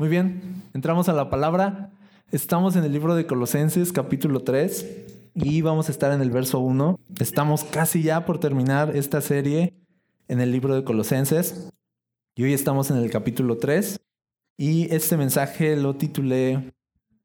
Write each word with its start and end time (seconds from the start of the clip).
Muy 0.00 0.08
bien, 0.08 0.62
entramos 0.74 1.08
a 1.08 1.12
la 1.12 1.28
palabra. 1.28 1.90
Estamos 2.30 2.76
en 2.76 2.84
el 2.84 2.92
libro 2.92 3.16
de 3.16 3.26
Colosenses 3.26 3.92
capítulo 3.92 4.44
3 4.44 4.86
y 5.34 5.60
vamos 5.62 5.88
a 5.88 5.90
estar 5.90 6.12
en 6.12 6.20
el 6.20 6.30
verso 6.30 6.60
1. 6.60 7.00
Estamos 7.18 7.64
casi 7.64 8.04
ya 8.04 8.24
por 8.24 8.38
terminar 8.38 8.94
esta 8.94 9.20
serie 9.20 9.74
en 10.28 10.40
el 10.40 10.52
libro 10.52 10.76
de 10.76 10.84
Colosenses 10.84 11.72
y 12.36 12.44
hoy 12.44 12.52
estamos 12.52 12.92
en 12.92 12.98
el 12.98 13.10
capítulo 13.10 13.58
3 13.58 13.98
y 14.56 14.94
este 14.94 15.16
mensaje 15.16 15.74
lo 15.74 15.96
titulé 15.96 16.72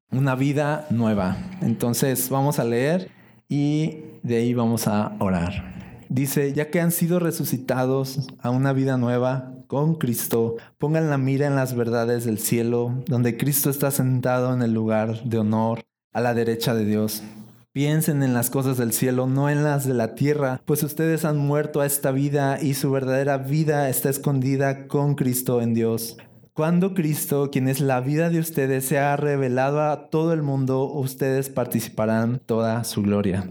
Una 0.10 0.34
vida 0.34 0.88
nueva. 0.90 1.38
Entonces 1.62 2.28
vamos 2.32 2.58
a 2.58 2.64
leer 2.64 3.12
y 3.48 4.00
de 4.24 4.38
ahí 4.38 4.56
vamos 4.56 4.88
a 4.88 5.16
orar. 5.20 6.06
Dice, 6.10 6.54
ya 6.54 6.72
que 6.72 6.82
han 6.82 6.92
sido 6.92 7.20
resucitados 7.20 8.28
a 8.40 8.50
una 8.50 8.74
vida 8.74 8.98
nueva, 8.98 9.54
con 9.74 9.96
Cristo, 9.96 10.58
pongan 10.78 11.10
la 11.10 11.18
mira 11.18 11.48
en 11.48 11.56
las 11.56 11.76
verdades 11.76 12.26
del 12.26 12.38
cielo, 12.38 12.94
donde 13.08 13.38
Cristo 13.38 13.72
está 13.72 13.90
sentado 13.90 14.54
en 14.54 14.62
el 14.62 14.72
lugar 14.72 15.24
de 15.24 15.40
honor 15.40 15.82
a 16.14 16.22
la 16.22 16.36
derecha 16.36 16.76
de 16.76 16.86
Dios. 16.86 17.24
Piensen 17.72 18.22
en 18.22 18.36
las 18.36 18.52
cosas 18.52 18.78
del 18.78 18.94
cielo, 18.94 19.26
no 19.26 19.50
en 19.50 19.64
las 19.64 19.88
de 19.88 19.96
la 19.96 20.14
tierra, 20.14 20.62
pues 20.66 20.84
ustedes 20.84 21.26
han 21.26 21.40
muerto 21.40 21.82
a 21.82 21.88
esta 21.88 22.12
vida 22.12 22.62
y 22.62 22.76
su 22.76 22.92
verdadera 22.92 23.40
vida 23.40 23.90
está 23.90 24.12
escondida 24.12 24.88
con 24.88 25.16
Cristo 25.16 25.60
en 25.60 25.74
Dios. 25.74 26.18
Cuando 26.54 26.94
Cristo, 26.94 27.50
quien 27.52 27.68
es 27.68 27.80
la 27.80 28.00
vida 28.00 28.30
de 28.30 28.38
ustedes, 28.38 28.86
se 28.86 29.00
ha 29.00 29.16
revelado 29.16 29.82
a 29.82 30.12
todo 30.12 30.34
el 30.34 30.44
mundo, 30.44 30.84
ustedes 30.84 31.50
participarán 31.50 32.40
toda 32.46 32.84
su 32.84 33.02
gloria. 33.02 33.50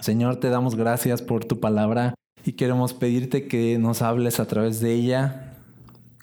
Señor, 0.00 0.36
te 0.36 0.48
damos 0.48 0.76
gracias 0.76 1.20
por 1.20 1.44
tu 1.44 1.60
palabra 1.60 2.14
y 2.42 2.52
queremos 2.52 2.94
pedirte 2.94 3.48
que 3.48 3.78
nos 3.78 4.00
hables 4.00 4.40
a 4.40 4.46
través 4.46 4.80
de 4.80 4.94
ella, 4.94 5.47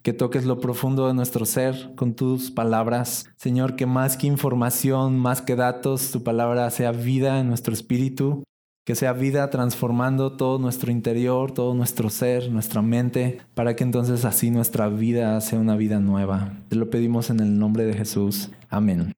que 0.05 0.13
toques 0.13 0.45
lo 0.45 0.59
profundo 0.59 1.07
de 1.07 1.15
nuestro 1.15 1.47
ser 1.47 1.93
con 1.95 2.13
tus 2.13 2.51
palabras. 2.51 3.25
Señor, 3.37 3.75
que 3.75 3.87
más 3.87 4.17
que 4.17 4.27
información, 4.27 5.17
más 5.17 5.41
que 5.41 5.55
datos, 5.55 6.11
tu 6.11 6.21
palabra 6.21 6.69
sea 6.69 6.91
vida 6.91 7.39
en 7.39 7.47
nuestro 7.47 7.73
espíritu, 7.73 8.43
que 8.85 8.93
sea 8.93 9.13
vida 9.13 9.49
transformando 9.49 10.33
todo 10.33 10.59
nuestro 10.59 10.91
interior, 10.91 11.53
todo 11.53 11.73
nuestro 11.73 12.11
ser, 12.11 12.51
nuestra 12.51 12.83
mente, 12.83 13.39
para 13.55 13.75
que 13.75 13.83
entonces 13.83 14.25
así 14.25 14.51
nuestra 14.51 14.89
vida 14.89 15.41
sea 15.41 15.57
una 15.57 15.75
vida 15.75 15.99
nueva. 15.99 16.53
Te 16.69 16.75
lo 16.75 16.91
pedimos 16.91 17.31
en 17.31 17.39
el 17.39 17.57
nombre 17.57 17.85
de 17.85 17.95
Jesús. 17.95 18.51
Amén. 18.69 19.11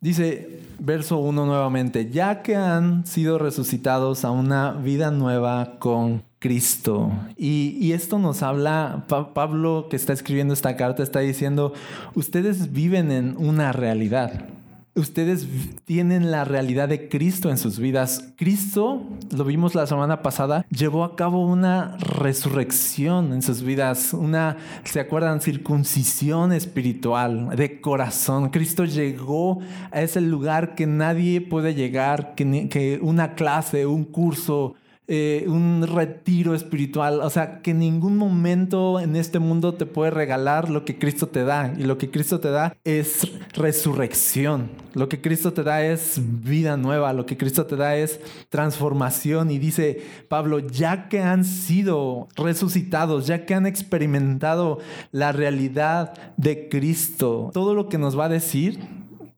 Dice 0.00 0.60
verso 0.78 1.18
1 1.18 1.44
nuevamente, 1.44 2.10
ya 2.10 2.40
que 2.40 2.56
han 2.56 3.04
sido 3.04 3.38
resucitados 3.38 4.24
a 4.24 4.30
una 4.30 4.72
vida 4.72 5.10
nueva 5.10 5.78
con 5.78 6.22
Cristo. 6.42 7.12
Y, 7.36 7.92
esto 7.92 8.18
nos 8.18 8.42
habla, 8.42 9.04
Pablo 9.06 9.86
que 9.88 9.94
está 9.94 10.12
escribiendo 10.12 10.52
esta 10.52 10.76
carta 10.76 11.04
está 11.04 11.20
diciendo, 11.20 11.72
ustedes 12.16 12.72
viven 12.72 13.12
en 13.12 13.36
una 13.36 13.70
realidad. 13.70 14.48
Ustedes 14.94 15.46
tienen 15.84 16.32
la 16.32 16.44
realidad 16.44 16.88
de 16.88 17.08
Cristo 17.08 17.48
en 17.48 17.58
sus 17.58 17.78
vidas. 17.78 18.34
Cristo, 18.36 19.04
lo 19.30 19.44
vimos 19.44 19.76
la 19.76 19.86
semana 19.86 20.20
pasada, 20.20 20.66
llevó 20.68 21.04
a 21.04 21.14
cabo 21.14 21.46
una 21.46 21.96
resurrección 21.98 23.32
en 23.32 23.40
sus 23.40 23.62
vidas, 23.62 24.12
una, 24.12 24.56
¿se 24.82 24.98
acuerdan? 24.98 25.40
Circuncisión 25.40 26.52
espiritual, 26.52 27.56
de 27.56 27.80
corazón. 27.80 28.50
Cristo 28.50 28.84
llegó 28.84 29.60
a 29.92 30.02
ese 30.02 30.20
lugar 30.20 30.74
que 30.74 30.86
nadie 30.88 31.40
puede 31.40 31.74
llegar, 31.74 32.34
que, 32.34 32.68
que 32.68 32.98
una 33.00 33.34
clase, 33.34 33.86
un 33.86 34.04
curso, 34.04 34.74
eh, 35.14 35.44
un 35.46 35.86
retiro 35.86 36.54
espiritual. 36.54 37.20
O 37.20 37.28
sea, 37.28 37.60
que 37.60 37.74
ningún 37.74 38.16
momento 38.16 38.98
en 38.98 39.14
este 39.14 39.40
mundo 39.40 39.74
te 39.74 39.84
puede 39.84 40.10
regalar 40.10 40.70
lo 40.70 40.86
que 40.86 40.98
Cristo 40.98 41.26
te 41.26 41.44
da. 41.44 41.74
Y 41.76 41.82
lo 41.82 41.98
que 41.98 42.10
Cristo 42.10 42.40
te 42.40 42.50
da 42.50 42.74
es 42.82 43.30
resurrección. 43.52 44.70
Lo 44.94 45.10
que 45.10 45.20
Cristo 45.20 45.52
te 45.52 45.64
da 45.64 45.82
es 45.82 46.18
vida 46.18 46.78
nueva. 46.78 47.12
Lo 47.12 47.26
que 47.26 47.36
Cristo 47.36 47.66
te 47.66 47.76
da 47.76 47.94
es 47.94 48.20
transformación. 48.48 49.50
Y 49.50 49.58
dice 49.58 50.02
Pablo, 50.30 50.60
ya 50.60 51.10
que 51.10 51.20
han 51.20 51.44
sido 51.44 52.28
resucitados, 52.34 53.26
ya 53.26 53.44
que 53.44 53.52
han 53.52 53.66
experimentado 53.66 54.78
la 55.10 55.30
realidad 55.30 56.14
de 56.38 56.70
Cristo, 56.70 57.50
todo 57.52 57.74
lo 57.74 57.90
que 57.90 57.98
nos 57.98 58.18
va 58.18 58.24
a 58.24 58.30
decir 58.30 58.80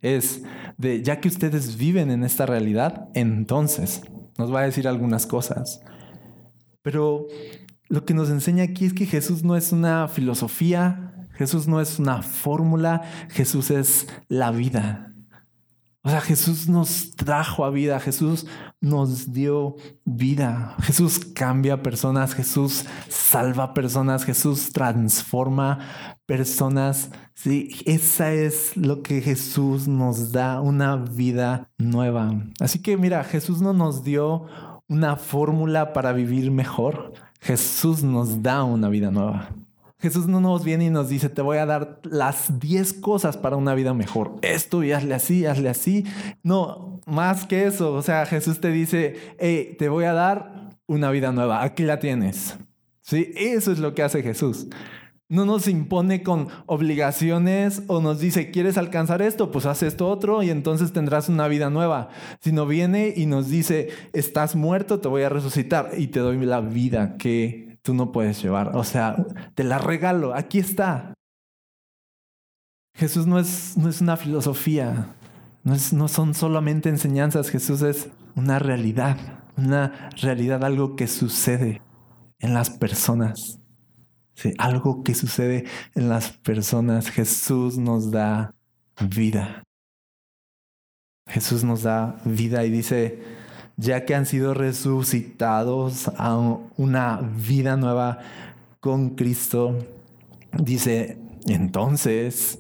es 0.03 0.45
de 0.79 1.03
ya 1.03 1.19
que 1.19 1.27
ustedes 1.27 1.77
viven 1.77 2.13
en 2.13 2.23
esta 2.23 2.47
realidad, 2.47 3.09
entonces 3.15 4.03
nos 4.39 4.53
va 4.53 4.61
a 4.61 4.65
decir 4.65 4.89
algunas 4.89 5.27
cosas. 5.27 5.81
Pero 6.83 7.27
lo 7.89 8.05
que 8.05 8.15
nos 8.15 8.31
enseña 8.31 8.65
aquí 8.65 8.87
es 8.87 8.93
que 8.93 9.07
Jesús 9.07 9.45
no 9.45 9.57
es 9.57 9.73
una 9.73 10.09
filosofía, 10.09 11.29
Jesús 11.33 11.67
no 11.67 11.81
es 11.81 11.99
una 11.99 12.23
fórmula, 12.23 13.03
Jesús 13.31 13.71
es 13.71 14.07
la 14.29 14.51
vida. 14.51 15.14
O 16.07 16.11
sea, 16.11 16.21
Jesús 16.21 16.69
nos 16.69 17.13
trajo 17.13 17.65
a 17.65 17.71
vida, 17.71 17.99
Jesús 17.99 18.47
nos 18.79 19.33
dio 19.33 19.77
vida, 20.05 20.77
Jesús 20.83 21.19
cambia 21.19 21.83
personas, 21.83 22.35
Jesús 22.35 22.85
salva 23.09 23.73
personas, 23.73 24.25
Jesús 24.25 24.71
transforma 24.71 25.79
personas. 26.27 27.11
Sí, 27.33 27.71
esa 27.87 28.35
es 28.35 28.77
lo 28.77 29.03
que 29.03 29.23
Jesús 29.23 29.89
nos 29.89 30.31
da, 30.31 30.61
una 30.61 30.97
vida 30.97 31.71
nueva. 31.79 32.35
Así 32.61 32.81
que 32.81 32.99
mira, 32.99 33.25
Jesús 33.25 33.63
no 33.63 33.73
nos 33.73 34.05
dio 34.05 34.45
una 34.87 35.17
fórmula 35.17 35.95
para 35.95 36.13
vivir 36.13 36.51
mejor, 36.51 37.15
Jesús 37.41 38.03
nos 38.03 38.43
da 38.43 38.63
una 38.63 38.91
vida 38.91 39.11
nueva. 39.11 39.49
Jesús 40.05 40.27
no 40.27 40.39
nos 40.39 40.65
viene 40.65 40.85
y 40.85 40.91
nos 40.91 41.09
dice, 41.09 41.31
te 41.31 41.41
voy 41.41 41.57
a 41.57 41.65
dar 41.65 41.99
las 42.03 42.61
10 42.61 42.93
cosas 42.93 43.39
para 43.39 43.57
una 43.57 43.75
vida 43.75 43.95
mejor. 43.95 44.37
Esto 44.43 44.85
y 44.85 44.93
hazle 44.93 45.15
así, 45.15 45.47
hazle 45.47 45.71
así. 45.71 46.05
No, 46.43 47.01
más 47.07 47.47
que 47.47 47.67
eso. 47.67 47.95
O 47.95 48.03
sea, 48.03 48.27
Jesús 48.27 48.61
te 48.61 48.71
dice, 48.71 49.17
hey, 49.39 49.77
te 49.79 49.89
voy 49.89 50.05
a 50.05 50.13
dar 50.13 50.77
una 50.87 51.11
vida 51.11 51.33
nueva. 51.33 51.63
Aquí 51.63 51.85
la 51.85 52.01
tienes. 52.01 52.59
Sí, 53.01 53.33
eso 53.35 53.73
es 53.73 53.79
lo 53.79 53.95
que 53.95 54.03
hace 54.03 54.23
Jesús. 54.23 54.67
No 55.31 55.47
nos 55.47 55.69
impone 55.69 56.23
con 56.23 56.49
obligaciones 56.67 57.83
o 57.87 58.03
nos 58.03 58.21
dice, 58.21 58.51
¿quieres 58.51 58.77
alcanzar 58.77 59.23
esto? 59.23 59.51
Pues 59.51 59.65
haz 59.65 59.83
esto 59.83 60.07
otro 60.11 60.43
y 60.43 60.51
entonces 60.51 60.93
tendrás 60.93 61.31
una 61.31 61.49
vida 61.49 61.71
nueva. 61.71 62.11
Sino 62.41 62.67
viene 62.67 63.15
y 63.17 63.25
nos 63.25 63.49
dice, 63.49 63.89
estás 64.13 64.55
muerto, 64.55 65.01
te 65.01 65.09
voy 65.09 65.23
a 65.23 65.31
resucitar 65.31 65.93
y 65.97 66.09
te 66.09 66.21
doy 66.21 66.45
la 66.45 66.61
vida 66.61 67.17
que 67.17 67.74
tú 67.85 67.95
no 67.95 68.11
puedes 68.11 68.43
llevar. 68.43 68.77
O 68.77 68.83
sea, 68.83 69.15
te 69.55 69.63
la 69.63 69.79
regalo, 69.79 70.35
aquí 70.35 70.59
está. 70.59 71.15
Jesús 72.97 73.27
no 73.27 73.39
es, 73.39 73.77
no 73.77 73.89
es 73.89 74.01
una 74.01 74.17
filosofía, 74.17 75.15
no, 75.63 75.75
es, 75.75 75.93
no 75.93 76.09
son 76.09 76.35
solamente 76.35 76.89
enseñanzas, 76.89 77.51
Jesús 77.51 77.83
es 77.83 78.09
una 78.37 78.59
realidad, 78.59 79.19
una 79.57 80.11
realidad, 80.21 80.65
algo 80.65 80.97
que 80.97 81.07
sucede 81.07 81.83
en 82.39 82.55
las 82.55 82.71
personas. 82.71 83.61
Algo 84.59 85.05
que 85.05 85.15
sucede 85.15 85.65
en 85.95 86.09
las 86.09 86.33
personas. 86.33 87.09
Jesús 87.09 87.79
nos 87.79 88.11
da 88.11 88.55
vida. 89.01 89.63
Jesús 91.29 91.65
nos 91.65 91.83
da 91.83 92.21
vida 92.25 92.65
y 92.65 92.71
dice, 92.71 93.23
ya 93.77 94.05
que 94.05 94.15
han 94.15 94.27
sido 94.27 94.55
resucitados 94.55 96.09
a 96.17 96.37
una 96.77 97.21
vida 97.37 97.77
nueva 97.77 98.19
con 98.81 99.11
Cristo, 99.11 99.79
dice, 100.53 101.19
entonces 101.47 102.59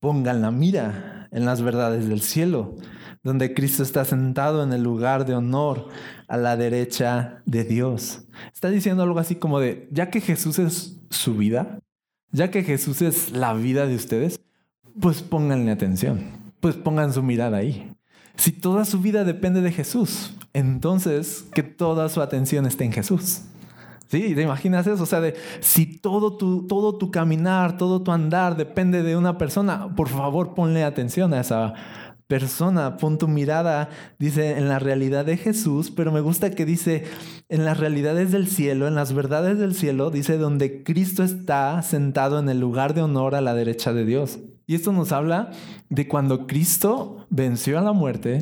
pongan 0.00 0.42
la 0.42 0.50
mira 0.50 1.28
en 1.32 1.44
las 1.44 1.62
verdades 1.62 2.08
del 2.08 2.20
cielo, 2.20 2.76
donde 3.22 3.54
Cristo 3.54 3.82
está 3.82 4.04
sentado 4.04 4.62
en 4.62 4.72
el 4.72 4.82
lugar 4.82 5.24
de 5.24 5.34
honor 5.34 5.88
a 6.28 6.36
la 6.36 6.56
derecha 6.56 7.42
de 7.46 7.64
Dios. 7.64 8.26
Está 8.52 8.70
diciendo 8.70 9.02
algo 9.02 9.18
así 9.18 9.36
como 9.36 9.60
de, 9.60 9.88
ya 9.90 10.10
que 10.10 10.20
Jesús 10.20 10.58
es 10.58 11.00
su 11.10 11.36
vida, 11.36 11.78
ya 12.30 12.50
que 12.50 12.62
Jesús 12.62 13.02
es 13.02 13.32
la 13.32 13.54
vida 13.54 13.86
de 13.86 13.94
ustedes, 13.94 14.40
pues 15.00 15.22
pónganle 15.22 15.70
atención, 15.70 16.20
pues 16.60 16.76
pongan 16.76 17.12
su 17.12 17.22
mirada 17.22 17.56
ahí. 17.58 17.90
Si 18.36 18.52
toda 18.52 18.84
su 18.84 19.00
vida 19.00 19.24
depende 19.24 19.60
de 19.60 19.72
Jesús, 19.72 20.34
entonces 20.52 21.46
que 21.54 21.62
toda 21.62 22.08
su 22.08 22.20
atención 22.20 22.66
esté 22.66 22.84
en 22.84 22.92
Jesús. 22.92 23.42
¿Sí? 24.08 24.34
¿Te 24.34 24.42
imaginas 24.42 24.86
eso? 24.86 25.02
O 25.02 25.06
sea, 25.06 25.20
de, 25.20 25.34
si 25.60 25.86
todo 25.86 26.36
tu, 26.36 26.66
todo 26.66 26.96
tu 26.98 27.10
caminar, 27.10 27.78
todo 27.78 28.02
tu 28.02 28.12
andar 28.12 28.56
depende 28.56 29.02
de 29.02 29.16
una 29.16 29.38
persona, 29.38 29.94
por 29.96 30.08
favor 30.08 30.54
ponle 30.54 30.84
atención 30.84 31.32
a 31.32 31.40
esa 31.40 31.74
persona, 32.26 32.96
pon 32.96 33.18
tu 33.18 33.28
mirada, 33.28 33.90
dice, 34.18 34.58
en 34.58 34.68
la 34.68 34.78
realidad 34.78 35.24
de 35.24 35.36
Jesús, 35.36 35.90
pero 35.90 36.12
me 36.12 36.20
gusta 36.20 36.50
que 36.50 36.64
dice, 36.64 37.04
en 37.48 37.64
las 37.64 37.78
realidades 37.78 38.32
del 38.32 38.48
cielo, 38.48 38.88
en 38.88 38.94
las 38.94 39.12
verdades 39.12 39.58
del 39.58 39.74
cielo, 39.74 40.10
dice, 40.10 40.38
donde 40.38 40.82
Cristo 40.82 41.22
está 41.22 41.80
sentado 41.82 42.38
en 42.38 42.48
el 42.48 42.60
lugar 42.60 42.94
de 42.94 43.02
honor 43.02 43.34
a 43.34 43.40
la 43.40 43.54
derecha 43.54 43.92
de 43.92 44.04
Dios. 44.04 44.38
Y 44.66 44.74
esto 44.74 44.92
nos 44.92 45.12
habla 45.12 45.50
de 45.90 46.08
cuando 46.08 46.46
Cristo 46.46 47.26
venció 47.28 47.78
a 47.78 47.82
la 47.82 47.92
muerte, 47.92 48.38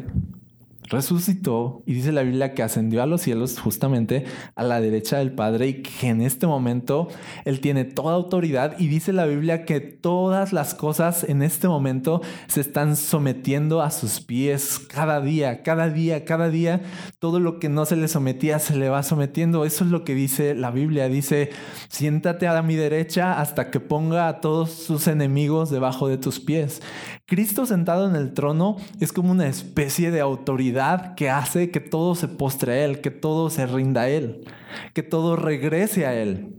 resucitó 0.92 1.82
y 1.86 1.94
dice 1.94 2.12
la 2.12 2.22
Biblia 2.22 2.54
que 2.54 2.62
ascendió 2.62 3.02
a 3.02 3.06
los 3.06 3.22
cielos 3.22 3.58
justamente 3.58 4.24
a 4.54 4.62
la 4.62 4.80
derecha 4.80 5.18
del 5.18 5.32
Padre 5.32 5.68
y 5.68 5.82
que 5.82 6.08
en 6.08 6.20
este 6.20 6.46
momento 6.46 7.08
Él 7.44 7.60
tiene 7.60 7.84
toda 7.84 8.14
autoridad 8.14 8.78
y 8.78 8.86
dice 8.86 9.12
la 9.12 9.26
Biblia 9.26 9.64
que 9.64 9.80
todas 9.80 10.52
las 10.52 10.74
cosas 10.74 11.24
en 11.24 11.42
este 11.42 11.66
momento 11.66 12.20
se 12.46 12.60
están 12.60 12.94
sometiendo 12.96 13.82
a 13.82 13.90
sus 13.90 14.20
pies 14.20 14.78
cada 14.78 15.20
día, 15.20 15.62
cada 15.62 15.88
día, 15.88 16.24
cada 16.24 16.48
día. 16.48 16.82
Todo 17.18 17.40
lo 17.40 17.58
que 17.58 17.68
no 17.68 17.86
se 17.86 17.96
le 17.96 18.08
sometía 18.08 18.58
se 18.58 18.76
le 18.76 18.88
va 18.88 19.02
sometiendo. 19.02 19.64
Eso 19.64 19.84
es 19.84 19.90
lo 19.90 20.04
que 20.04 20.14
dice 20.14 20.54
la 20.54 20.70
Biblia. 20.70 21.08
Dice, 21.08 21.50
siéntate 21.88 22.46
a 22.46 22.62
mi 22.62 22.76
derecha 22.76 23.40
hasta 23.40 23.70
que 23.70 23.80
ponga 23.80 24.28
a 24.28 24.40
todos 24.40 24.70
sus 24.70 25.06
enemigos 25.08 25.70
debajo 25.70 26.08
de 26.08 26.18
tus 26.18 26.38
pies. 26.38 26.82
Cristo 27.32 27.64
sentado 27.64 28.10
en 28.10 28.14
el 28.14 28.34
trono 28.34 28.76
es 29.00 29.10
como 29.10 29.30
una 29.30 29.46
especie 29.46 30.10
de 30.10 30.20
autoridad 30.20 31.14
que 31.14 31.30
hace 31.30 31.70
que 31.70 31.80
todo 31.80 32.14
se 32.14 32.28
postre 32.28 32.72
a 32.72 32.84
Él, 32.84 33.00
que 33.00 33.10
todo 33.10 33.48
se 33.48 33.66
rinda 33.66 34.02
a 34.02 34.08
Él, 34.10 34.44
que 34.92 35.02
todo 35.02 35.34
regrese 35.34 36.04
a 36.04 36.14
Él. 36.14 36.58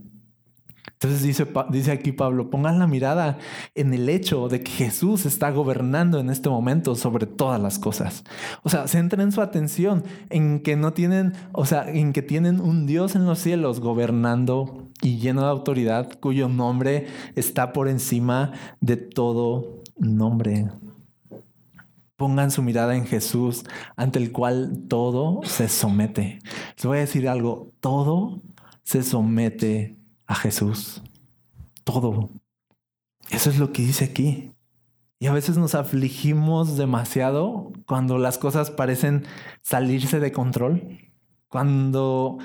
Entonces 0.94 1.22
dice, 1.22 1.46
dice 1.70 1.92
aquí 1.92 2.10
Pablo, 2.10 2.50
pongan 2.50 2.80
la 2.80 2.88
mirada 2.88 3.38
en 3.76 3.94
el 3.94 4.08
hecho 4.08 4.48
de 4.48 4.64
que 4.64 4.72
Jesús 4.72 5.26
está 5.26 5.52
gobernando 5.52 6.18
en 6.18 6.28
este 6.28 6.48
momento 6.48 6.96
sobre 6.96 7.26
todas 7.26 7.62
las 7.62 7.78
cosas. 7.78 8.24
O 8.64 8.68
sea, 8.68 8.88
centren 8.88 9.30
su 9.30 9.42
atención 9.42 10.02
en 10.28 10.58
que 10.58 10.74
no 10.74 10.92
tienen, 10.92 11.34
o 11.52 11.66
sea, 11.66 11.88
en 11.88 12.12
que 12.12 12.22
tienen 12.22 12.58
un 12.60 12.84
Dios 12.86 13.14
en 13.14 13.26
los 13.26 13.38
cielos 13.38 13.78
gobernando 13.78 14.88
y 15.02 15.18
lleno 15.18 15.42
de 15.42 15.50
autoridad, 15.50 16.18
cuyo 16.18 16.48
nombre 16.48 17.06
está 17.36 17.72
por 17.72 17.86
encima 17.86 18.50
de 18.80 18.96
todo 18.96 19.83
nombre. 19.96 20.70
Pongan 22.16 22.50
su 22.50 22.62
mirada 22.62 22.96
en 22.96 23.06
Jesús, 23.06 23.64
ante 23.96 24.18
el 24.18 24.32
cual 24.32 24.84
todo 24.88 25.40
se 25.44 25.68
somete. 25.68 26.38
Les 26.76 26.86
voy 26.86 26.98
a 26.98 27.00
decir 27.00 27.28
algo, 27.28 27.72
todo 27.80 28.42
se 28.82 29.02
somete 29.02 29.96
a 30.26 30.34
Jesús. 30.34 31.02
Todo. 31.82 32.30
Eso 33.30 33.50
es 33.50 33.58
lo 33.58 33.72
que 33.72 33.82
dice 33.82 34.04
aquí. 34.04 34.52
Y 35.18 35.26
a 35.26 35.32
veces 35.32 35.56
nos 35.56 35.74
afligimos 35.74 36.76
demasiado 36.76 37.72
cuando 37.86 38.18
las 38.18 38.38
cosas 38.38 38.70
parecen 38.70 39.24
salirse 39.62 40.20
de 40.20 40.32
control, 40.32 40.98
cuando 41.48 42.38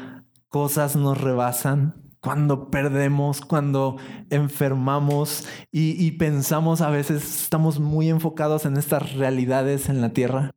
cosas 0.47 0.95
nos 0.95 1.19
rebasan, 1.19 2.08
cuando 2.21 2.69
perdemos, 2.69 3.41
cuando 3.41 3.97
enfermamos 4.29 5.47
y, 5.71 6.11
pensamos 6.11 6.81
a 6.81 6.89
veces, 6.89 7.43
estamos 7.43 7.79
muy 7.79 8.09
enfocados 8.09 8.65
en 8.65 8.77
estas 8.77 9.13
realidades 9.13 9.89
en 9.89 10.01
la 10.01 10.09
tierra. 10.09 10.51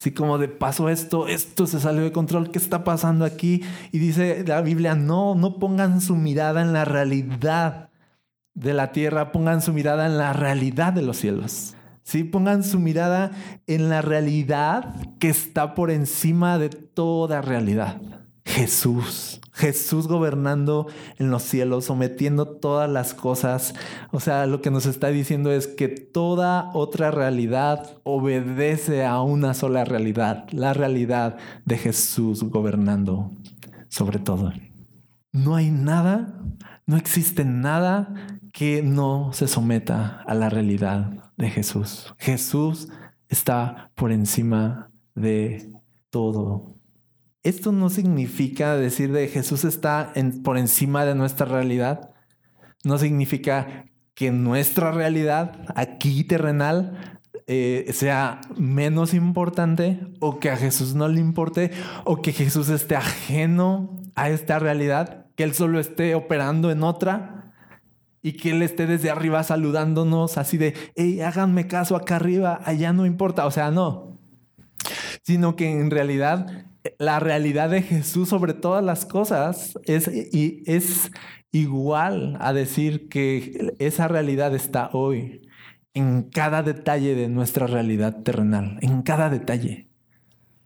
Así 0.00 0.12
como 0.12 0.36
de 0.36 0.48
paso 0.48 0.90
esto, 0.90 1.26
esto 1.26 1.66
se 1.66 1.80
salió 1.80 2.02
de 2.02 2.12
control, 2.12 2.50
¿qué 2.50 2.58
está 2.58 2.84
pasando 2.84 3.24
aquí? 3.24 3.62
Y 3.92 3.98
dice 3.98 4.44
la 4.46 4.60
Biblia, 4.60 4.94
no, 4.94 5.34
no 5.34 5.58
pongan 5.58 6.02
su 6.02 6.16
mirada 6.16 6.60
en 6.60 6.74
la 6.74 6.84
realidad 6.84 7.90
de 8.52 8.74
la 8.74 8.92
tierra, 8.92 9.32
pongan 9.32 9.62
su 9.62 9.72
mirada 9.72 10.06
en 10.06 10.18
la 10.18 10.34
realidad 10.34 10.92
de 10.92 11.02
los 11.02 11.16
cielos. 11.16 11.74
Sí, 12.02 12.24
pongan 12.24 12.62
su 12.62 12.78
mirada 12.78 13.32
en 13.66 13.88
la 13.88 14.02
realidad 14.02 14.94
que 15.18 15.28
está 15.28 15.74
por 15.74 15.90
encima 15.90 16.58
de 16.58 16.68
toda 16.68 17.40
realidad. 17.40 18.00
Jesús, 18.46 19.40
Jesús 19.52 20.06
gobernando 20.06 20.86
en 21.18 21.30
los 21.30 21.42
cielos, 21.42 21.86
sometiendo 21.86 22.46
todas 22.46 22.88
las 22.88 23.12
cosas. 23.12 23.74
O 24.12 24.20
sea, 24.20 24.46
lo 24.46 24.62
que 24.62 24.70
nos 24.70 24.86
está 24.86 25.08
diciendo 25.08 25.50
es 25.50 25.66
que 25.66 25.88
toda 25.88 26.70
otra 26.72 27.10
realidad 27.10 27.98
obedece 28.04 29.04
a 29.04 29.20
una 29.20 29.52
sola 29.52 29.84
realidad, 29.84 30.46
la 30.52 30.72
realidad 30.72 31.36
de 31.64 31.76
Jesús 31.76 32.44
gobernando 32.44 33.32
sobre 33.88 34.18
todo. 34.18 34.52
No 35.32 35.56
hay 35.56 35.70
nada, 35.70 36.38
no 36.86 36.96
existe 36.96 37.44
nada 37.44 38.14
que 38.52 38.82
no 38.82 39.32
se 39.32 39.48
someta 39.48 40.22
a 40.26 40.34
la 40.34 40.50
realidad 40.50 41.32
de 41.36 41.50
Jesús. 41.50 42.14
Jesús 42.18 42.88
está 43.28 43.90
por 43.94 44.12
encima 44.12 44.90
de 45.14 45.72
todo 46.10 46.75
esto 47.48 47.70
no 47.70 47.90
significa 47.90 48.76
decir 48.76 49.12
de 49.12 49.28
Jesús 49.28 49.64
está 49.64 50.12
por 50.42 50.58
encima 50.58 51.04
de 51.04 51.14
nuestra 51.14 51.46
realidad. 51.46 52.10
No 52.82 52.98
significa 52.98 53.84
que 54.14 54.32
nuestra 54.32 54.90
realidad 54.90 55.64
aquí 55.76 56.24
terrenal 56.24 57.20
eh, 57.46 57.88
sea 57.92 58.40
menos 58.56 59.14
importante 59.14 60.00
o 60.18 60.40
que 60.40 60.50
a 60.50 60.56
Jesús 60.56 60.96
no 60.96 61.06
le 61.06 61.20
importe 61.20 61.70
o 62.04 62.20
que 62.20 62.32
Jesús 62.32 62.68
esté 62.68 62.96
ajeno 62.96 63.96
a 64.16 64.28
esta 64.30 64.58
realidad, 64.58 65.26
que 65.36 65.44
Él 65.44 65.54
solo 65.54 65.78
esté 65.78 66.16
operando 66.16 66.72
en 66.72 66.82
otra 66.82 67.52
y 68.22 68.32
que 68.32 68.50
Él 68.50 68.62
esté 68.62 68.88
desde 68.88 69.10
arriba 69.10 69.44
saludándonos 69.44 70.36
así 70.36 70.56
de, 70.56 70.74
hey, 70.96 71.20
háganme 71.20 71.68
caso 71.68 71.94
acá 71.94 72.16
arriba, 72.16 72.60
allá 72.64 72.92
no 72.92 73.06
importa. 73.06 73.46
O 73.46 73.52
sea, 73.52 73.70
no. 73.70 74.18
Sino 75.22 75.54
que 75.54 75.70
en 75.70 75.92
realidad 75.92 76.66
la 76.98 77.20
realidad 77.20 77.70
de 77.70 77.82
Jesús 77.82 78.28
sobre 78.28 78.54
todas 78.54 78.84
las 78.84 79.06
cosas 79.06 79.78
es, 79.84 80.08
y 80.08 80.62
es 80.66 81.10
igual 81.52 82.36
a 82.40 82.52
decir 82.52 83.08
que 83.08 83.74
esa 83.78 84.08
realidad 84.08 84.54
está 84.54 84.90
hoy 84.92 85.42
en 85.94 86.24
cada 86.24 86.62
detalle 86.62 87.14
de 87.14 87.28
nuestra 87.28 87.66
realidad 87.66 88.22
terrenal, 88.22 88.78
en 88.82 89.02
cada 89.02 89.30
detalle. 89.30 89.88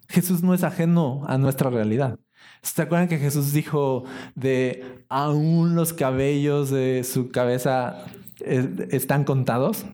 Jesús 0.09 0.43
no 0.43 0.55
es 0.55 0.65
ajeno 0.65 1.23
a 1.29 1.39
nuestra 1.39 1.71
realidad. 1.71 2.19
¿Se 2.63 2.83
acuerdan 2.83 3.09
que 3.09 3.19
Jesús 3.19 3.53
dijo 3.53 4.05
de 4.35 5.05
aún 5.09 5.77
los 5.77 5.93
cabellos 5.93 6.71
de 6.71 7.05
su 7.05 7.31
cabeza 7.31 8.05
eh, 8.41 8.89
están 8.91 9.25
contados? 9.25 9.87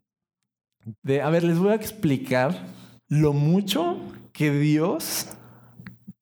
De, 1.03 1.21
a 1.21 1.29
ver, 1.29 1.45
les 1.45 1.59
voy 1.59 1.71
a 1.71 1.75
explicar 1.75 2.67
lo 3.09 3.33
mucho 3.33 4.01
que 4.33 4.51
Dios 4.51 5.36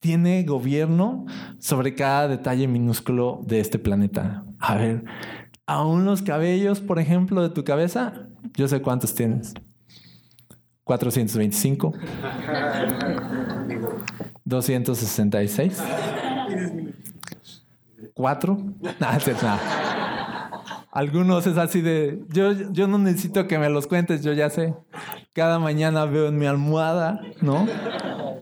tiene 0.05 0.43
gobierno 0.43 1.25
sobre 1.57 1.95
cada 1.95 2.27
detalle 2.27 2.67
minúsculo 2.67 3.41
de 3.43 3.59
este 3.59 3.79
planeta. 3.79 4.45
A 4.59 4.75
ver, 4.75 5.03
aún 5.65 6.05
los 6.05 6.21
cabellos, 6.21 6.79
por 6.79 6.99
ejemplo, 6.99 7.41
de 7.41 7.49
tu 7.49 7.63
cabeza, 7.63 8.13
yo 8.53 8.67
sé 8.67 8.83
cuántos 8.83 9.15
tienes. 9.15 9.55
425. 10.83 11.93
266. 14.43 15.83
4. 18.13 18.57
Nada, 18.99 19.17
nada. 19.41 19.59
Algunos 20.95 21.45
es 21.45 21.57
así 21.57 21.81
de, 21.81 22.21
yo, 22.29 22.53
yo 22.71 22.87
no 22.87 22.97
necesito 22.97 23.47
que 23.47 23.59
me 23.59 23.69
los 23.69 23.85
cuentes, 23.85 24.23
yo 24.23 24.31
ya 24.31 24.49
sé. 24.49 24.73
Cada 25.33 25.59
mañana 25.59 26.05
veo 26.05 26.29
en 26.29 26.37
mi 26.37 26.45
almohada, 26.45 27.19
¿no? 27.41 27.67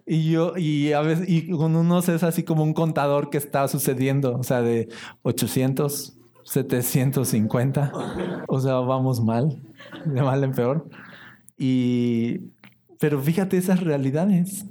Y 0.06 0.30
yo, 0.30 0.56
y 0.56 0.94
a 0.94 1.02
veces, 1.02 1.28
y 1.28 1.50
con 1.50 1.76
unos 1.76 2.10
es 2.10 2.22
así 2.22 2.44
como 2.44 2.62
un 2.62 2.76
contador 2.76 3.32
que 3.32 3.40
está 3.40 3.68
sucediendo, 3.68 4.38
o 4.38 4.44
sea, 4.44 4.62
de 4.62 4.88
800, 5.24 6.16
750. 6.44 7.92
O 8.48 8.60
sea, 8.60 8.76
vamos 8.76 9.20
mal, 9.20 9.60
de 10.06 10.22
mal 10.22 10.44
en 10.44 10.52
peor. 10.52 10.88
Y, 11.58 12.52
pero 13.00 13.20
fíjate 13.20 13.58
esas 13.58 13.80
realidades. 13.80 14.68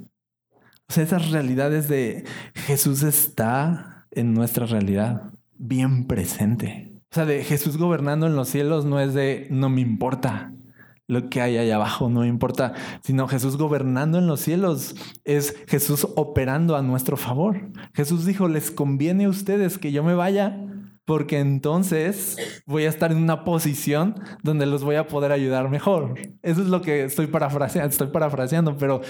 O 0.88 0.92
sea, 0.92 1.02
esas 1.02 1.32
realidades 1.32 1.88
de 1.88 2.22
Jesús 2.54 3.02
está 3.02 4.06
en 4.12 4.34
nuestra 4.34 4.66
realidad, 4.66 5.32
bien 5.58 6.06
presente. 6.06 6.91
O 7.12 7.14
sea, 7.14 7.26
de 7.26 7.44
Jesús 7.44 7.76
gobernando 7.76 8.26
en 8.26 8.36
los 8.36 8.48
cielos 8.48 8.86
no 8.86 8.98
es 8.98 9.12
de 9.12 9.46
no 9.50 9.68
me 9.68 9.82
importa 9.82 10.54
lo 11.08 11.28
que 11.28 11.42
hay 11.42 11.58
allá 11.58 11.74
abajo, 11.74 12.08
no 12.08 12.24
importa, 12.24 12.72
sino 13.02 13.28
Jesús 13.28 13.58
gobernando 13.58 14.16
en 14.16 14.26
los 14.26 14.40
cielos, 14.40 14.96
es 15.24 15.54
Jesús 15.68 16.08
operando 16.16 16.74
a 16.74 16.80
nuestro 16.80 17.18
favor. 17.18 17.68
Jesús 17.92 18.24
dijo, 18.24 18.48
les 18.48 18.70
conviene 18.70 19.26
a 19.26 19.28
ustedes 19.28 19.76
que 19.76 19.92
yo 19.92 20.02
me 20.02 20.14
vaya 20.14 20.58
porque 21.04 21.38
entonces 21.40 22.36
voy 22.66 22.84
a 22.84 22.88
estar 22.88 23.12
en 23.12 23.18
una 23.18 23.44
posición 23.44 24.14
donde 24.42 24.66
los 24.66 24.84
voy 24.84 24.96
a 24.96 25.06
poder 25.06 25.32
ayudar 25.32 25.68
mejor. 25.68 26.14
Eso 26.42 26.62
es 26.62 26.68
lo 26.68 26.82
que 26.82 27.04
estoy 27.04 27.26
parafraseando, 27.26 27.90
estoy 27.90 28.08
parafraseando, 28.08 28.76
pero 28.76 29.00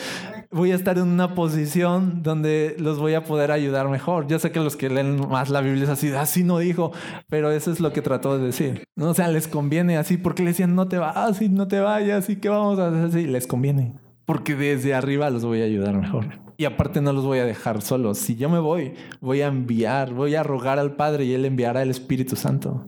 voy 0.51 0.73
a 0.73 0.75
estar 0.75 0.99
en 0.99 1.05
una 1.05 1.35
posición 1.35 2.23
donde 2.23 2.77
los 2.79 2.99
voy 2.99 3.15
a 3.15 3.25
poder 3.25 3.51
ayudar 3.51 3.89
mejor. 3.89 4.27
Yo 4.27 4.39
sé 4.39 4.53
que 4.53 4.61
los 4.61 4.77
que 4.77 4.89
leen 4.89 5.29
más 5.29 5.51
la 5.51 5.61
Biblia 5.61 5.85
es 5.85 5.91
así, 5.91 6.09
así 6.13 6.45
no 6.45 6.59
dijo, 6.59 6.93
pero 7.29 7.51
eso 7.51 7.71
es 7.71 7.81
lo 7.81 7.93
que 7.93 8.03
trató 8.03 8.39
de 8.39 8.47
decir. 8.47 8.85
O 8.99 9.15
sea, 9.15 9.29
les 9.29 9.49
conviene 9.49 9.97
así 9.97 10.17
porque 10.17 10.43
le 10.43 10.51
decían, 10.51 10.75
no 10.75 10.89
te 10.89 10.99
vas 10.99 11.43
y 11.43 11.49
no 11.49 11.69
te 11.69 11.81
vayas 11.81 12.29
y 12.31 12.37
qué 12.37 12.49
vamos 12.49 12.79
a 12.79 12.89
hacer 12.89 13.05
así. 13.05 13.27
Les 13.27 13.47
conviene 13.47 13.95
porque 14.25 14.55
desde 14.55 14.95
arriba 14.95 15.31
los 15.31 15.45
voy 15.45 15.63
a 15.63 15.65
ayudar 15.65 15.95
mejor. 15.95 16.27
Y 16.63 16.65
aparte 16.65 17.01
no 17.01 17.13
los 17.13 17.25
voy 17.25 17.41
a 17.41 17.45
dejar 17.45 17.83
solos. 17.83 18.19
Si 18.19 18.37
yo 18.37 18.49
me 18.49 18.61
voy, 18.61 18.95
voy 19.21 19.41
a 19.41 19.49
enviar, 19.49 20.15
voy 20.15 20.37
a 20.37 20.45
rogar 20.45 20.79
al 20.79 20.95
Padre 20.95 21.25
y 21.25 21.35
Él 21.35 21.45
enviará 21.45 21.83
el 21.83 21.91
Espíritu 21.91 22.37
Santo. 22.37 22.87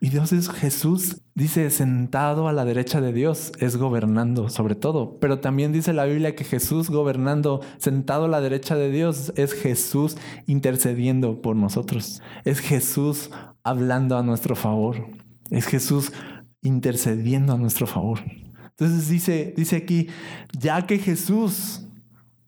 Y 0.00 0.08
Dios 0.08 0.32
es 0.32 0.48
Jesús, 0.48 1.20
dice, 1.36 1.70
sentado 1.70 2.48
a 2.48 2.52
la 2.52 2.64
derecha 2.64 3.00
de 3.00 3.12
Dios, 3.12 3.52
es 3.60 3.76
gobernando 3.76 4.48
sobre 4.48 4.74
todo. 4.74 5.20
Pero 5.20 5.38
también 5.38 5.70
dice 5.70 5.92
la 5.92 6.04
Biblia 6.04 6.34
que 6.34 6.42
Jesús 6.42 6.90
gobernando, 6.90 7.60
sentado 7.78 8.24
a 8.24 8.28
la 8.28 8.40
derecha 8.40 8.74
de 8.74 8.90
Dios, 8.90 9.32
es 9.36 9.52
Jesús 9.52 10.16
intercediendo 10.48 11.40
por 11.42 11.54
nosotros. 11.54 12.22
Es 12.44 12.58
Jesús 12.58 13.30
hablando 13.62 14.18
a 14.18 14.24
nuestro 14.24 14.56
favor. 14.56 14.96
Es 15.48 15.66
Jesús 15.66 16.12
intercediendo 16.60 17.52
a 17.52 17.56
nuestro 17.56 17.86
favor. 17.86 18.18
Entonces 18.70 19.08
dice, 19.08 19.54
dice 19.56 19.76
aquí, 19.76 20.08
ya 20.58 20.88
que 20.88 20.98
Jesús 20.98 21.86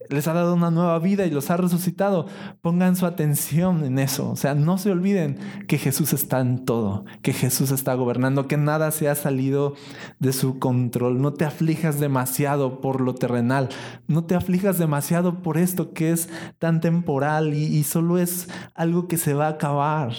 les 0.09 0.27
ha 0.27 0.33
dado 0.33 0.53
una 0.53 0.71
nueva 0.71 0.99
vida 0.99 1.25
y 1.25 1.31
los 1.31 1.49
ha 1.49 1.57
resucitado, 1.57 2.27
pongan 2.61 2.95
su 2.95 3.05
atención 3.05 3.83
en 3.83 3.99
eso. 3.99 4.29
O 4.29 4.35
sea, 4.35 4.55
no 4.55 4.77
se 4.77 4.91
olviden 4.91 5.37
que 5.67 5.77
Jesús 5.77 6.13
está 6.13 6.39
en 6.39 6.65
todo, 6.65 7.05
que 7.21 7.33
Jesús 7.33 7.71
está 7.71 7.93
gobernando, 7.93 8.47
que 8.47 8.57
nada 8.57 8.91
se 8.91 9.09
ha 9.09 9.15
salido 9.15 9.75
de 10.19 10.33
su 10.33 10.59
control. 10.59 11.21
No 11.21 11.33
te 11.33 11.45
aflijas 11.45 11.99
demasiado 11.99 12.81
por 12.81 13.01
lo 13.01 13.15
terrenal, 13.15 13.69
no 14.07 14.25
te 14.25 14.35
aflijas 14.35 14.77
demasiado 14.77 15.41
por 15.41 15.57
esto 15.57 15.93
que 15.93 16.11
es 16.11 16.29
tan 16.59 16.81
temporal 16.81 17.53
y, 17.53 17.63
y 17.63 17.83
solo 17.83 18.17
es 18.17 18.49
algo 18.73 19.07
que 19.07 19.17
se 19.17 19.33
va 19.33 19.47
a 19.47 19.51
acabar. 19.51 20.13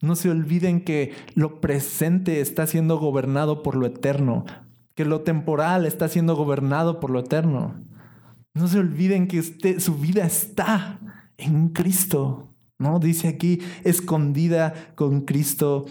No 0.00 0.16
se 0.16 0.30
olviden 0.30 0.84
que 0.84 1.14
lo 1.34 1.60
presente 1.60 2.40
está 2.40 2.66
siendo 2.66 2.98
gobernado 2.98 3.62
por 3.62 3.76
lo 3.76 3.86
eterno, 3.86 4.44
que 4.96 5.04
lo 5.04 5.20
temporal 5.20 5.86
está 5.86 6.08
siendo 6.08 6.34
gobernado 6.34 6.98
por 6.98 7.10
lo 7.10 7.20
eterno. 7.20 7.76
No 8.54 8.68
se 8.68 8.78
olviden 8.78 9.28
que 9.28 9.40
usted, 9.40 9.80
su 9.80 9.96
vida 9.96 10.24
está 10.24 11.00
en 11.36 11.68
Cristo. 11.70 12.52
¿no? 12.82 12.98
Dice 12.98 13.28
aquí, 13.28 13.60
escondida 13.84 14.92
con 14.94 15.22
Cristo 15.22 15.86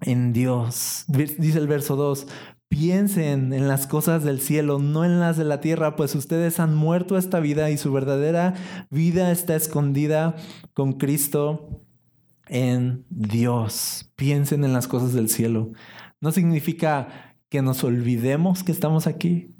en 0.00 0.32
Dios. 0.32 1.04
Dice 1.06 1.58
el 1.58 1.68
verso 1.68 1.94
2, 1.94 2.26
piensen 2.68 3.52
en 3.52 3.68
las 3.68 3.86
cosas 3.86 4.24
del 4.24 4.40
cielo, 4.40 4.78
no 4.80 5.04
en 5.04 5.20
las 5.20 5.36
de 5.36 5.44
la 5.44 5.60
tierra, 5.60 5.94
pues 5.94 6.14
ustedes 6.14 6.58
han 6.58 6.74
muerto 6.74 7.16
esta 7.16 7.38
vida 7.38 7.70
y 7.70 7.78
su 7.78 7.92
verdadera 7.92 8.54
vida 8.90 9.30
está 9.30 9.54
escondida 9.54 10.34
con 10.74 10.94
Cristo 10.94 11.84
en 12.48 13.04
Dios. 13.10 14.10
Piensen 14.16 14.64
en 14.64 14.72
las 14.72 14.88
cosas 14.88 15.12
del 15.12 15.28
cielo. 15.28 15.72
No 16.20 16.32
significa 16.32 17.36
que 17.48 17.62
nos 17.62 17.84
olvidemos 17.84 18.64
que 18.64 18.72
estamos 18.72 19.06
aquí. 19.06 19.55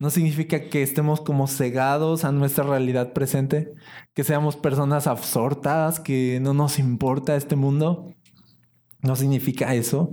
No 0.00 0.10
significa 0.10 0.68
que 0.68 0.82
estemos 0.82 1.20
como 1.20 1.48
cegados 1.48 2.24
a 2.24 2.30
nuestra 2.30 2.62
realidad 2.62 3.12
presente, 3.12 3.74
que 4.14 4.22
seamos 4.22 4.54
personas 4.56 5.08
absortas, 5.08 5.98
que 5.98 6.38
no 6.40 6.54
nos 6.54 6.78
importa 6.78 7.34
este 7.34 7.56
mundo. 7.56 8.14
No 9.02 9.16
significa 9.16 9.74
eso, 9.74 10.12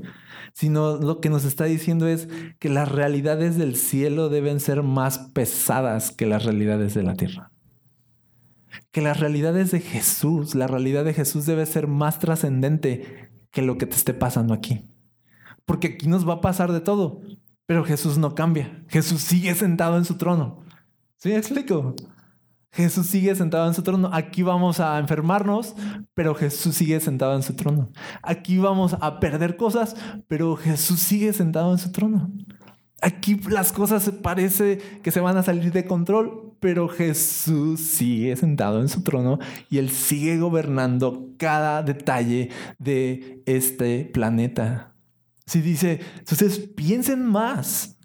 sino 0.53 0.97
lo 0.97 1.21
que 1.21 1.29
nos 1.29 1.45
está 1.45 1.65
diciendo 1.65 2.07
es 2.07 2.27
que 2.59 2.69
las 2.69 2.91
realidades 2.91 3.57
del 3.57 3.75
cielo 3.75 4.29
deben 4.29 4.59
ser 4.59 4.81
más 4.81 5.19
pesadas 5.19 6.11
que 6.11 6.25
las 6.25 6.45
realidades 6.45 6.95
de 6.95 7.03
la 7.03 7.13
tierra. 7.13 7.51
Que 8.91 9.01
las 9.01 9.19
realidades 9.19 9.69
de 9.69 9.81
Jesús, 9.81 10.55
la 10.55 10.65
realidad 10.67 11.05
de 11.05 11.13
Jesús 11.13 11.45
debe 11.45 11.65
ser 11.65 11.87
más 11.87 12.17
trascendente 12.17 13.29
que 13.51 13.61
lo 13.61 13.77
que 13.77 13.85
te 13.85 13.95
esté 13.95 14.13
pasando 14.13 14.53
aquí. 14.53 14.89
Porque 15.65 15.87
aquí 15.87 16.07
nos 16.07 16.27
va 16.27 16.35
a 16.35 16.41
pasar 16.41 16.71
de 16.71 16.81
todo. 16.81 17.21
Pero 17.65 17.83
Jesús 17.83 18.17
no 18.17 18.35
cambia. 18.35 18.83
Jesús 18.87 19.21
sigue 19.21 19.55
sentado 19.55 19.97
en 19.97 20.05
su 20.05 20.17
trono. 20.17 20.63
¿Sí 21.17 21.29
me 21.29 21.37
explico? 21.37 21.95
Jesús 22.71 23.07
sigue 23.07 23.33
sentado 23.35 23.67
en 23.67 23.73
su 23.73 23.83
trono. 23.83 24.09
Aquí 24.11 24.43
vamos 24.43 24.81
a 24.81 24.99
enfermarnos, 24.99 25.75
pero 26.13 26.35
Jesús 26.35 26.75
sigue 26.75 26.99
sentado 26.99 27.33
en 27.35 27.41
su 27.41 27.55
trono. 27.55 27.89
Aquí 28.21 28.57
vamos 28.57 28.97
a 28.99 29.19
perder 29.21 29.55
cosas, 29.55 29.95
pero 30.27 30.57
Jesús 30.57 30.99
sigue 30.99 31.31
sentado 31.31 31.71
en 31.71 31.77
su 31.77 31.91
trono. 31.93 32.29
Aquí 33.01 33.39
las 33.49 33.71
cosas 33.71 34.09
parece 34.21 34.79
que 35.03 35.11
se 35.11 35.21
van 35.21 35.37
a 35.37 35.43
salir 35.43 35.71
de 35.71 35.85
control, 35.85 36.53
pero 36.59 36.89
Jesús 36.89 37.79
sigue 37.79 38.35
sentado 38.35 38.81
en 38.81 38.89
su 38.89 39.03
trono 39.03 39.39
y 39.69 39.77
Él 39.77 39.89
sigue 39.89 40.37
gobernando 40.37 41.29
cada 41.37 41.81
detalle 41.81 42.49
de 42.77 43.41
este 43.45 44.05
planeta. 44.05 44.94
Si 45.45 45.61
dice, 45.61 46.01
entonces 46.19 46.59
piensen 46.59 47.25
más 47.25 47.97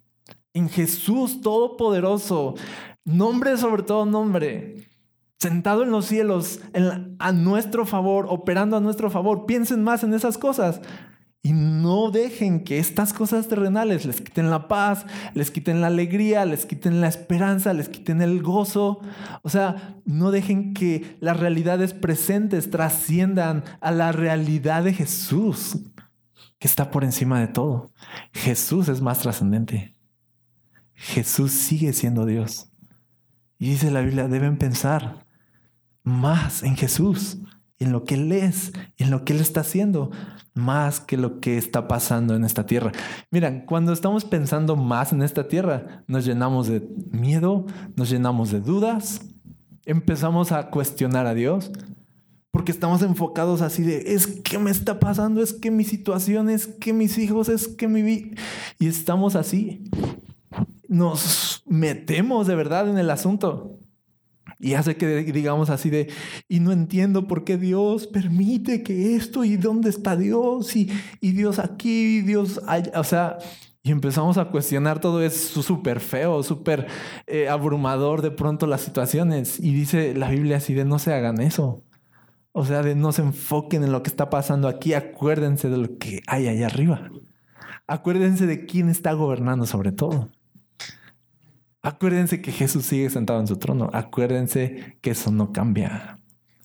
en 0.53 0.69
Jesús 0.69 1.41
Todopoderoso, 1.41 2.55
nombre 3.05 3.57
sobre 3.57 3.83
todo 3.83 4.05
nombre, 4.05 4.89
sentado 5.39 5.83
en 5.83 5.91
los 5.91 6.07
cielos, 6.07 6.61
a 7.19 7.33
nuestro 7.33 7.87
favor, 7.87 8.27
operando 8.29 8.77
a 8.77 8.81
nuestro 8.81 9.11
favor. 9.11 9.47
Piensen 9.47 9.83
más 9.83 10.05
en 10.05 10.13
esas 10.13 10.37
cosas. 10.37 10.81
Y 11.43 11.55
no 11.55 12.11
dejen 12.11 12.65
que 12.65 12.79
estas 12.79 13.15
cosas 13.15 13.49
terrenales 13.49 14.05
les 14.05 14.21
quiten 14.21 14.51
la 14.51 14.69
paz, 14.69 15.07
les 15.33 15.51
quiten 15.51 15.81
la 15.81 15.87
alegría, 15.87 16.45
les 16.45 16.67
quiten 16.67 17.01
la 17.01 17.09
esperanza, 17.09 17.73
les 17.73 17.89
quiten 17.89 18.21
el 18.21 18.43
gozo. 18.43 19.01
O 19.41 19.49
sea, 19.49 19.97
no 20.05 20.31
dejen 20.31 20.75
que 20.75 21.17
las 21.21 21.41
realidades 21.41 21.95
presentes 21.95 22.69
trasciendan 22.69 23.65
a 23.81 23.91
la 23.91 24.13
realidad 24.13 24.85
de 24.85 24.93
Jesús 24.93 25.79
que 26.61 26.69
está 26.69 26.91
por 26.91 27.03
encima 27.03 27.41
de 27.41 27.49
todo. 27.49 27.91
Jesús 28.33 28.89
es 28.89 29.01
más 29.01 29.19
trascendente. 29.19 29.97
Jesús 30.95 31.53
sigue 31.53 31.93
siendo 31.95 32.27
Dios. 32.27 32.71
Y 33.59 33.71
dice 33.71 33.91
la 33.91 34.03
Biblia, 34.03 34.29
deben 34.29 34.59
pensar 34.59 35.27
más 36.03 36.63
en 36.63 36.77
Jesús, 36.77 37.39
en 37.79 37.93
lo 37.93 38.05
que 38.05 38.15
Él 38.15 38.31
es, 38.33 38.73
en 38.99 39.11
lo 39.11 39.25
que 39.25 39.33
Él 39.33 39.41
está 39.41 39.61
haciendo, 39.61 40.11
más 40.53 41.01
que 41.01 41.17
lo 41.17 41.41
que 41.41 41.57
está 41.57 41.89
pasando 41.89 42.35
en 42.35 42.45
esta 42.45 42.67
tierra. 42.67 42.93
Miren, 43.31 43.65
cuando 43.65 43.95
estamos 43.95 44.27
pensando 44.27 44.77
más 44.77 45.13
en 45.13 45.23
esta 45.23 45.49
tierra, 45.49 46.05
nos 46.07 46.27
llenamos 46.27 46.69
de 46.69 46.87
miedo, 47.11 47.65
nos 47.97 48.11
llenamos 48.11 48.51
de 48.51 48.61
dudas, 48.61 49.23
empezamos 49.87 50.53
a 50.53 50.69
cuestionar 50.69 51.27
a 51.27 51.33
Dios, 51.33 51.73
porque 52.51 52.73
estamos 52.73 53.03
enfocados 53.03 53.63
así 53.63 53.83
de, 53.83 54.15
es 54.15 54.27
que 54.27 54.59
me 54.59 54.71
está 54.71 54.99
pasando, 54.99 55.43
es 55.43 55.53
que 55.53 55.71
mi 55.71 55.85
situación, 55.85 56.51
es 56.51 56.67
que 56.67 56.93
mis 56.93 57.17
hijos, 57.19 57.49
es 57.49 57.69
que 57.69 57.87
mi 57.87 58.03
vida. 58.03 58.37
Y 58.79 58.89
estamos 58.89 59.37
así. 59.37 59.85
Nos 60.89 61.63
metemos 61.67 62.47
de 62.49 62.57
verdad 62.57 62.89
en 62.89 62.99
el 62.99 63.11
asunto. 63.11 63.79
Y 64.59 64.75
hace 64.75 64.97
que 64.97 65.23
digamos 65.23 65.71
así 65.71 65.89
de, 65.89 66.11
y 66.49 66.61
no 66.61 66.73
entiendo 66.73 67.27
por 67.27 67.45
qué 67.45 67.57
Dios 67.57 68.07
permite 68.09 68.83
que 68.83 69.17
esto 69.17 69.45
y 69.45 69.57
dónde 69.57 69.89
está 69.89 70.17
Dios 70.17 70.77
y, 70.77 70.91
y 71.21 71.33
Dios 71.33 71.59
aquí 71.59 72.19
y 72.19 72.21
Dios 72.21 72.61
allá. 72.67 72.93
O 72.97 73.05
sea, 73.05 73.39
y 73.83 73.93
empezamos 73.93 74.37
a 74.37 74.47
cuestionar 74.47 75.01
todo, 75.01 75.23
es 75.23 75.35
súper 75.35 76.01
feo, 76.01 76.43
súper 76.43 76.89
eh, 77.27 77.49
abrumador 77.49 78.21
de 78.21 78.31
pronto 78.31 78.67
las 78.67 78.83
situaciones. 78.83 79.59
Y 79.59 79.73
dice 79.73 80.15
la 80.15 80.29
Biblia 80.29 80.59
así 80.59 80.75
de, 80.75 80.85
no 80.85 80.99
se 80.99 81.15
hagan 81.15 81.41
eso. 81.41 81.85
O 82.53 82.65
sea, 82.65 82.83
de 82.83 82.97
no 82.97 83.13
se 83.13 83.23
enfoquen 83.23 83.85
en 83.85 83.93
lo 83.93 84.03
que 84.03 84.11
está 84.11 84.29
pasando 84.29 84.67
aquí, 84.67 84.95
acuérdense 84.95 85.69
de 85.69 85.77
lo 85.79 85.99
que 85.99 86.23
hay 86.27 86.49
allá 86.49 86.67
arriba. 86.67 87.11
Acuérdense 87.87 88.47
de 88.47 88.67
quién 88.67 88.89
está 88.89 89.13
gobernando 89.13 89.67
sobre 89.67 89.93
todo. 89.93 90.29
Acuérdense 91.83 92.43
que 92.43 92.53
Jesús 92.53 92.87
sigue 92.87 93.09
sentado 93.09 93.41
en 93.41 93.47
su 93.47 93.57
trono. 93.57 93.89
Acuérdense 93.93 94.99
que 95.01 95.11
eso 95.11 95.31
no 95.31 95.53
cambia. 95.53 96.19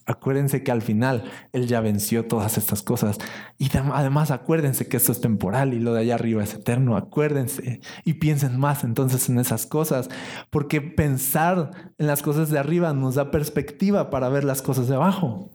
Acuérdense 0.08 0.62
que 0.62 0.72
al 0.72 0.82
final 0.82 1.24
Él 1.51 1.68
ya 1.68 1.82
venció 1.82 2.25
todas 2.27 2.58
estas 2.58 2.84
cosas. 2.84 3.18
Y 3.58 3.70
además 3.75 4.30
acuérdense 4.30 4.88
que 4.88 4.98
esto 4.98 5.12
es 5.12 5.22
temporal 5.22 5.74
y 5.74 5.80
lo 5.80 5.94
de 5.94 6.01
allá 6.01 6.15
arriba 6.15 6.44
es 6.44 6.54
eterno. 6.54 6.98
Acuérdense 6.98 7.80
y 8.04 8.15
piensen 8.15 8.60
más 8.60 8.84
entonces 8.84 9.30
en 9.30 9.39
esas 9.39 9.65
cosas. 9.65 10.10
Porque 10.50 10.82
pensar 10.82 11.94
en 11.98 12.08
las 12.08 12.22
cosas 12.22 12.50
de 12.50 12.60
arriba 12.60 12.94
nos 12.94 13.15
da 13.15 13.32
perspectiva 13.32 14.10
para 14.10 14.30
ver 14.30 14.44
las 14.44 14.62
cosas 14.62 14.88
de 14.88 14.96
abajo 14.96 15.54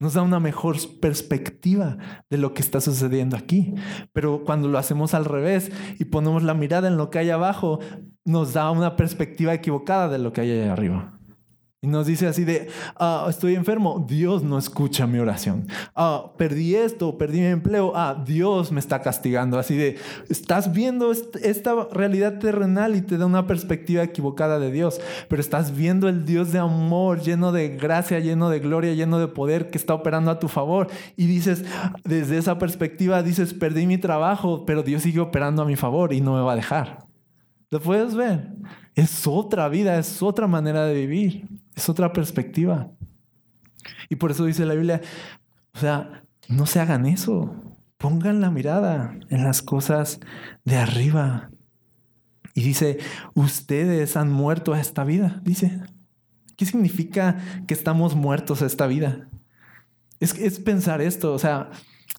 nos 0.00 0.14
da 0.14 0.22
una 0.22 0.40
mejor 0.40 0.76
perspectiva 1.00 1.98
de 2.30 2.38
lo 2.38 2.54
que 2.54 2.62
está 2.62 2.80
sucediendo 2.80 3.36
aquí. 3.36 3.74
Pero 4.12 4.44
cuando 4.44 4.68
lo 4.68 4.78
hacemos 4.78 5.14
al 5.14 5.26
revés 5.26 5.70
y 5.98 6.06
ponemos 6.06 6.42
la 6.42 6.54
mirada 6.54 6.88
en 6.88 6.96
lo 6.96 7.10
que 7.10 7.18
hay 7.18 7.30
abajo, 7.30 7.78
nos 8.24 8.54
da 8.54 8.70
una 8.70 8.96
perspectiva 8.96 9.54
equivocada 9.54 10.08
de 10.08 10.18
lo 10.18 10.32
que 10.32 10.40
hay 10.40 10.52
allá 10.52 10.72
arriba. 10.72 11.19
Y 11.82 11.86
nos 11.86 12.06
dice 12.06 12.26
así 12.26 12.44
de, 12.44 12.68
ah, 12.96 13.26
estoy 13.30 13.54
enfermo, 13.54 14.04
Dios 14.06 14.42
no 14.42 14.58
escucha 14.58 15.06
mi 15.06 15.18
oración. 15.18 15.66
Ah, 15.94 16.30
perdí 16.36 16.74
esto, 16.74 17.16
perdí 17.16 17.40
mi 17.40 17.46
empleo, 17.46 17.92
ah, 17.96 18.22
Dios 18.22 18.70
me 18.70 18.80
está 18.80 19.00
castigando. 19.00 19.58
Así 19.58 19.76
de, 19.76 19.96
estás 20.28 20.74
viendo 20.74 21.10
esta 21.10 21.88
realidad 21.90 22.38
terrenal 22.38 22.96
y 22.96 23.00
te 23.00 23.16
da 23.16 23.24
una 23.24 23.46
perspectiva 23.46 24.02
equivocada 24.02 24.58
de 24.58 24.70
Dios, 24.70 25.00
pero 25.28 25.40
estás 25.40 25.74
viendo 25.74 26.06
el 26.10 26.26
Dios 26.26 26.52
de 26.52 26.58
amor, 26.58 27.22
lleno 27.22 27.50
de 27.50 27.70
gracia, 27.70 28.20
lleno 28.20 28.50
de 28.50 28.60
gloria, 28.60 28.92
lleno 28.92 29.18
de 29.18 29.28
poder 29.28 29.70
que 29.70 29.78
está 29.78 29.94
operando 29.94 30.30
a 30.30 30.38
tu 30.38 30.48
favor. 30.48 30.88
Y 31.16 31.28
dices, 31.28 31.64
desde 32.04 32.36
esa 32.36 32.58
perspectiva, 32.58 33.22
dices, 33.22 33.54
perdí 33.54 33.86
mi 33.86 33.96
trabajo, 33.96 34.66
pero 34.66 34.82
Dios 34.82 35.00
sigue 35.00 35.20
operando 35.20 35.62
a 35.62 35.64
mi 35.64 35.76
favor 35.76 36.12
y 36.12 36.20
no 36.20 36.34
me 36.34 36.42
va 36.42 36.52
a 36.52 36.56
dejar. 36.56 37.06
¿Lo 37.70 37.80
puedes 37.80 38.14
ver? 38.14 38.48
Es 38.96 39.26
otra 39.26 39.68
vida, 39.68 39.96
es 39.96 40.22
otra 40.22 40.48
manera 40.48 40.84
de 40.84 40.94
vivir, 40.94 41.46
es 41.80 41.88
otra 41.88 42.12
perspectiva. 42.12 42.90
Y 44.08 44.16
por 44.16 44.30
eso 44.30 44.44
dice 44.44 44.66
la 44.66 44.74
Biblia, 44.74 45.00
o 45.74 45.78
sea, 45.78 46.24
no 46.48 46.66
se 46.66 46.80
hagan 46.80 47.06
eso. 47.06 47.54
Pongan 47.96 48.40
la 48.40 48.50
mirada 48.50 49.18
en 49.30 49.44
las 49.44 49.62
cosas 49.62 50.20
de 50.64 50.76
arriba. 50.76 51.50
Y 52.54 52.62
dice, 52.62 52.98
ustedes 53.34 54.16
han 54.16 54.30
muerto 54.30 54.74
a 54.74 54.80
esta 54.80 55.04
vida, 55.04 55.40
dice. 55.42 55.80
¿Qué 56.56 56.66
significa 56.66 57.38
que 57.66 57.72
estamos 57.72 58.14
muertos 58.14 58.60
a 58.60 58.66
esta 58.66 58.86
vida? 58.86 59.30
Es, 60.18 60.34
es 60.34 60.60
pensar 60.60 61.00
esto, 61.00 61.32
o 61.32 61.38
sea, 61.38 61.70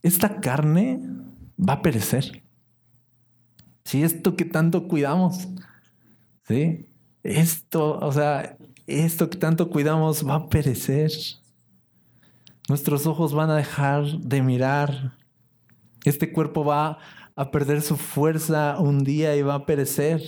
esta 0.02 0.42
carne 0.42 1.00
va 1.58 1.74
a 1.74 1.82
perecer. 1.84 2.44
Si 3.86 4.02
esto 4.02 4.36
que 4.36 4.46
tanto 4.46 4.88
cuidamos, 4.88 5.48
¿sí? 6.48 6.90
Esto, 7.22 8.00
o 8.00 8.12
sea, 8.12 8.58
esto 8.88 9.30
que 9.30 9.38
tanto 9.38 9.70
cuidamos 9.70 10.28
va 10.28 10.36
a 10.36 10.50
perecer. 10.50 11.12
Nuestros 12.70 13.06
ojos 13.06 13.34
van 13.34 13.50
a 13.50 13.56
dejar 13.56 14.06
de 14.06 14.42
mirar. 14.42 15.18
Este 16.04 16.32
cuerpo 16.32 16.64
va 16.64 17.00
a 17.36 17.52
perder 17.52 17.82
su 17.82 17.98
fuerza 17.98 18.78
un 18.80 19.04
día 19.04 19.36
y 19.36 19.42
va 19.42 19.56
a 19.56 19.66
perecer. 19.66 20.22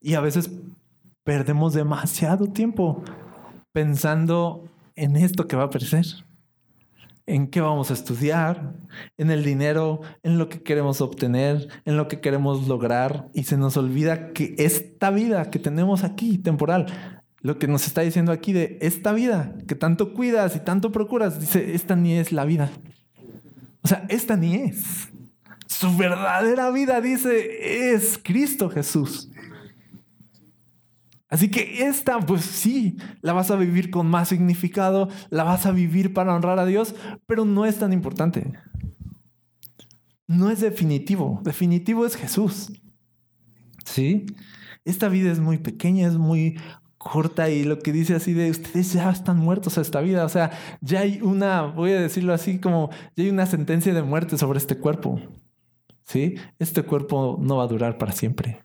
Y 0.00 0.14
a 0.14 0.20
veces 0.20 0.50
perdemos 1.24 1.74
demasiado 1.74 2.46
tiempo 2.46 3.02
pensando 3.72 4.68
en 4.96 5.16
esto 5.16 5.46
que 5.46 5.56
va 5.56 5.64
a 5.64 5.70
perecer 5.70 6.06
en 7.28 7.48
qué 7.48 7.60
vamos 7.60 7.90
a 7.90 7.94
estudiar, 7.94 8.72
en 9.18 9.30
el 9.30 9.44
dinero, 9.44 10.00
en 10.22 10.38
lo 10.38 10.48
que 10.48 10.62
queremos 10.62 11.02
obtener, 11.02 11.68
en 11.84 11.98
lo 11.98 12.08
que 12.08 12.20
queremos 12.20 12.66
lograr 12.66 13.28
y 13.34 13.44
se 13.44 13.58
nos 13.58 13.76
olvida 13.76 14.32
que 14.32 14.54
esta 14.56 15.10
vida 15.10 15.50
que 15.50 15.58
tenemos 15.58 16.04
aquí, 16.04 16.38
temporal, 16.38 16.86
lo 17.40 17.58
que 17.58 17.68
nos 17.68 17.86
está 17.86 18.00
diciendo 18.00 18.32
aquí 18.32 18.52
de 18.52 18.78
esta 18.80 19.12
vida 19.12 19.54
que 19.66 19.74
tanto 19.74 20.12
cuidas 20.14 20.56
y 20.56 20.60
tanto 20.60 20.92
procuras, 20.92 21.40
dice, 21.40 21.74
esta 21.74 21.94
ni 21.96 22.14
es 22.14 22.32
la 22.32 22.44
vida. 22.44 22.70
O 23.82 23.88
sea, 23.88 24.04
esta 24.08 24.36
ni 24.36 24.54
es. 24.54 25.08
Su 25.66 25.96
verdadera 25.96 26.70
vida, 26.70 27.00
dice, 27.00 27.92
es 27.92 28.18
Cristo 28.22 28.68
Jesús. 28.70 29.30
Así 31.28 31.50
que 31.50 31.86
esta, 31.86 32.18
pues 32.20 32.42
sí, 32.42 32.96
la 33.20 33.34
vas 33.34 33.50
a 33.50 33.56
vivir 33.56 33.90
con 33.90 34.06
más 34.06 34.28
significado, 34.28 35.08
la 35.28 35.44
vas 35.44 35.66
a 35.66 35.72
vivir 35.72 36.14
para 36.14 36.34
honrar 36.34 36.58
a 36.58 36.64
Dios, 36.64 36.94
pero 37.26 37.44
no 37.44 37.66
es 37.66 37.78
tan 37.78 37.92
importante. 37.92 38.54
No 40.26 40.50
es 40.50 40.60
definitivo. 40.60 41.40
Definitivo 41.44 42.06
es 42.06 42.16
Jesús. 42.16 42.72
¿Sí? 43.84 44.26
Esta 44.84 45.08
vida 45.08 45.30
es 45.30 45.38
muy 45.38 45.58
pequeña, 45.58 46.08
es 46.08 46.16
muy 46.16 46.58
corta 46.98 47.48
y 47.48 47.64
lo 47.64 47.78
que 47.78 47.92
dice 47.92 48.16
así 48.16 48.34
de 48.34 48.50
ustedes 48.50 48.92
ya 48.92 49.10
están 49.10 49.38
muertos 49.38 49.78
a 49.78 49.80
esta 49.80 50.00
vida. 50.00 50.24
O 50.24 50.28
sea, 50.28 50.50
ya 50.80 51.00
hay 51.00 51.20
una, 51.22 51.62
voy 51.62 51.92
a 51.92 52.00
decirlo 52.00 52.34
así 52.34 52.58
como, 52.58 52.90
ya 53.16 53.24
hay 53.24 53.30
una 53.30 53.46
sentencia 53.46 53.94
de 53.94 54.02
muerte 54.02 54.36
sobre 54.36 54.58
este 54.58 54.76
cuerpo. 54.76 55.20
¿Sí? 56.04 56.36
Este 56.58 56.82
cuerpo 56.82 57.38
no 57.40 57.56
va 57.58 57.64
a 57.64 57.68
durar 57.68 57.98
para 57.98 58.12
siempre. 58.12 58.64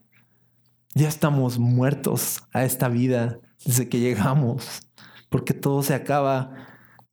Ya 0.96 1.08
estamos 1.08 1.60
muertos 1.60 2.44
a 2.54 2.64
esta 2.64 2.88
vida 2.88 3.40
desde 3.66 3.90
que 3.90 4.00
llegamos, 4.00 4.88
porque 5.30 5.54
todo 5.54 5.84
se 5.84 5.94
acaba. 5.94 6.52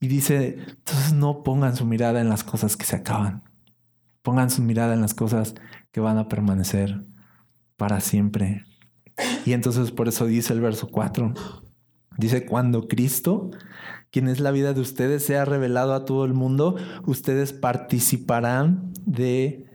Y 0.01 0.09
dice, 0.09 0.59
entonces 0.69 1.13
no 1.13 1.43
pongan 1.43 1.77
su 1.77 1.85
mirada 1.85 2.21
en 2.21 2.29
las 2.29 2.45
cosas 2.45 2.77
que 2.77 2.87
se 2.87 2.97
acaban, 2.97 3.43
pongan 4.23 4.51
su 4.51 4.63
mirada 4.63 4.95
en 4.95 5.03
las 5.03 5.15
cosas 5.15 5.55
que 5.93 6.01
van 6.01 6.17
a 6.17 6.29
permanecer 6.29 7.05
para 7.77 8.01
siempre. 8.01 8.65
Y 9.45 9.53
entonces 9.53 9.91
por 9.91 10.09
eso 10.09 10.27
dice 10.27 10.53
el 10.53 10.61
verso 10.61 10.89
4, 10.89 11.35
dice, 12.19 12.47
cuando 12.47 12.89
Cristo, 12.89 13.51
quien 14.11 14.29
es 14.29 14.41
la 14.41 14.51
vida 14.51 14.73
de 14.73 14.81
ustedes, 14.81 15.25
sea 15.25 15.45
revelado 15.45 15.95
a 15.95 16.05
todo 16.05 16.25
el 16.25 16.35
mundo, 16.35 16.77
ustedes 17.07 17.53
participarán 17.53 18.93
de 19.05 19.67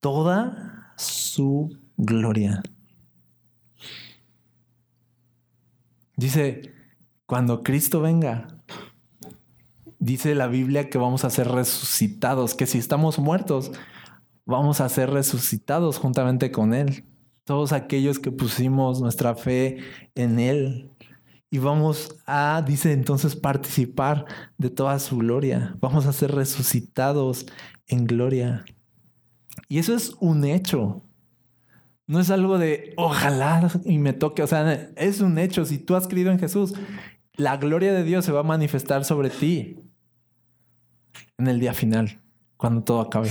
toda 0.00 0.92
su 0.96 1.78
gloria. 1.96 2.62
Dice, 6.16 6.72
cuando 7.26 7.62
Cristo 7.62 8.00
venga, 8.00 8.48
dice 9.98 10.34
la 10.34 10.46
Biblia 10.46 10.88
que 10.90 10.98
vamos 10.98 11.24
a 11.24 11.30
ser 11.30 11.48
resucitados, 11.48 12.54
que 12.54 12.66
si 12.66 12.78
estamos 12.78 13.18
muertos, 13.18 13.70
vamos 14.44 14.80
a 14.80 14.88
ser 14.88 15.10
resucitados 15.10 15.98
juntamente 15.98 16.50
con 16.50 16.74
Él. 16.74 17.04
Todos 17.48 17.72
aquellos 17.72 18.18
que 18.18 18.30
pusimos 18.30 19.00
nuestra 19.00 19.34
fe 19.34 19.78
en 20.14 20.38
Él. 20.38 20.90
Y 21.48 21.56
vamos 21.56 22.14
a, 22.26 22.60
dice 22.60 22.92
entonces, 22.92 23.36
participar 23.36 24.26
de 24.58 24.68
toda 24.68 24.98
su 24.98 25.16
gloria. 25.16 25.74
Vamos 25.80 26.04
a 26.04 26.12
ser 26.12 26.32
resucitados 26.32 27.46
en 27.86 28.04
gloria. 28.04 28.66
Y 29.66 29.78
eso 29.78 29.94
es 29.94 30.14
un 30.20 30.44
hecho. 30.44 31.02
No 32.06 32.20
es 32.20 32.28
algo 32.28 32.58
de 32.58 32.92
ojalá 32.98 33.70
y 33.86 33.96
me 33.96 34.12
toque. 34.12 34.42
O 34.42 34.46
sea, 34.46 34.90
es 34.94 35.22
un 35.22 35.38
hecho. 35.38 35.64
Si 35.64 35.78
tú 35.78 35.96
has 35.96 36.06
creído 36.06 36.30
en 36.30 36.38
Jesús, 36.38 36.74
la 37.32 37.56
gloria 37.56 37.94
de 37.94 38.04
Dios 38.04 38.26
se 38.26 38.32
va 38.32 38.40
a 38.40 38.42
manifestar 38.42 39.06
sobre 39.06 39.30
ti 39.30 39.80
en 41.38 41.46
el 41.46 41.60
día 41.60 41.72
final, 41.72 42.20
cuando 42.58 42.82
todo 42.84 43.00
acabe, 43.00 43.30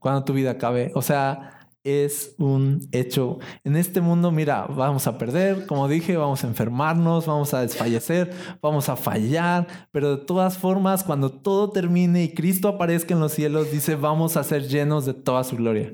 cuando 0.00 0.22
tu 0.22 0.34
vida 0.34 0.50
acabe. 0.50 0.92
O 0.94 1.00
sea, 1.00 1.57
es 1.88 2.34
un 2.38 2.88
hecho. 2.92 3.38
En 3.64 3.76
este 3.76 4.00
mundo, 4.00 4.30
mira, 4.30 4.66
vamos 4.66 5.06
a 5.06 5.18
perder, 5.18 5.66
como 5.66 5.88
dije, 5.88 6.16
vamos 6.16 6.44
a 6.44 6.46
enfermarnos, 6.46 7.26
vamos 7.26 7.54
a 7.54 7.62
desfallecer, 7.62 8.30
vamos 8.60 8.88
a 8.88 8.96
fallar, 8.96 9.66
pero 9.90 10.16
de 10.16 10.24
todas 10.24 10.58
formas, 10.58 11.04
cuando 11.04 11.30
todo 11.30 11.70
termine 11.70 12.24
y 12.24 12.34
Cristo 12.34 12.68
aparezca 12.68 13.14
en 13.14 13.20
los 13.20 13.32
cielos, 13.32 13.70
dice, 13.70 13.94
vamos 13.96 14.36
a 14.36 14.44
ser 14.44 14.68
llenos 14.68 15.06
de 15.06 15.14
toda 15.14 15.44
su 15.44 15.56
gloria. 15.56 15.92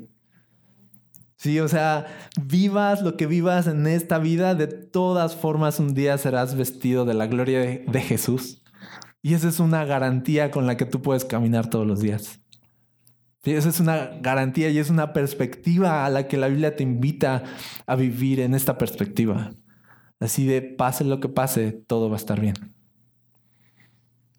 Sí, 1.45 1.61
o 1.61 1.69
sea, 1.69 2.07
vivas 2.43 3.03
lo 3.03 3.19
que 3.19 3.27
vivas 3.27 3.67
en 3.67 3.87
esta 3.87 4.19
vida, 4.19 4.55
de 4.55 4.67
todas 4.67 5.37
formas 5.37 5.79
un 5.79 5.93
día 5.93 6.17
serás 6.17 6.55
vestido 6.55 7.05
de 7.05 7.13
la 7.13 7.27
gloria 7.27 7.61
de, 7.61 8.01
Jesús. 8.01 8.63
Y 9.21 9.35
esa 9.35 9.49
es 9.49 9.61
una 9.61 9.85
garantía 9.85 10.51
con 10.51 10.67
la 10.67 10.79
que 10.79 10.87
tú 10.87 11.03
puedes 11.03 11.27
caminar 11.27 11.69
todos 11.69 11.87
los 11.87 12.01
días. 12.01 12.41
Esa 13.45 13.69
es 13.69 13.81
una 13.81 14.11
garantía 14.21 14.71
y 14.71 14.79
es 14.79 14.91
una 14.91 15.13
perspectiva 15.13 16.07
a 16.07 16.11
la 16.11 16.27
que 16.29 16.37
la 16.37 16.49
Biblia 16.49 16.77
te 16.77 16.83
invita 16.83 17.45
a 17.87 17.97
vivir 17.97 18.41
en 18.41 18.55
esta 18.55 18.79
perspectiva. 18.79 19.53
Así 20.21 20.47
de 20.47 20.63
pase 20.63 21.05
lo 21.05 21.21
que 21.21 21.29
pase, 21.29 21.73
todo 21.73 22.09
va 22.09 22.17
a 22.17 22.19
estar 22.19 22.41
bien. 22.41 22.55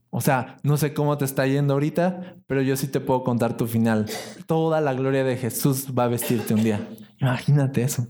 O 0.10 0.22
sea, 0.22 0.58
no 0.64 0.78
sé 0.78 0.94
cómo 0.94 1.18
te 1.18 1.26
está 1.26 1.46
yendo 1.46 1.74
ahorita, 1.74 2.38
pero 2.48 2.62
yo 2.62 2.78
sí 2.78 2.88
te 2.88 3.02
puedo 3.02 3.24
contar 3.24 3.58
tu 3.58 3.68
final. 3.68 4.06
Toda 4.48 4.80
la 4.82 4.94
gloria 4.94 5.24
de 5.24 5.36
Jesús 5.36 5.88
va 5.98 6.06
a 6.06 6.08
vestirte 6.08 6.54
un 6.54 6.64
día. 6.64 6.88
Imagínate 7.20 7.84
eso. 7.84 8.08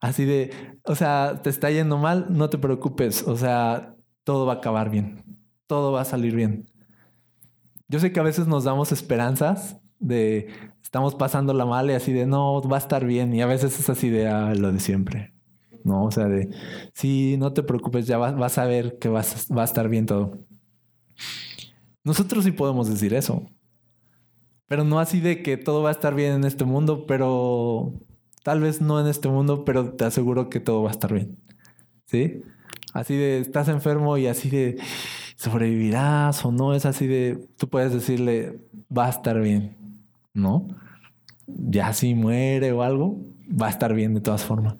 Así 0.00 0.26
de, 0.26 0.52
o 0.84 0.94
sea, 0.94 1.40
te 1.42 1.48
está 1.48 1.70
yendo 1.70 1.96
mal, 1.96 2.26
no 2.28 2.50
te 2.50 2.58
preocupes. 2.58 3.22
O 3.26 3.36
sea, 3.36 3.96
todo 4.22 4.44
va 4.44 4.52
a 4.52 4.56
acabar 4.56 4.90
bien. 4.90 5.24
Todo 5.66 5.92
va 5.92 6.02
a 6.02 6.04
salir 6.04 6.34
bien. 6.34 6.66
Yo 7.88 8.00
sé 8.00 8.12
que 8.12 8.20
a 8.20 8.24
veces 8.24 8.46
nos 8.46 8.64
damos 8.64 8.92
esperanzas 8.92 9.78
de 10.04 10.48
estamos 10.82 11.14
pasando 11.14 11.52
la 11.54 11.66
mal 11.66 11.90
y 11.90 11.94
así 11.94 12.12
de 12.12 12.26
no, 12.26 12.62
va 12.62 12.76
a 12.76 12.80
estar 12.80 13.04
bien. 13.04 13.34
Y 13.34 13.42
a 13.42 13.46
veces 13.46 13.78
es 13.80 13.88
así 13.90 14.10
de 14.10 14.28
ah, 14.28 14.54
lo 14.54 14.72
de 14.72 14.80
siempre. 14.80 15.32
No, 15.84 16.04
o 16.04 16.10
sea, 16.10 16.26
de 16.26 16.48
sí, 16.94 17.36
no 17.38 17.52
te 17.52 17.62
preocupes, 17.62 18.06
ya 18.06 18.16
vas, 18.16 18.58
a 18.58 18.64
ver 18.64 18.98
que 18.98 19.08
va 19.08 19.20
a 19.20 19.64
estar 19.64 19.88
bien 19.88 20.06
todo. 20.06 20.38
Nosotros 22.04 22.44
sí 22.44 22.52
podemos 22.52 22.88
decir 22.88 23.14
eso. 23.14 23.50
Pero 24.66 24.84
no 24.84 24.98
así 24.98 25.20
de 25.20 25.42
que 25.42 25.56
todo 25.56 25.82
va 25.82 25.90
a 25.90 25.92
estar 25.92 26.14
bien 26.14 26.32
en 26.34 26.44
este 26.44 26.64
mundo, 26.64 27.06
pero 27.06 27.92
tal 28.42 28.60
vez 28.60 28.80
no 28.80 29.00
en 29.00 29.06
este 29.06 29.28
mundo, 29.28 29.64
pero 29.64 29.92
te 29.92 30.04
aseguro 30.04 30.48
que 30.48 30.60
todo 30.60 30.82
va 30.82 30.90
a 30.90 30.92
estar 30.92 31.12
bien. 31.12 31.38
¿Sí? 32.06 32.42
Así 32.92 33.16
de 33.16 33.40
estás 33.40 33.68
enfermo 33.68 34.16
y 34.18 34.26
así 34.26 34.50
de 34.50 34.78
sobrevivirás 35.36 36.44
o 36.44 36.52
no, 36.52 36.74
es 36.74 36.86
así 36.86 37.06
de 37.06 37.48
tú 37.58 37.68
puedes 37.68 37.92
decirle 37.92 38.60
va 38.96 39.06
a 39.06 39.10
estar 39.10 39.40
bien, 39.40 39.76
¿no? 40.34 40.68
Ya 41.46 41.92
si 41.92 42.14
muere 42.14 42.72
o 42.72 42.82
algo, 42.82 43.20
va 43.50 43.68
a 43.68 43.70
estar 43.70 43.94
bien 43.94 44.14
de 44.14 44.20
todas 44.20 44.44
formas. 44.44 44.76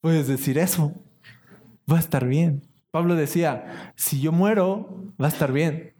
Puedes 0.00 0.28
decir 0.28 0.56
eso, 0.58 0.94
va 1.90 1.96
a 1.96 2.00
estar 2.00 2.26
bien. 2.26 2.62
Pablo 2.90 3.14
decía, 3.14 3.92
si 3.96 4.20
yo 4.20 4.32
muero, 4.32 5.04
va 5.20 5.26
a 5.26 5.30
estar 5.30 5.52
bien. 5.52 5.94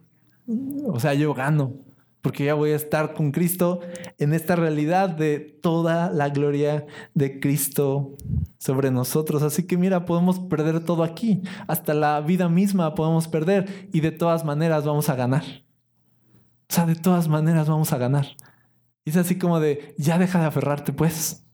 O 0.85 0.99
sea, 0.99 1.13
yo 1.13 1.33
gano, 1.33 1.73
porque 2.21 2.45
ya 2.45 2.53
voy 2.53 2.71
a 2.71 2.75
estar 2.75 3.13
con 3.13 3.31
Cristo 3.31 3.81
en 4.17 4.33
esta 4.33 4.55
realidad 4.55 5.09
de 5.09 5.39
toda 5.39 6.09
la 6.11 6.29
gloria 6.29 6.85
de 7.13 7.39
Cristo 7.39 8.15
sobre 8.57 8.91
nosotros. 8.91 9.43
Así 9.43 9.63
que 9.63 9.77
mira, 9.77 10.05
podemos 10.05 10.39
perder 10.39 10.79
todo 10.79 11.03
aquí, 11.03 11.41
hasta 11.67 11.93
la 11.93 12.19
vida 12.21 12.49
misma 12.49 12.95
podemos 12.95 13.27
perder 13.27 13.89
y 13.93 13.99
de 13.99 14.11
todas 14.11 14.45
maneras 14.45 14.85
vamos 14.85 15.09
a 15.09 15.15
ganar. 15.15 15.43
O 16.69 16.73
sea, 16.73 16.85
de 16.85 16.95
todas 16.95 17.27
maneras 17.27 17.69
vamos 17.69 17.93
a 17.93 17.97
ganar. 17.97 18.27
Y 19.07 19.11
es 19.11 19.15
así 19.15 19.37
como 19.37 19.61
de, 19.61 19.95
ya 19.97 20.19
deja 20.19 20.41
de 20.41 20.47
aferrarte 20.47 20.91
pues 20.91 21.45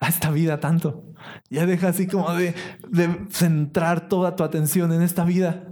a 0.00 0.08
esta 0.08 0.30
vida 0.30 0.60
tanto. 0.60 1.04
Ya 1.50 1.66
deja 1.66 1.88
así 1.88 2.06
como 2.06 2.32
de, 2.32 2.54
de 2.88 3.26
centrar 3.28 4.08
toda 4.08 4.34
tu 4.34 4.44
atención 4.44 4.94
en 4.94 5.02
esta 5.02 5.22
vida. 5.22 5.68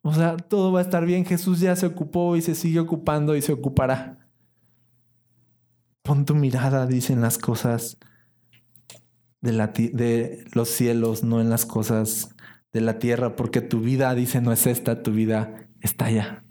O 0.00 0.14
sea, 0.14 0.38
todo 0.38 0.72
va 0.72 0.78
a 0.78 0.82
estar 0.82 1.04
bien. 1.04 1.26
Jesús 1.26 1.60
ya 1.60 1.76
se 1.76 1.84
ocupó 1.84 2.36
y 2.36 2.40
se 2.40 2.54
sigue 2.54 2.80
ocupando 2.80 3.36
y 3.36 3.42
se 3.42 3.52
ocupará. 3.52 4.30
Pon 6.00 6.24
tu 6.24 6.34
mirada, 6.34 6.86
dice, 6.86 7.12
en 7.12 7.20
las 7.20 7.36
cosas 7.36 7.98
de, 9.42 9.52
la 9.52 9.66
de 9.66 10.42
los 10.54 10.70
cielos, 10.70 11.22
no 11.22 11.42
en 11.42 11.50
las 11.50 11.66
cosas 11.66 12.30
de 12.72 12.80
la 12.80 12.98
tierra, 12.98 13.36
porque 13.36 13.60
tu 13.60 13.80
vida, 13.80 14.14
dice, 14.14 14.40
no 14.40 14.52
es 14.52 14.66
esta, 14.66 15.02
tu 15.02 15.12
vida 15.12 15.68
está 15.82 16.06
allá. 16.06 16.45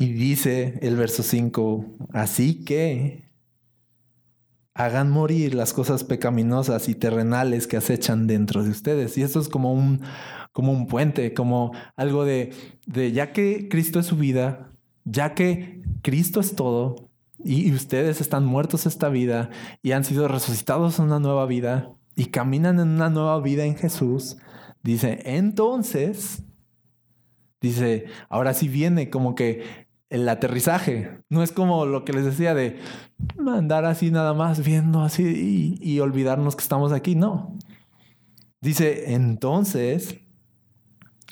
Y 0.00 0.14
dice 0.14 0.78
el 0.80 0.96
verso 0.96 1.22
5, 1.22 1.84
así 2.14 2.64
que 2.64 3.28
hagan 4.72 5.10
morir 5.10 5.54
las 5.54 5.74
cosas 5.74 6.04
pecaminosas 6.04 6.88
y 6.88 6.94
terrenales 6.94 7.66
que 7.66 7.76
acechan 7.76 8.26
dentro 8.26 8.64
de 8.64 8.70
ustedes. 8.70 9.18
Y 9.18 9.22
eso 9.22 9.40
es 9.40 9.50
como 9.50 9.74
un, 9.74 10.00
como 10.52 10.72
un 10.72 10.86
puente, 10.86 11.34
como 11.34 11.72
algo 11.96 12.24
de, 12.24 12.54
de 12.86 13.12
ya 13.12 13.32
que 13.32 13.68
Cristo 13.68 14.00
es 14.00 14.06
su 14.06 14.16
vida, 14.16 14.70
ya 15.04 15.34
que 15.34 15.82
Cristo 16.00 16.40
es 16.40 16.54
todo 16.56 17.10
y 17.38 17.70
ustedes 17.70 18.22
están 18.22 18.46
muertos 18.46 18.86
esta 18.86 19.10
vida 19.10 19.50
y 19.82 19.92
han 19.92 20.04
sido 20.04 20.28
resucitados 20.28 20.98
en 20.98 21.04
una 21.04 21.18
nueva 21.18 21.44
vida 21.44 21.92
y 22.16 22.26
caminan 22.26 22.80
en 22.80 22.88
una 22.88 23.10
nueva 23.10 23.38
vida 23.42 23.66
en 23.66 23.76
Jesús, 23.76 24.38
dice, 24.82 25.20
entonces, 25.26 26.42
dice, 27.60 28.06
ahora 28.30 28.54
sí 28.54 28.66
viene 28.66 29.10
como 29.10 29.34
que 29.34 29.89
el 30.10 30.28
aterrizaje. 30.28 31.22
No 31.28 31.42
es 31.42 31.52
como 31.52 31.86
lo 31.86 32.04
que 32.04 32.12
les 32.12 32.24
decía 32.24 32.52
de 32.54 32.78
andar 33.46 33.84
así 33.84 34.10
nada 34.10 34.34
más 34.34 34.62
viendo 34.64 35.02
así 35.02 35.78
y, 35.80 36.00
olvidarnos 36.00 36.56
que 36.56 36.62
estamos 36.62 36.92
aquí. 36.92 37.14
No. 37.14 37.56
Dice, 38.60 39.14
entonces, 39.14 40.16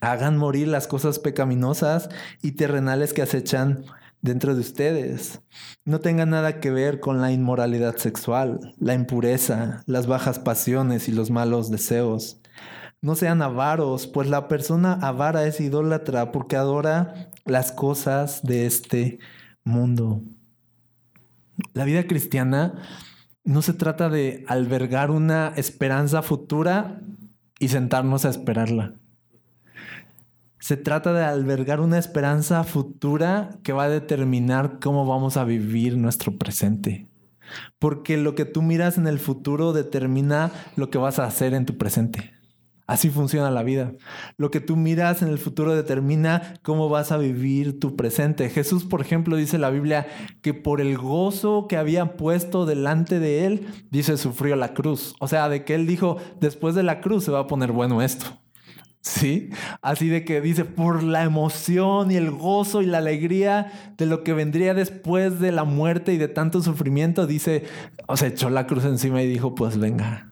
hagan 0.00 0.38
morir 0.38 0.68
las 0.68 0.86
cosas 0.86 1.18
pecaminosas 1.18 2.08
y 2.40 2.52
terrenales 2.52 3.12
que 3.12 3.22
acechan 3.22 3.84
dentro 4.22 4.54
de 4.54 4.60
ustedes. 4.60 5.40
No 5.84 6.00
tengan 6.00 6.30
nada 6.30 6.60
que 6.60 6.70
ver 6.70 7.00
con 7.00 7.20
la 7.20 7.32
inmoralidad 7.32 7.96
sexual, 7.96 8.74
la 8.78 8.94
impureza, 8.94 9.82
las 9.86 10.06
bajas 10.06 10.38
pasiones 10.38 11.08
y 11.08 11.12
los 11.12 11.30
malos 11.30 11.70
deseos. 11.70 12.40
No 13.00 13.14
sean 13.14 13.42
avaros, 13.42 14.06
pues 14.08 14.28
la 14.28 14.48
persona 14.48 14.94
avara 14.94 15.46
es 15.46 15.60
idólatra 15.60 16.32
porque 16.32 16.56
adora 16.56 17.30
las 17.44 17.70
cosas 17.70 18.42
de 18.42 18.66
este 18.66 19.20
mundo. 19.62 20.22
La 21.74 21.84
vida 21.84 22.06
cristiana 22.06 22.82
no 23.44 23.62
se 23.62 23.72
trata 23.72 24.08
de 24.08 24.44
albergar 24.48 25.10
una 25.10 25.52
esperanza 25.56 26.22
futura 26.22 27.00
y 27.58 27.68
sentarnos 27.68 28.24
a 28.24 28.30
esperarla. 28.30 28.94
Se 30.58 30.76
trata 30.76 31.12
de 31.12 31.24
albergar 31.24 31.80
una 31.80 31.98
esperanza 31.98 32.62
futura 32.64 33.50
que 33.62 33.72
va 33.72 33.84
a 33.84 33.88
determinar 33.88 34.80
cómo 34.80 35.06
vamos 35.06 35.36
a 35.36 35.44
vivir 35.44 35.96
nuestro 35.96 36.36
presente. 36.36 37.08
Porque 37.78 38.16
lo 38.16 38.34
que 38.34 38.44
tú 38.44 38.60
miras 38.60 38.98
en 38.98 39.06
el 39.06 39.18
futuro 39.18 39.72
determina 39.72 40.50
lo 40.76 40.90
que 40.90 40.98
vas 40.98 41.18
a 41.18 41.24
hacer 41.24 41.54
en 41.54 41.64
tu 41.64 41.78
presente. 41.78 42.37
Así 42.88 43.10
funciona 43.10 43.50
la 43.50 43.62
vida. 43.62 43.92
Lo 44.38 44.50
que 44.50 44.60
tú 44.60 44.74
miras 44.74 45.20
en 45.20 45.28
el 45.28 45.36
futuro 45.36 45.76
determina 45.76 46.54
cómo 46.62 46.88
vas 46.88 47.12
a 47.12 47.18
vivir 47.18 47.78
tu 47.78 47.96
presente. 47.96 48.48
Jesús, 48.48 48.84
por 48.84 49.02
ejemplo, 49.02 49.36
dice 49.36 49.58
la 49.58 49.68
Biblia 49.68 50.06
que 50.40 50.54
por 50.54 50.80
el 50.80 50.96
gozo 50.96 51.68
que 51.68 51.76
había 51.76 52.16
puesto 52.16 52.64
delante 52.64 53.20
de 53.20 53.44
él, 53.44 53.66
dice, 53.90 54.16
sufrió 54.16 54.56
la 54.56 54.72
cruz. 54.72 55.14
O 55.20 55.28
sea, 55.28 55.50
de 55.50 55.66
que 55.66 55.74
él 55.74 55.86
dijo, 55.86 56.16
después 56.40 56.74
de 56.74 56.82
la 56.82 57.02
cruz 57.02 57.24
se 57.24 57.30
va 57.30 57.40
a 57.40 57.46
poner 57.46 57.72
bueno 57.72 58.00
esto. 58.00 58.40
¿Sí? 59.02 59.50
Así 59.82 60.08
de 60.08 60.24
que 60.24 60.40
dice, 60.40 60.64
por 60.64 61.02
la 61.02 61.24
emoción 61.24 62.10
y 62.10 62.16
el 62.16 62.30
gozo 62.30 62.80
y 62.80 62.86
la 62.86 62.98
alegría 62.98 63.92
de 63.98 64.06
lo 64.06 64.24
que 64.24 64.32
vendría 64.32 64.72
después 64.72 65.40
de 65.40 65.52
la 65.52 65.64
muerte 65.64 66.14
y 66.14 66.16
de 66.16 66.28
tanto 66.28 66.62
sufrimiento, 66.62 67.26
dice, 67.26 67.64
o 68.06 68.16
sea, 68.16 68.28
echó 68.28 68.48
la 68.48 68.66
cruz 68.66 68.86
encima 68.86 69.22
y 69.22 69.28
dijo, 69.28 69.54
pues 69.54 69.78
venga, 69.78 70.27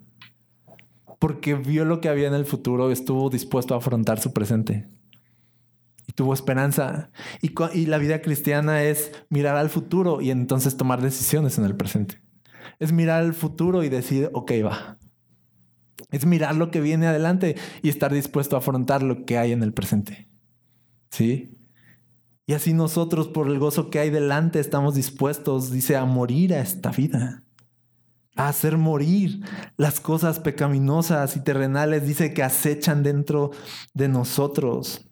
porque 1.27 1.55
vio 1.55 1.85
lo 1.85 2.01
que 2.01 2.09
había 2.09 2.29
en 2.29 2.35
el 2.35 2.45
futuro, 2.45 2.93
estuvo 2.93 3.31
dispuesto 3.31 3.75
a 3.75 3.79
afrontar 3.79 4.21
su 4.21 4.33
presente. 4.33 4.87
Y 6.07 6.13
tuvo 6.13 6.33
esperanza. 6.33 7.11
Y, 7.43 7.87
la 7.87 7.99
vida 7.99 8.23
cristiana 8.23 8.85
es 8.85 9.11
mirar 9.29 9.57
al 9.57 9.69
futuro 9.69 10.21
y 10.21 10.31
entonces 10.31 10.77
tomar 10.77 11.03
decisiones 11.03 11.59
en 11.59 11.65
el 11.65 11.75
presente. 11.75 12.23
Es 12.79 12.93
mirar 12.93 13.25
al 13.25 13.35
futuro 13.35 13.83
y 13.83 13.89
decir, 13.89 14.31
ok, 14.35 14.53
va. 14.65 14.99
Es 16.13 16.27
mirar 16.27 16.55
lo 16.55 16.71
que 16.71 16.81
viene 16.81 17.09
adelante 17.09 17.57
y 17.83 17.89
estar 17.89 18.15
dispuesto 18.15 18.55
a 18.55 18.61
afrontar 18.61 19.03
lo 19.03 19.25
que 19.25 19.37
hay 19.37 19.51
en 19.51 19.65
el 19.65 19.73
presente. 19.73 20.29
¿Sí? 21.11 21.59
Y 22.47 22.53
así 22.53 22.73
nosotros, 22.73 23.27
por 23.27 23.49
el 23.49 23.59
gozo 23.59 23.91
que 23.91 23.99
hay 23.99 24.11
delante, 24.11 24.61
estamos 24.61 24.95
dispuestos, 24.95 25.73
dice, 25.73 25.97
a 25.97 26.05
morir 26.05 26.55
a 26.55 26.61
esta 26.61 26.93
vida 26.93 27.46
hacer 28.37 28.77
morir 28.79 29.41
las 29.77 30.01
cosas 30.01 30.39
pecaminosas 30.41 31.37
y 31.37 31.41
terrenales, 31.41 32.07
dice 32.07 32.35
que 32.35 32.43
acechan 32.43 33.03
dentro 33.03 33.51
de 33.95 34.09
nosotros. 34.09 35.07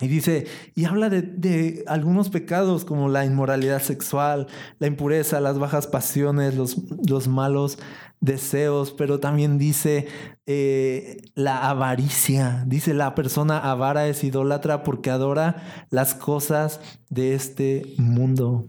Y 0.00 0.08
dice, 0.08 0.46
y 0.74 0.86
habla 0.86 1.10
de, 1.10 1.84
algunos 1.86 2.30
pecados 2.30 2.84
como 2.84 3.08
la 3.08 3.26
inmoralidad 3.26 3.82
sexual, 3.82 4.46
la 4.78 4.86
impureza, 4.86 5.40
las 5.40 5.58
bajas 5.58 5.86
pasiones, 5.86 6.54
los, 6.54 6.78
los 7.06 7.28
malos 7.28 7.78
deseos, 8.20 8.92
pero 8.92 9.20
también 9.20 9.58
dice 9.58 10.08
eh, 10.46 11.22
la 11.34 11.68
avaricia. 11.68 12.64
Dice, 12.66 12.94
la 12.94 13.14
persona 13.14 13.58
avara 13.58 14.08
es 14.08 14.24
idólatra 14.24 14.82
porque 14.82 15.10
adora 15.10 15.86
las 15.90 16.14
cosas 16.14 16.80
de 17.10 17.34
este 17.34 17.94
mundo. 17.98 18.68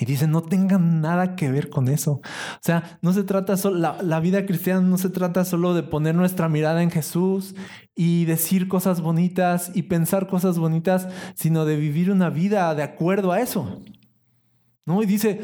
Y 0.00 0.06
dice, 0.06 0.26
no 0.26 0.40
tengan 0.42 1.02
nada 1.02 1.36
que 1.36 1.52
ver 1.52 1.68
con 1.68 1.88
eso. 1.88 2.12
O 2.12 2.62
sea, 2.62 2.98
no 3.02 3.12
se 3.12 3.22
trata 3.22 3.58
solo, 3.58 3.96
la, 4.02 4.20
vida 4.20 4.46
cristiana 4.46 4.80
no 4.80 4.96
se 4.96 5.10
trata 5.10 5.44
solo 5.44 5.74
de 5.74 5.82
poner 5.82 6.14
nuestra 6.14 6.48
mirada 6.48 6.82
en 6.82 6.90
Jesús 6.90 7.54
y 7.94 8.24
decir 8.24 8.66
cosas 8.66 9.02
bonitas 9.02 9.70
y 9.74 9.82
pensar 9.82 10.26
cosas 10.26 10.58
bonitas, 10.58 11.06
sino 11.34 11.66
de 11.66 11.76
vivir 11.76 12.10
una 12.10 12.30
vida 12.30 12.74
de 12.74 12.82
acuerdo 12.82 13.30
a 13.30 13.40
eso. 13.42 13.82
¿No? 14.86 15.02
Y 15.02 15.06
dice, 15.06 15.42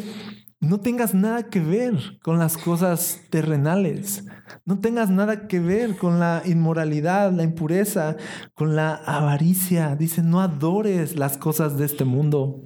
no 0.59 0.81
tengas 0.81 1.13
nada 1.13 1.51
que 1.51 1.61
ver 1.61 2.19
con 2.23 2.39
las 2.39 2.57
cosas 2.57 3.21
terrenales. 3.29 4.25
No 4.65 4.79
tengas 4.79 5.11
nada 5.11 5.49
que 5.49 5.61
ver 5.61 5.99
con 5.99 6.19
la 6.19 6.41
inmoralidad, 6.47 7.31
la 7.31 7.43
impureza, 7.43 8.17
con 8.55 8.75
la 8.75 8.95
avaricia. 8.95 9.97
Dice, 9.97 10.23
no 10.23 10.41
adores 10.41 11.17
las 11.17 11.37
cosas 11.37 11.77
de 11.77 11.85
este 11.85 12.07
mundo. 12.07 12.63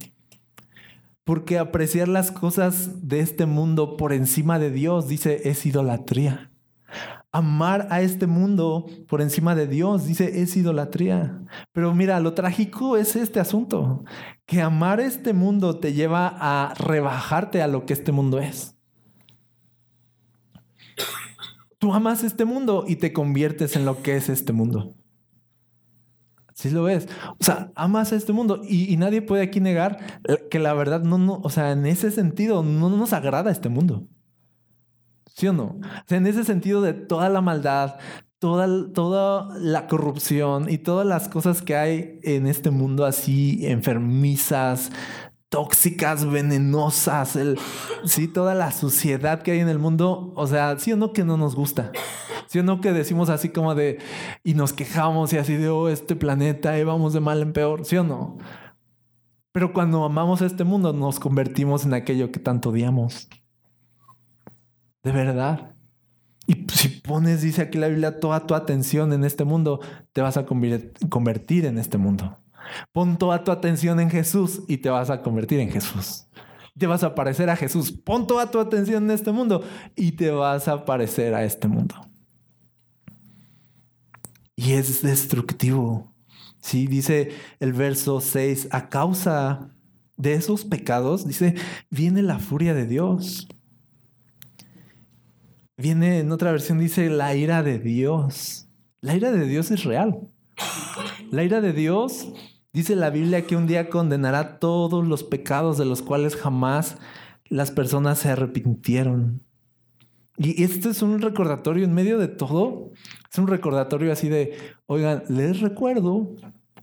Porque 1.31 1.61
apreciar 1.61 2.09
las 2.09 2.33
cosas 2.33 3.07
de 3.09 3.21
este 3.21 3.47
mundo 3.47 3.97
por 3.97 4.13
encima 4.13 4.59
de 4.59 4.73
Dios, 4.73 5.07
dice, 5.07 5.49
es 5.49 5.65
idolatría. 5.65 6.51
Amar 7.31 7.87
a 7.93 8.01
este 8.03 8.27
mundo 8.27 8.87
por 9.07 9.23
encima 9.23 9.55
de 9.55 9.69
Dios, 9.69 10.07
dice, 10.07 10.43
es 10.43 10.57
idolatría. 10.57 11.41
Pero 11.71 11.95
mira, 11.95 12.19
lo 12.19 12.35
trágico 12.35 12.97
es 12.97 13.15
este 13.15 13.39
asunto, 13.39 14.03
que 14.45 14.61
amar 14.61 14.99
este 14.99 15.33
mundo 15.33 15.79
te 15.79 15.93
lleva 15.93 16.35
a 16.37 16.75
rebajarte 16.75 17.63
a 17.63 17.69
lo 17.69 17.87
que 17.87 17.93
este 17.93 18.11
mundo 18.11 18.41
es. 18.41 18.75
Tú 21.79 21.95
amas 21.95 22.25
este 22.25 22.45
mundo 22.45 22.87
y 22.89 22.97
te 22.97 23.13
conviertes 23.13 23.77
en 23.77 23.85
lo 23.85 24.03
que 24.03 24.17
es 24.17 24.29
este 24.29 24.53
mundo. 24.53 24.97
Sí 26.61 26.69
lo 26.69 26.83
ves. 26.83 27.09
O 27.39 27.43
sea, 27.43 27.73
amas 27.75 28.13
a 28.13 28.17
este 28.17 28.35
mundo 28.35 28.61
y, 28.63 28.95
nadie 28.99 29.23
puede 29.23 29.43
aquí 29.43 29.61
negar 29.61 30.21
que 30.51 30.59
la 30.59 30.75
verdad 30.75 31.01
no, 31.01 31.17
no, 31.17 31.41
o 31.43 31.49
sea, 31.49 31.73
en 31.73 31.87
ese 31.87 32.11
sentido 32.11 32.63
no 32.63 32.91
nos 32.91 33.15
agrada 33.15 33.51
este 33.51 33.71
mundo. 33.71 34.07
¿Sí 35.35 35.47
o 35.49 35.55
no? 35.55 35.79
O 35.81 36.05
sea, 36.07 36.19
en 36.19 36.27
ese 36.27 36.45
sentido 36.45 36.83
de 36.83 36.93
toda 36.93 37.31
la 37.31 37.41
maldad, 37.41 37.97
toda, 38.39 38.93
toda 38.93 39.59
la 39.59 39.87
corrupción 39.87 40.69
y 40.69 40.77
todas 40.77 41.07
las 41.07 41.31
cosas 41.31 41.63
que 41.63 41.77
hay 41.77 42.19
en 42.25 42.47
este 42.47 42.71
mundo 42.71 43.07
así 43.07 43.61
enfermizas, 43.65 44.93
tóxicas, 45.49 46.31
venenosas, 46.31 47.37
el, 47.37 47.59
sí, 48.05 48.29
toda 48.29 48.55
la 48.55 48.71
suciedad 48.71 49.41
que 49.41 49.53
hay 49.53 49.61
en 49.61 49.71
el 49.71 49.79
mundo, 49.79 50.35
o 50.37 50.47
sea, 50.47 50.79
sí 50.79 50.93
o 50.93 50.99
no 50.99 51.15
que 51.15 51.25
no 51.25 51.39
nos 51.39 51.57
gusta. 51.57 51.91
Sí 52.51 52.59
o 52.59 52.65
no 52.65 52.81
que 52.81 52.93
decimos 52.93 53.31
así 53.31 53.51
como 53.51 53.77
de, 53.77 54.01
y 54.43 54.55
nos 54.55 54.73
quejamos 54.73 55.33
y 55.33 55.39
así 55.39 55.55
de, 55.55 55.69
oh, 55.69 55.89
este 55.89 56.17
planeta, 56.17 56.77
y 56.77 56.83
vamos 56.83 57.13
de 57.13 57.21
mal 57.21 57.43
en 57.43 57.53
peor, 57.53 57.85
sí 57.85 57.97
o 57.97 58.03
no. 58.03 58.39
Pero 59.53 59.73
cuando 59.73 60.03
amamos 60.03 60.43
este 60.43 60.65
mundo 60.65 60.93
nos 60.93 61.21
convertimos 61.21 61.85
en 61.85 61.95
aquello 61.95 62.33
que 62.33 62.41
tanto 62.41 62.71
odiamos. 62.71 63.29
De 65.05 65.13
verdad. 65.13 65.77
Y 66.49 66.67
si 66.73 66.89
pones, 66.89 67.43
dice 67.43 67.63
aquí 67.63 67.79
la 67.79 67.87
Biblia, 67.87 68.19
toda 68.19 68.45
tu 68.49 68.57
atención 68.57 69.13
en 69.13 69.23
este 69.23 69.45
mundo, 69.45 69.79
te 70.13 70.21
vas 70.21 70.37
a 70.37 70.45
convertir 70.45 71.67
en 71.67 71.79
este 71.79 71.99
mundo. 71.99 72.37
Pon 72.91 73.17
toda 73.17 73.45
tu 73.45 73.53
atención 73.53 74.01
en 74.01 74.11
Jesús 74.11 74.63
y 74.67 74.79
te 74.79 74.91
vas 74.91 75.09
a 75.11 75.23
convertir 75.23 75.61
en 75.61 75.71
Jesús. 75.71 76.27
Te 76.77 76.89
vas 76.89 77.05
a 77.05 77.15
parecer 77.15 77.49
a 77.49 77.55
Jesús. 77.55 77.93
Pon 77.93 78.27
toda 78.27 78.51
tu 78.51 78.59
atención 78.59 79.05
en 79.05 79.13
este 79.13 79.31
mundo 79.31 79.63
y 79.95 80.13
te 80.13 80.33
vas 80.33 80.67
a 80.67 80.85
parecer 80.85 81.33
a 81.37 81.45
este 81.45 81.69
mundo. 81.69 82.10
Y 84.63 84.75
es 84.75 85.01
destructivo. 85.01 86.13
Sí, 86.61 86.87
dice 86.87 87.31
el 87.61 87.73
verso 87.73 88.21
6, 88.21 88.69
a 88.73 88.91
causa 88.91 89.71
de 90.19 90.35
esos 90.35 90.67
pecados, 90.67 91.27
dice, 91.27 91.55
viene 91.89 92.21
la 92.21 92.39
furia 92.39 92.75
de 92.75 92.87
Dios. 92.87 93.49
Viene 95.79 96.19
en 96.19 96.31
otra 96.31 96.53
versión, 96.53 96.79
dice 96.79 97.09
la 97.09 97.35
ira 97.35 97.63
de 97.63 97.79
Dios. 97.79 98.69
La 99.01 99.17
ira 99.17 99.33
de 99.33 99.47
Dios 99.47 99.71
es 99.71 99.85
real. 99.85 100.29
La 101.31 101.43
ira 101.43 101.63
de 101.63 101.73
Dios, 101.73 102.31
dice 102.75 102.97
la 102.97 103.09
Biblia, 103.09 103.47
que 103.47 103.57
un 103.57 103.67
día 103.67 103.89
condenará 103.89 104.59
todos 104.59 105.07
los 105.07 105.25
pecados 105.25 105.79
de 105.79 105.87
los 105.87 106.03
cuales 106.03 106.37
jamás 106.37 106.99
las 107.47 107.71
personas 107.71 108.19
se 108.19 108.29
arrepintieron. 108.29 109.43
Y 110.43 110.63
este 110.63 110.89
es 110.89 111.03
un 111.03 111.21
recordatorio 111.21 111.85
en 111.85 111.93
medio 111.93 112.17
de 112.17 112.27
todo. 112.27 112.93
Es 113.31 113.39
un 113.39 113.47
recordatorio 113.47 114.11
así 114.11 114.31
de, 114.31 114.57
oigan, 114.87 115.23
les 115.29 115.61
recuerdo 115.61 116.35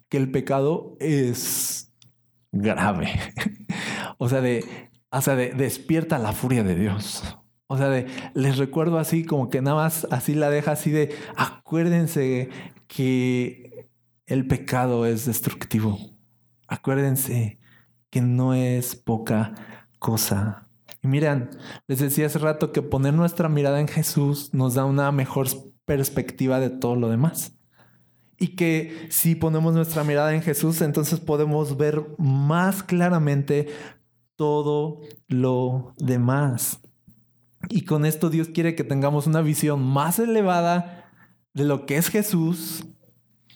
que 0.09 0.17
el 0.17 0.29
pecado 0.29 0.95
es 0.99 1.91
grave. 2.51 3.09
o 4.19 4.29
sea, 4.29 4.41
de, 4.41 4.63
o 5.09 5.21
sea, 5.21 5.35
de, 5.35 5.53
despierta 5.53 6.19
la 6.19 6.33
furia 6.33 6.63
de 6.63 6.75
Dios. 6.75 7.23
O 7.65 7.79
sea, 7.79 7.89
de, 7.89 8.05
les 8.35 8.59
recuerdo 8.59 8.99
así 8.99 9.25
como 9.25 9.49
que 9.49 9.59
nada 9.63 9.77
más 9.77 10.05
así 10.11 10.35
la 10.35 10.51
deja 10.51 10.73
así 10.73 10.91
de, 10.91 11.15
acuérdense 11.35 12.49
que 12.85 13.89
el 14.27 14.45
pecado 14.45 15.07
es 15.07 15.25
destructivo. 15.25 15.97
Acuérdense 16.67 17.57
que 18.11 18.21
no 18.21 18.53
es 18.53 18.95
poca 18.95 19.55
cosa. 19.97 20.66
Y 21.01 21.07
miren, 21.07 21.49
les 21.87 21.99
decía 21.99 22.25
hace 22.25 22.39
rato 22.39 22.71
que 22.71 22.81
poner 22.81 23.13
nuestra 23.13 23.49
mirada 23.49 23.79
en 23.79 23.87
Jesús 23.87 24.53
nos 24.53 24.73
da 24.73 24.85
una 24.85 25.11
mejor 25.11 25.47
perspectiva 25.85 26.59
de 26.59 26.69
todo 26.69 26.95
lo 26.95 27.09
demás. 27.09 27.53
Y 28.39 28.55
que 28.55 29.07
si 29.09 29.35
ponemos 29.35 29.73
nuestra 29.73 30.03
mirada 30.03 30.33
en 30.35 30.41
Jesús, 30.41 30.81
entonces 30.81 31.19
podemos 31.19 31.77
ver 31.77 32.05
más 32.17 32.83
claramente 32.83 33.67
todo 34.35 35.01
lo 35.27 35.93
demás. 35.97 36.79
Y 37.69 37.85
con 37.85 38.05
esto 38.05 38.29
Dios 38.29 38.49
quiere 38.49 38.75
que 38.75 38.83
tengamos 38.83 39.27
una 39.27 39.41
visión 39.41 39.83
más 39.83 40.19
elevada 40.19 41.11
de 41.53 41.65
lo 41.65 41.85
que 41.85 41.97
es 41.97 42.09
Jesús, 42.09 42.85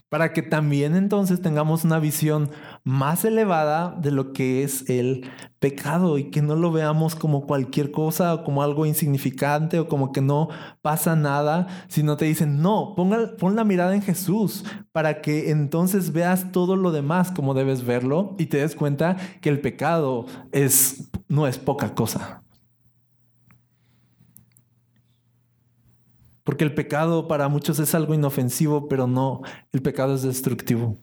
para 0.09 0.33
que 0.33 0.41
también 0.41 0.95
entonces 0.95 1.41
tengamos 1.41 1.85
una 1.85 1.99
visión 1.99 2.51
más 2.83 3.25
elevada 3.25 3.95
de 3.99 4.11
lo 4.11 4.33
que 4.33 4.63
es 4.63 4.89
el 4.89 5.29
pecado 5.59 6.17
y 6.17 6.31
que 6.31 6.41
no 6.41 6.55
lo 6.55 6.71
veamos 6.71 7.15
como 7.15 7.45
cualquier 7.45 7.91
cosa 7.91 8.33
o 8.33 8.43
como 8.43 8.63
algo 8.63 8.85
insignificante 8.85 9.79
o 9.79 9.87
como 9.87 10.11
que 10.11 10.21
no 10.21 10.49
pasa 10.81 11.15
nada, 11.15 11.67
sino 11.87 12.17
te 12.17 12.25
dicen, 12.25 12.61
no, 12.61 12.93
ponga, 12.95 13.35
pon 13.37 13.55
la 13.55 13.63
mirada 13.63 13.93
en 13.93 14.01
Jesús 14.01 14.63
para 14.91 15.21
que 15.21 15.51
entonces 15.51 16.11
veas 16.11 16.51
todo 16.51 16.75
lo 16.75 16.91
demás 16.91 17.31
como 17.31 17.53
debes 17.53 17.85
verlo 17.85 18.35
y 18.39 18.47
te 18.47 18.57
des 18.57 18.75
cuenta 18.75 19.17
que 19.41 19.49
el 19.49 19.61
pecado 19.61 20.25
es, 20.51 21.11
no 21.27 21.47
es 21.47 21.59
poca 21.59 21.93
cosa. 21.93 22.43
Porque 26.43 26.63
el 26.63 26.73
pecado 26.73 27.27
para 27.27 27.47
muchos 27.49 27.79
es 27.79 27.93
algo 27.93 28.15
inofensivo, 28.15 28.87
pero 28.87 29.05
no, 29.05 29.41
el 29.71 29.81
pecado 29.83 30.15
es 30.15 30.23
destructivo. 30.23 30.97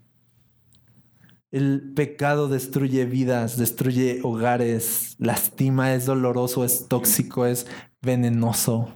El 1.51 1.93
pecado 1.95 2.49
destruye 2.49 3.07
vidas, 3.07 3.57
destruye 3.57 4.21
hogares, 4.23 5.17
lastima, 5.19 5.95
es 5.95 6.05
doloroso, 6.05 6.65
es 6.65 6.89
tóxico, 6.89 7.47
es 7.47 7.67
venenoso. 8.03 8.95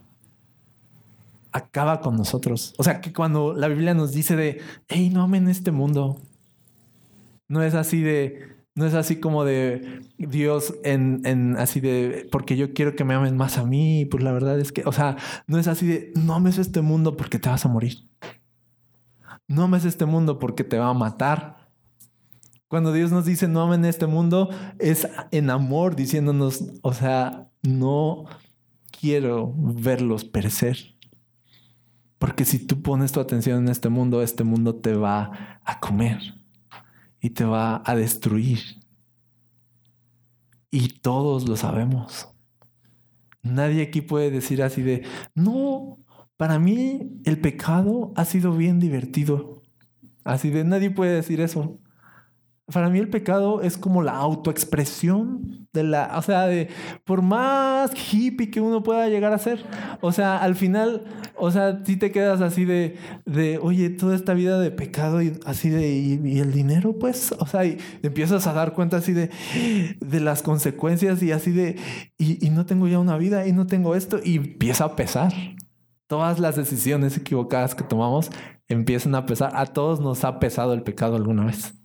Acaba 1.50 2.00
con 2.00 2.16
nosotros. 2.16 2.74
O 2.78 2.84
sea 2.84 3.00
que 3.00 3.12
cuando 3.12 3.54
la 3.54 3.68
Biblia 3.68 3.94
nos 3.94 4.12
dice 4.12 4.36
de, 4.36 4.60
hey, 4.88 5.10
no 5.10 5.22
amen 5.22 5.48
este 5.48 5.70
mundo, 5.70 6.20
no 7.48 7.62
es 7.62 7.74
así 7.74 8.02
de, 8.02 8.52
no 8.74 8.86
es 8.86 8.94
así 8.94 9.16
como 9.16 9.44
de 9.44 10.02
Dios 10.18 10.74
en, 10.84 11.20
en, 11.24 11.56
así 11.58 11.80
de 11.80 12.26
porque 12.32 12.56
yo 12.56 12.72
quiero 12.72 12.96
que 12.96 13.04
me 13.04 13.14
amen 13.14 13.36
más 13.36 13.58
a 13.58 13.64
mí. 13.64 14.06
Pues 14.06 14.22
la 14.22 14.32
verdad 14.32 14.58
es 14.60 14.72
que, 14.72 14.82
o 14.86 14.92
sea, 14.92 15.16
no 15.46 15.58
es 15.58 15.68
así 15.68 15.86
de 15.86 16.12
no 16.16 16.34
ames 16.34 16.58
este 16.58 16.80
mundo 16.80 17.16
porque 17.16 17.38
te 17.38 17.48
vas 17.48 17.64
a 17.64 17.68
morir. 17.68 18.08
No 19.48 19.64
ames 19.64 19.84
este 19.84 20.06
mundo 20.06 20.38
porque 20.38 20.64
te 20.64 20.78
va 20.78 20.88
a 20.88 20.94
matar. 20.94 21.61
Cuando 22.72 22.90
Dios 22.94 23.12
nos 23.12 23.26
dice 23.26 23.48
no 23.48 23.60
amen 23.60 23.84
este 23.84 24.06
mundo, 24.06 24.48
es 24.78 25.06
en 25.30 25.50
amor 25.50 25.94
diciéndonos, 25.94 26.64
o 26.80 26.94
sea, 26.94 27.50
no 27.60 28.24
quiero 28.98 29.52
verlos 29.54 30.24
perecer. 30.24 30.96
Porque 32.18 32.46
si 32.46 32.58
tú 32.58 32.80
pones 32.80 33.12
tu 33.12 33.20
atención 33.20 33.58
en 33.58 33.68
este 33.68 33.90
mundo, 33.90 34.22
este 34.22 34.42
mundo 34.42 34.76
te 34.76 34.94
va 34.94 35.60
a 35.66 35.80
comer 35.80 36.18
y 37.20 37.28
te 37.28 37.44
va 37.44 37.82
a 37.84 37.94
destruir. 37.94 38.60
Y 40.70 40.88
todos 41.00 41.46
lo 41.46 41.58
sabemos. 41.58 42.28
Nadie 43.42 43.82
aquí 43.82 44.00
puede 44.00 44.30
decir 44.30 44.62
así 44.62 44.80
de, 44.80 45.04
no, 45.34 45.98
para 46.38 46.58
mí 46.58 47.20
el 47.26 47.38
pecado 47.38 48.14
ha 48.16 48.24
sido 48.24 48.56
bien 48.56 48.80
divertido. 48.80 49.60
Así 50.24 50.48
de, 50.48 50.64
nadie 50.64 50.90
puede 50.90 51.12
decir 51.12 51.42
eso. 51.42 51.81
Para 52.66 52.88
mí 52.90 52.98
el 53.00 53.10
pecado 53.10 53.60
es 53.60 53.76
como 53.76 54.02
la 54.02 54.12
autoexpresión 54.12 55.68
de 55.72 55.82
la, 55.82 56.12
o 56.16 56.22
sea, 56.22 56.46
de 56.46 56.68
por 57.04 57.20
más 57.20 57.90
hippie 57.94 58.50
que 58.50 58.60
uno 58.60 58.82
pueda 58.82 59.08
llegar 59.08 59.32
a 59.32 59.38
ser, 59.38 59.64
o 60.00 60.12
sea, 60.12 60.38
al 60.38 60.54
final, 60.54 61.04
o 61.36 61.50
sea, 61.50 61.82
si 61.84 61.96
te 61.96 62.12
quedas 62.12 62.40
así 62.40 62.64
de, 62.64 62.96
de, 63.26 63.58
oye, 63.58 63.90
toda 63.90 64.14
esta 64.14 64.32
vida 64.34 64.60
de 64.60 64.70
pecado 64.70 65.20
y 65.22 65.32
así 65.44 65.70
de, 65.70 65.90
y, 65.90 66.38
el 66.38 66.52
dinero, 66.52 66.98
pues, 66.98 67.34
o 67.38 67.46
sea, 67.46 67.64
y 67.64 67.78
empiezas 68.02 68.46
a 68.46 68.52
dar 68.52 68.74
cuenta 68.74 68.98
así 68.98 69.12
de, 69.12 69.30
de 70.00 70.20
las 70.20 70.42
consecuencias 70.42 71.22
y 71.22 71.32
así 71.32 71.50
de, 71.50 71.76
y, 72.16 72.46
y 72.46 72.50
no 72.50 72.64
tengo 72.64 72.86
ya 72.86 73.00
una 73.00 73.16
vida 73.16 73.46
y 73.46 73.52
no 73.52 73.66
tengo 73.66 73.96
esto 73.96 74.20
y 74.22 74.36
empieza 74.36 74.84
a 74.84 74.96
pesar. 74.96 75.32
Todas 76.06 76.38
las 76.38 76.56
decisiones 76.56 77.16
equivocadas 77.16 77.74
que 77.74 77.84
tomamos 77.84 78.30
empiezan 78.68 79.14
a 79.14 79.26
pesar. 79.26 79.52
A 79.54 79.66
todos 79.66 80.00
nos 80.00 80.24
ha 80.24 80.38
pesado 80.38 80.74
el 80.74 80.82
pecado 80.82 81.16
alguna 81.16 81.46
vez. 81.46 81.81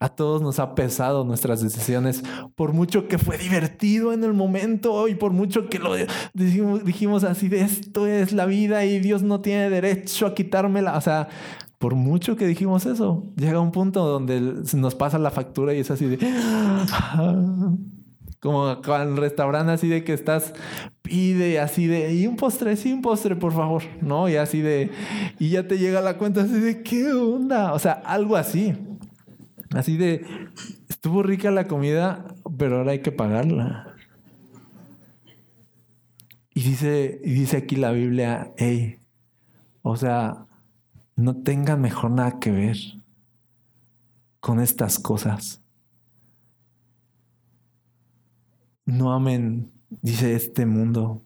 A 0.00 0.08
todos 0.08 0.42
nos 0.42 0.58
ha 0.58 0.74
pesado 0.74 1.24
nuestras 1.24 1.62
decisiones, 1.62 2.22
por 2.56 2.72
mucho 2.72 3.08
que 3.08 3.16
fue 3.16 3.38
divertido 3.38 4.12
en 4.12 4.24
el 4.24 4.34
momento 4.34 5.08
y 5.08 5.14
por 5.14 5.32
mucho 5.32 5.68
que 5.68 5.78
lo 5.78 5.94
dijimos, 6.34 6.84
dijimos 6.84 7.24
así 7.24 7.48
de 7.48 7.62
esto 7.62 8.06
es 8.06 8.32
la 8.32 8.44
vida 8.44 8.84
y 8.84 8.98
Dios 8.98 9.22
no 9.22 9.40
tiene 9.40 9.70
derecho 9.70 10.26
a 10.26 10.34
quitármela. 10.34 10.96
O 10.96 11.00
sea, 11.00 11.28
por 11.78 11.94
mucho 11.94 12.36
que 12.36 12.46
dijimos 12.46 12.86
eso, 12.86 13.24
llega 13.36 13.60
un 13.60 13.72
punto 13.72 14.04
donde 14.04 14.40
nos 14.74 14.94
pasa 14.94 15.18
la 15.18 15.30
factura 15.30 15.74
y 15.74 15.80
es 15.80 15.90
así 15.90 16.06
de... 16.06 16.18
Como 18.40 18.82
con 18.82 19.00
el 19.00 19.16
restaurante 19.16 19.72
así 19.72 19.88
de 19.88 20.04
que 20.04 20.12
estás, 20.12 20.52
pide 21.00 21.60
así 21.60 21.86
de, 21.86 22.12
y 22.12 22.26
un 22.26 22.36
postre, 22.36 22.76
sí, 22.76 22.92
un 22.92 23.00
postre, 23.00 23.36
por 23.36 23.54
favor, 23.54 23.82
¿no? 24.02 24.28
Y 24.28 24.36
así 24.36 24.60
de, 24.60 24.90
y 25.38 25.48
ya 25.48 25.66
te 25.66 25.78
llega 25.78 26.02
la 26.02 26.18
cuenta 26.18 26.42
así 26.42 26.60
de, 26.60 26.82
¿qué 26.82 27.10
onda? 27.10 27.72
O 27.72 27.78
sea, 27.78 27.92
algo 27.92 28.36
así. 28.36 28.74
Así 29.74 29.96
de, 29.96 30.24
estuvo 30.88 31.22
rica 31.22 31.50
la 31.50 31.66
comida, 31.66 32.34
pero 32.56 32.78
ahora 32.78 32.92
hay 32.92 33.00
que 33.00 33.12
pagarla. 33.12 33.94
Y 36.54 36.62
dice, 36.62 37.20
y 37.24 37.32
dice 37.32 37.56
aquí 37.56 37.74
la 37.74 37.90
Biblia, 37.90 38.52
hey, 38.56 39.00
o 39.82 39.96
sea, 39.96 40.46
no 41.16 41.42
tengan 41.42 41.80
mejor 41.80 42.12
nada 42.12 42.38
que 42.38 42.52
ver 42.52 42.76
con 44.38 44.60
estas 44.60 45.00
cosas. 45.00 45.60
No 48.86 49.12
amen, 49.12 49.72
dice 50.02 50.36
este 50.36 50.66
mundo. 50.66 51.23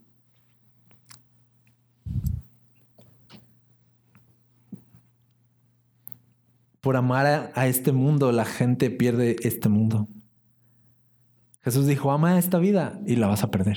Por 6.88 6.96
amar 6.96 7.52
a, 7.54 7.66
este 7.66 7.92
mundo, 7.92 8.32
la 8.32 8.46
gente 8.46 8.88
pierde 8.88 9.36
este 9.42 9.68
mundo. 9.68 10.08
Jesús 11.60 11.86
dijo, 11.86 12.12
ama 12.12 12.38
esta 12.38 12.58
vida 12.58 12.98
y 13.04 13.16
la 13.16 13.26
vas 13.26 13.44
a 13.44 13.50
perder. 13.50 13.76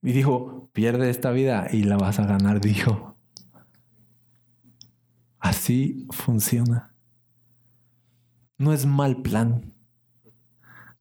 Y 0.00 0.12
dijo, 0.12 0.70
pierde 0.72 1.10
esta 1.10 1.30
vida 1.30 1.68
y 1.70 1.82
la 1.82 1.98
vas 1.98 2.18
a 2.18 2.24
ganar, 2.24 2.62
dijo. 2.62 3.18
Así 5.38 6.06
funciona. 6.08 6.94
No 8.56 8.72
es 8.72 8.86
mal 8.86 9.20
plan. 9.20 9.71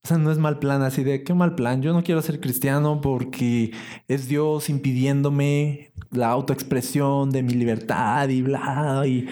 O 0.03 0.07
sea, 0.07 0.17
no 0.17 0.31
es 0.31 0.39
mal 0.39 0.57
plan 0.57 0.81
así 0.81 1.03
de, 1.03 1.23
qué 1.23 1.33
mal 1.33 1.53
plan. 1.53 1.81
Yo 1.83 1.93
no 1.93 2.03
quiero 2.03 2.21
ser 2.21 2.39
cristiano 2.39 3.01
porque 3.01 3.71
es 4.07 4.27
Dios 4.27 4.69
impidiéndome 4.69 5.91
la 6.11 6.29
autoexpresión 6.29 7.29
de 7.29 7.41
mi 7.41 7.53
libertad 7.53 8.27
y 8.29 8.41
bla, 8.41 9.03
y, 9.05 9.27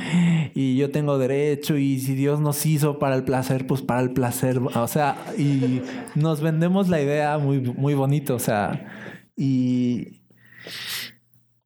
y, 0.56 0.78
yo 0.78 0.92
tengo 0.92 1.18
derecho 1.18 1.78
y 1.78 2.00
si 2.00 2.16
Dios 2.16 2.40
nos 2.40 2.66
hizo 2.66 3.00
para 3.00 3.16
el 3.16 3.24
placer, 3.24 3.68
pues 3.68 3.82
para 3.82 4.02
el 4.02 4.12
placer, 4.12 4.60
o 4.60 4.88
sea, 4.88 5.18
y 5.38 5.82
nos 6.16 6.42
vendemos 6.42 6.88
la 6.88 7.02
idea 7.02 7.38
muy, 7.38 7.60
muy 7.60 7.96
bonito, 7.96 8.36
o 8.36 8.40
sea, 8.40 8.88
y, 9.36 10.22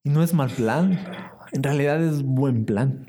y 0.03 0.09
no 0.09 0.23
es 0.23 0.33
mal 0.33 0.49
plan, 0.49 0.99
en 1.51 1.61
realidad 1.61 2.03
es 2.03 2.23
buen 2.23 2.65
plan, 2.65 3.05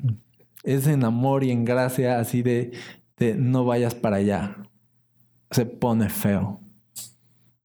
es 0.63 0.85
en 0.85 1.03
amor 1.03 1.43
y 1.43 1.49
en 1.49 1.65
gracia 1.65 2.19
así 2.19 2.43
de, 2.43 2.71
de 3.17 3.33
no 3.33 3.65
vayas 3.65 3.95
para 3.95 4.17
allá, 4.17 4.57
se 5.55 5.65
pone 5.65 6.09
feo. 6.09 6.59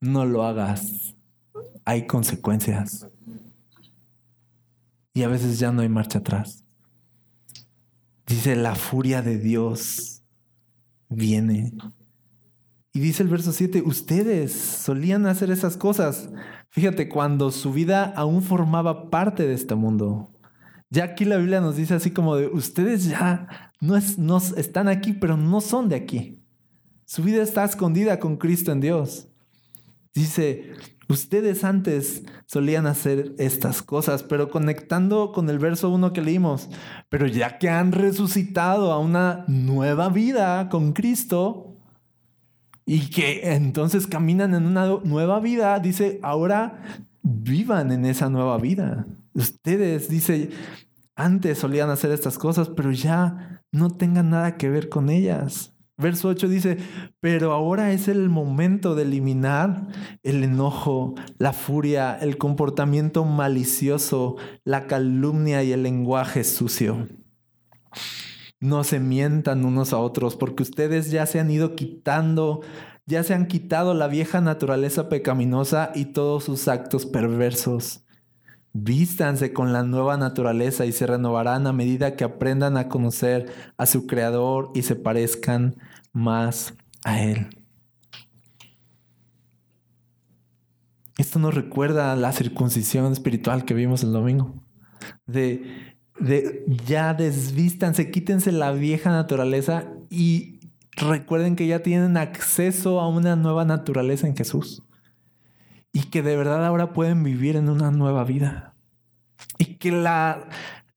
No 0.00 0.24
lo 0.24 0.44
hagas. 0.44 1.16
Hay 1.84 2.06
consecuencias. 2.06 3.08
Y 5.12 5.24
a 5.24 5.28
veces 5.28 5.58
ya 5.58 5.72
no 5.72 5.82
hay 5.82 5.88
marcha 5.88 6.20
atrás. 6.20 6.62
Dice, 8.28 8.54
la 8.54 8.76
furia 8.76 9.22
de 9.22 9.38
Dios 9.38 10.22
viene. 11.08 11.72
Y 12.92 13.00
dice 13.00 13.24
el 13.24 13.28
verso 13.28 13.52
7, 13.52 13.82
ustedes 13.84 14.52
solían 14.52 15.26
hacer 15.26 15.50
esas 15.50 15.76
cosas. 15.76 16.30
Fíjate, 16.68 17.08
cuando 17.08 17.50
su 17.50 17.72
vida 17.72 18.04
aún 18.14 18.44
formaba 18.44 19.10
parte 19.10 19.48
de 19.48 19.54
este 19.54 19.74
mundo. 19.74 20.30
Ya 20.90 21.02
aquí 21.02 21.24
la 21.24 21.38
Biblia 21.38 21.60
nos 21.60 21.74
dice 21.74 21.94
así 21.94 22.12
como 22.12 22.36
de, 22.36 22.46
ustedes 22.46 23.06
ya 23.08 23.72
no, 23.80 23.96
es, 23.96 24.16
no 24.16 24.38
están 24.38 24.86
aquí, 24.86 25.12
pero 25.12 25.36
no 25.36 25.60
son 25.60 25.88
de 25.88 25.96
aquí. 25.96 26.39
Su 27.10 27.24
vida 27.24 27.42
está 27.42 27.64
escondida 27.64 28.20
con 28.20 28.36
Cristo 28.36 28.70
en 28.70 28.78
Dios. 28.78 29.26
Dice, 30.14 30.74
ustedes 31.08 31.64
antes 31.64 32.22
solían 32.46 32.86
hacer 32.86 33.34
estas 33.36 33.82
cosas, 33.82 34.22
pero 34.22 34.48
conectando 34.48 35.32
con 35.32 35.50
el 35.50 35.58
verso 35.58 35.90
1 35.90 36.12
que 36.12 36.22
leímos, 36.22 36.68
pero 37.08 37.26
ya 37.26 37.58
que 37.58 37.68
han 37.68 37.90
resucitado 37.90 38.92
a 38.92 39.00
una 39.00 39.44
nueva 39.48 40.08
vida 40.08 40.68
con 40.68 40.92
Cristo 40.92 41.74
y 42.86 43.10
que 43.10 43.54
entonces 43.54 44.06
caminan 44.06 44.54
en 44.54 44.66
una 44.66 44.86
nueva 45.02 45.40
vida, 45.40 45.80
dice, 45.80 46.20
ahora 46.22 46.80
vivan 47.24 47.90
en 47.90 48.04
esa 48.04 48.30
nueva 48.30 48.56
vida. 48.58 49.08
Ustedes, 49.34 50.08
dice, 50.08 50.50
antes 51.16 51.58
solían 51.58 51.90
hacer 51.90 52.12
estas 52.12 52.38
cosas, 52.38 52.68
pero 52.68 52.92
ya 52.92 53.64
no 53.72 53.90
tengan 53.90 54.30
nada 54.30 54.56
que 54.56 54.70
ver 54.70 54.88
con 54.88 55.10
ellas. 55.10 55.69
Verso 56.00 56.28
8 56.28 56.48
dice, 56.48 56.78
pero 57.20 57.52
ahora 57.52 57.92
es 57.92 58.08
el 58.08 58.30
momento 58.30 58.94
de 58.94 59.02
eliminar 59.02 59.88
el 60.22 60.42
enojo, 60.42 61.14
la 61.38 61.52
furia, 61.52 62.16
el 62.18 62.38
comportamiento 62.38 63.26
malicioso, 63.26 64.36
la 64.64 64.86
calumnia 64.86 65.62
y 65.62 65.72
el 65.72 65.82
lenguaje 65.82 66.42
sucio. 66.44 67.06
No 68.60 68.82
se 68.82 68.98
mientan 68.98 69.64
unos 69.66 69.92
a 69.92 69.98
otros 69.98 70.36
porque 70.36 70.62
ustedes 70.62 71.10
ya 71.10 71.26
se 71.26 71.38
han 71.38 71.50
ido 71.50 71.76
quitando, 71.76 72.62
ya 73.04 73.22
se 73.22 73.34
han 73.34 73.46
quitado 73.46 73.92
la 73.92 74.06
vieja 74.06 74.40
naturaleza 74.40 75.10
pecaminosa 75.10 75.92
y 75.94 76.06
todos 76.06 76.44
sus 76.44 76.66
actos 76.68 77.04
perversos. 77.04 78.06
Vístanse 78.72 79.52
con 79.52 79.72
la 79.72 79.82
nueva 79.82 80.16
naturaleza 80.16 80.86
y 80.86 80.92
se 80.92 81.06
renovarán 81.06 81.66
a 81.66 81.72
medida 81.72 82.16
que 82.16 82.24
aprendan 82.24 82.76
a 82.76 82.88
conocer 82.88 83.52
a 83.76 83.84
su 83.84 84.06
Creador 84.06 84.70
y 84.74 84.82
se 84.82 84.94
parezcan 84.94 85.76
más 86.12 86.74
a 87.04 87.22
Él. 87.22 87.48
Esto 91.18 91.38
nos 91.38 91.54
recuerda 91.54 92.12
a 92.12 92.16
la 92.16 92.32
circuncisión 92.32 93.12
espiritual 93.12 93.64
que 93.64 93.74
vimos 93.74 94.02
el 94.02 94.12
domingo. 94.12 94.54
De, 95.26 95.94
de 96.18 96.64
ya 96.86 97.12
desvístanse, 97.12 98.10
quítense 98.10 98.52
la 98.52 98.72
vieja 98.72 99.10
naturaleza 99.10 99.88
y 100.08 100.60
recuerden 100.92 101.56
que 101.56 101.66
ya 101.66 101.82
tienen 101.82 102.16
acceso 102.16 103.00
a 103.00 103.08
una 103.08 103.36
nueva 103.36 103.64
naturaleza 103.64 104.26
en 104.26 104.36
Jesús. 104.36 104.82
Y 105.92 106.04
que 106.04 106.22
de 106.22 106.36
verdad 106.36 106.64
ahora 106.64 106.92
pueden 106.92 107.22
vivir 107.22 107.56
en 107.56 107.68
una 107.68 107.90
nueva 107.90 108.24
vida. 108.24 108.74
Y 109.58 109.76
que 109.76 109.92
la, 109.92 110.48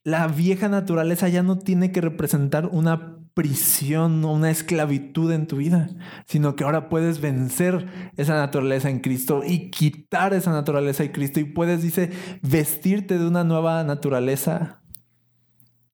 la 0.03 0.27
vieja 0.27 0.69
naturaleza 0.69 1.27
ya 1.27 1.43
no 1.43 1.57
tiene 1.57 1.91
que 1.91 1.99
representar 1.99 2.67
una 2.67 3.17
prisión 3.33 4.23
o 4.23 4.31
una 4.31 4.51
esclavitud 4.51 5.31
en 5.31 5.47
tu 5.47 5.57
vida, 5.57 5.89
sino 6.27 6.55
que 6.55 6.63
ahora 6.63 6.89
puedes 6.89 7.19
vencer 7.19 8.11
esa 8.15 8.35
naturaleza 8.35 8.89
en 8.89 8.99
Cristo 8.99 9.41
y 9.45 9.71
quitar 9.71 10.33
esa 10.33 10.51
naturaleza 10.51 11.03
en 11.03 11.11
Cristo 11.11 11.39
y 11.39 11.45
puedes, 11.45 11.81
dice, 11.81 12.11
vestirte 12.41 13.17
de 13.17 13.27
una 13.27 13.43
nueva 13.43 13.83
naturaleza. 13.83 14.81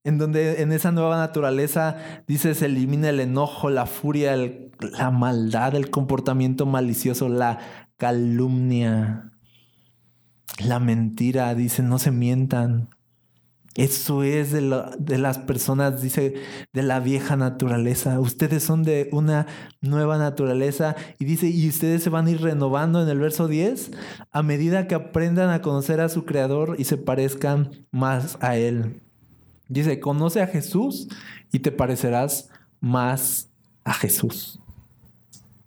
En 0.03 0.17
donde 0.17 0.61
en 0.61 0.71
esa 0.71 0.91
nueva 0.91 1.17
naturaleza, 1.17 1.97
dice, 2.27 2.55
se 2.55 2.65
elimina 2.65 3.09
el 3.09 3.19
enojo, 3.19 3.69
la 3.69 3.85
furia, 3.85 4.35
la 4.35 5.11
maldad, 5.11 5.75
el 5.75 5.89
comportamiento 5.89 6.65
malicioso, 6.65 7.29
la 7.29 7.59
calumnia, 7.97 9.31
la 10.63 10.79
mentira. 10.79 11.53
Dice, 11.53 11.83
no 11.83 11.99
se 11.99 12.11
mientan. 12.11 12.89
Eso 13.79 14.23
es 14.23 14.51
de, 14.51 14.59
las 14.59 15.37
personas, 15.37 16.01
dice, 16.01 16.33
de 16.73 16.83
la 16.83 16.99
vieja 16.99 17.37
naturaleza. 17.37 18.19
Ustedes 18.19 18.61
son 18.61 18.83
de 18.83 19.07
una 19.13 19.47
nueva 19.79 20.17
naturaleza. 20.17 20.97
Y 21.17 21.23
dice, 21.23 21.47
y 21.47 21.69
ustedes 21.69 22.03
se 22.03 22.09
van 22.09 22.27
a 22.27 22.31
ir 22.31 22.41
renovando 22.41 23.01
en 23.01 23.07
el 23.07 23.19
verso 23.19 23.47
10 23.47 23.91
a 24.33 24.43
medida 24.43 24.85
que 24.85 24.95
aprendan 24.95 25.49
a 25.49 25.61
conocer 25.61 26.01
a 26.01 26.09
su 26.09 26.25
Creador 26.25 26.75
y 26.77 26.83
se 26.83 26.97
parezcan 26.97 27.85
más 27.89 28.37
a 28.41 28.57
Él. 28.57 28.99
Dice, 29.69 30.01
conoce 30.01 30.41
a 30.41 30.47
Jesús 30.47 31.07
y 31.53 31.59
te 31.59 31.71
parecerás 31.71 32.49
más 32.81 33.47
a 33.85 33.93
Jesús 33.93 34.59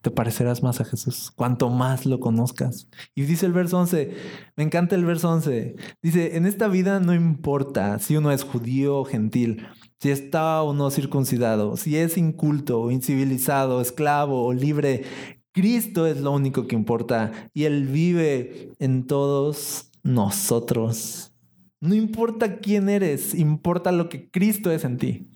te 0.03 0.11
parecerás 0.11 0.63
más 0.63 0.81
a 0.81 0.85
Jesús, 0.85 1.33
cuanto 1.35 1.71
más 1.71 2.05
lo 2.07 2.21
conozcas. 2.21 2.89
Y 3.15 3.23
dice 3.23 3.47
el 3.47 3.53
verso 3.53 3.79
11, 3.79 4.15
me 4.57 4.65
encanta 4.65 4.97
el 4.97 5.05
verso 5.05 5.31
11, 5.31 5.77
dice, 6.03 6.37
en 6.37 6.45
esta 6.45 6.69
vida 6.69 7.01
no 7.01 7.15
importa 7.15 7.99
si 8.01 8.17
uno 8.17 8.33
es 8.33 8.43
judío 8.43 8.99
o 8.99 9.05
gentil, 9.05 9.67
si 10.01 10.11
está 10.11 10.61
o 10.63 10.75
no 10.75 10.91
circuncidado, 10.91 11.77
si 11.77 11.97
es 11.97 12.19
inculto 12.19 12.81
o 12.81 12.91
incivilizado, 12.91 13.81
esclavo 13.81 14.45
o 14.45 14.53
libre, 14.53 15.05
Cristo 15.53 16.07
es 16.07 16.21
lo 16.21 16.33
único 16.33 16.67
que 16.67 16.75
importa 16.75 17.31
y 17.55 17.65
Él 17.65 17.87
vive 17.87 18.73
en 18.81 19.07
todos 19.07 19.91
nosotros. 20.03 21.33
No 21.81 21.95
importa 21.95 22.59
quién 22.59 22.89
eres, 22.89 23.35
importa 23.35 23.93
lo 23.93 24.09
que 24.09 24.31
Cristo 24.31 24.73
es 24.73 24.85
en 24.85 24.99
ti. 24.99 25.32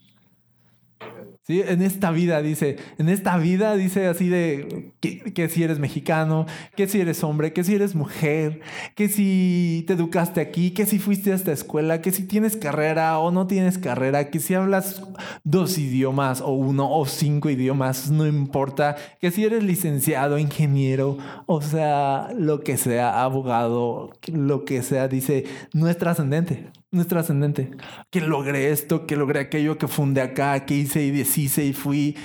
¿Sí? 1.47 1.63
En 1.65 1.81
esta 1.81 2.11
vida, 2.11 2.43
dice, 2.43 2.77
en 2.99 3.09
esta 3.09 3.37
vida 3.37 3.77
dice 3.77 4.09
así 4.09 4.29
de 4.29 4.95
que, 5.01 5.49
si 5.49 5.63
eres 5.63 5.79
mexicano, 5.79 6.45
que 6.75 6.89
si 6.89 7.01
eres 7.01 7.23
hombre, 7.23 7.53
que 7.53 7.63
si 7.63 7.77
eres 7.77 7.95
mujer, 7.95 8.63
que 8.97 9.09
si 9.09 9.85
te 9.87 9.93
educaste 9.93 10.41
aquí, 10.41 10.73
que 10.73 10.87
si 10.87 10.99
fuiste 10.99 11.31
a 11.31 11.37
esta 11.37 11.53
escuela, 11.53 12.03
que 12.03 12.11
si 12.11 12.27
tienes 12.27 12.57
carrera 12.57 13.21
o 13.21 13.31
no 13.31 13.47
tienes 13.47 13.79
carrera, 13.79 14.29
que 14.29 14.41
si 14.41 14.55
hablas 14.55 15.01
dos 15.45 15.79
idiomas 15.79 16.41
o 16.41 16.51
uno 16.51 16.91
o 16.91 17.07
cinco 17.07 17.49
idiomas, 17.49 18.11
no 18.11 18.27
importa, 18.27 18.97
que 19.21 19.31
si 19.31 19.45
eres 19.45 19.63
licenciado, 19.63 20.41
ingeniero, 20.41 21.17
o 21.47 21.63
sea, 21.63 22.31
lo 22.37 22.65
que 22.65 22.77
sea, 22.77 23.23
abogado, 23.23 24.11
lo 24.33 24.65
que 24.65 24.83
sea, 24.83 25.07
dice, 25.07 25.45
no 25.73 25.89
es 25.89 25.97
trascendente 25.97 26.73
no 26.97 27.03
es 27.03 27.09
trascendente. 27.09 27.71
Que 28.11 28.21
logré 28.21 28.73
esto, 28.73 29.07
que 29.07 29.17
logré 29.17 29.41
aquello, 29.41 29.79
que 29.79 29.87
fundé 29.87 30.21
acá, 30.21 30.67
que 30.67 30.75
hice 30.75 31.05
y 31.05 31.11
deshice 31.11 31.65
y 31.65 31.73
fui 31.73 32.17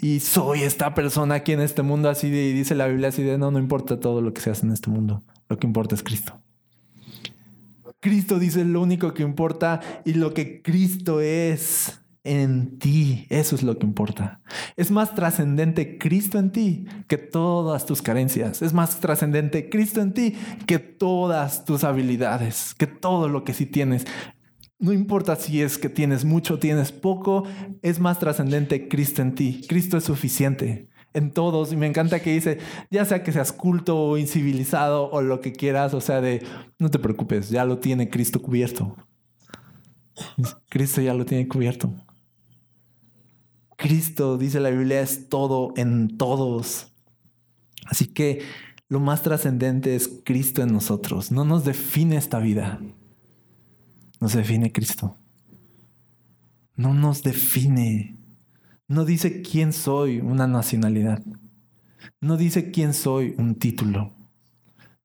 y 0.00 0.20
soy 0.20 0.62
esta 0.62 0.94
persona 0.94 1.36
aquí 1.36 1.52
en 1.52 1.60
este 1.60 1.82
mundo 1.82 2.08
así 2.08 2.30
de, 2.30 2.48
y 2.48 2.52
dice 2.52 2.74
la 2.74 2.86
Biblia 2.86 3.08
así 3.08 3.22
de, 3.22 3.38
no, 3.38 3.50
no 3.50 3.58
importa 3.58 3.98
todo 3.98 4.20
lo 4.20 4.32
que 4.32 4.40
se 4.40 4.50
hace 4.50 4.66
en 4.66 4.72
este 4.72 4.90
mundo, 4.90 5.22
lo 5.48 5.58
que 5.58 5.66
importa 5.66 5.94
es 5.94 6.02
Cristo. 6.02 6.40
Cristo 8.00 8.38
dice 8.38 8.64
lo 8.64 8.80
único 8.80 9.12
que 9.12 9.24
importa 9.24 9.80
y 10.04 10.14
lo 10.14 10.32
que 10.32 10.62
Cristo 10.62 11.20
es 11.20 11.97
en 12.24 12.78
ti. 12.78 13.26
Eso 13.30 13.56
es 13.56 13.62
lo 13.62 13.78
que 13.78 13.86
importa. 13.86 14.40
Es 14.76 14.90
más 14.90 15.14
trascendente 15.14 15.98
Cristo 15.98 16.38
en 16.38 16.50
ti 16.50 16.86
que 17.06 17.18
todas 17.18 17.86
tus 17.86 18.02
carencias. 18.02 18.62
Es 18.62 18.72
más 18.72 19.00
trascendente 19.00 19.68
Cristo 19.68 20.00
en 20.00 20.12
ti 20.12 20.34
que 20.66 20.78
todas 20.78 21.64
tus 21.64 21.84
habilidades, 21.84 22.74
que 22.74 22.86
todo 22.86 23.28
lo 23.28 23.44
que 23.44 23.54
sí 23.54 23.66
tienes. 23.66 24.06
No 24.78 24.92
importa 24.92 25.36
si 25.36 25.62
es 25.62 25.76
que 25.78 25.88
tienes 25.88 26.24
mucho, 26.24 26.54
o 26.54 26.58
tienes 26.58 26.92
poco, 26.92 27.44
es 27.82 27.98
más 27.98 28.18
trascendente 28.18 28.88
Cristo 28.88 29.22
en 29.22 29.34
ti. 29.34 29.64
Cristo 29.68 29.96
es 29.96 30.04
suficiente 30.04 30.88
en 31.14 31.32
todos. 31.32 31.72
Y 31.72 31.76
me 31.76 31.86
encanta 31.86 32.20
que 32.20 32.32
dice, 32.32 32.58
ya 32.90 33.04
sea 33.04 33.22
que 33.22 33.32
seas 33.32 33.52
culto 33.52 33.98
o 33.98 34.18
incivilizado 34.18 35.10
o 35.10 35.20
lo 35.20 35.40
que 35.40 35.52
quieras, 35.52 35.94
o 35.94 36.00
sea, 36.00 36.20
de, 36.20 36.44
no 36.78 36.90
te 36.90 36.98
preocupes, 36.98 37.50
ya 37.50 37.64
lo 37.64 37.78
tiene 37.78 38.08
Cristo 38.08 38.40
cubierto. 38.40 38.96
Cristo 40.68 41.00
ya 41.00 41.14
lo 41.14 41.24
tiene 41.24 41.48
cubierto. 41.48 41.92
Cristo, 43.78 44.38
dice 44.38 44.58
la 44.58 44.70
Biblia, 44.70 45.00
es 45.00 45.28
todo 45.28 45.72
en 45.76 46.18
todos. 46.18 46.88
Así 47.86 48.08
que 48.08 48.42
lo 48.88 48.98
más 48.98 49.22
trascendente 49.22 49.94
es 49.94 50.10
Cristo 50.24 50.62
en 50.62 50.72
nosotros. 50.72 51.30
No 51.30 51.44
nos 51.44 51.64
define 51.64 52.16
esta 52.16 52.40
vida. 52.40 52.80
Nos 54.20 54.32
define 54.32 54.72
Cristo. 54.72 55.16
No 56.74 56.92
nos 56.92 57.22
define. 57.22 58.16
No 58.88 59.04
dice 59.04 59.42
quién 59.42 59.72
soy 59.72 60.18
una 60.18 60.48
nacionalidad. 60.48 61.22
No 62.20 62.36
dice 62.36 62.72
quién 62.72 62.92
soy 62.92 63.36
un 63.38 63.54
título. 63.54 64.12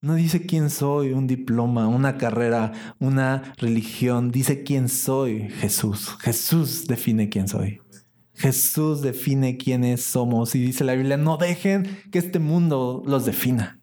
No 0.02 0.16
dice 0.16 0.48
quién 0.48 0.72
soy 0.72 1.14
un 1.14 1.28
diploma, 1.28 1.88
una 1.88 2.18
carrera, 2.18 2.72
una 3.00 3.54
religión. 3.58 4.32
Dice 4.32 4.64
quién 4.64 4.90
soy 4.90 5.50
Jesús. 5.50 6.18
Jesús 6.22 6.88
define 6.88 7.30
quién 7.30 7.48
soy. 7.48 7.83
Jesús 8.36 9.02
define 9.02 9.58
quiénes 9.58 10.04
somos 10.04 10.56
y 10.56 10.60
dice 10.60 10.84
la 10.84 10.94
Biblia, 10.94 11.18
no 11.18 11.38
dejen 11.38 11.86
que 12.12 12.20
este 12.20 12.40
mundo 12.40 13.04
los 13.06 13.26
defina. 13.26 13.80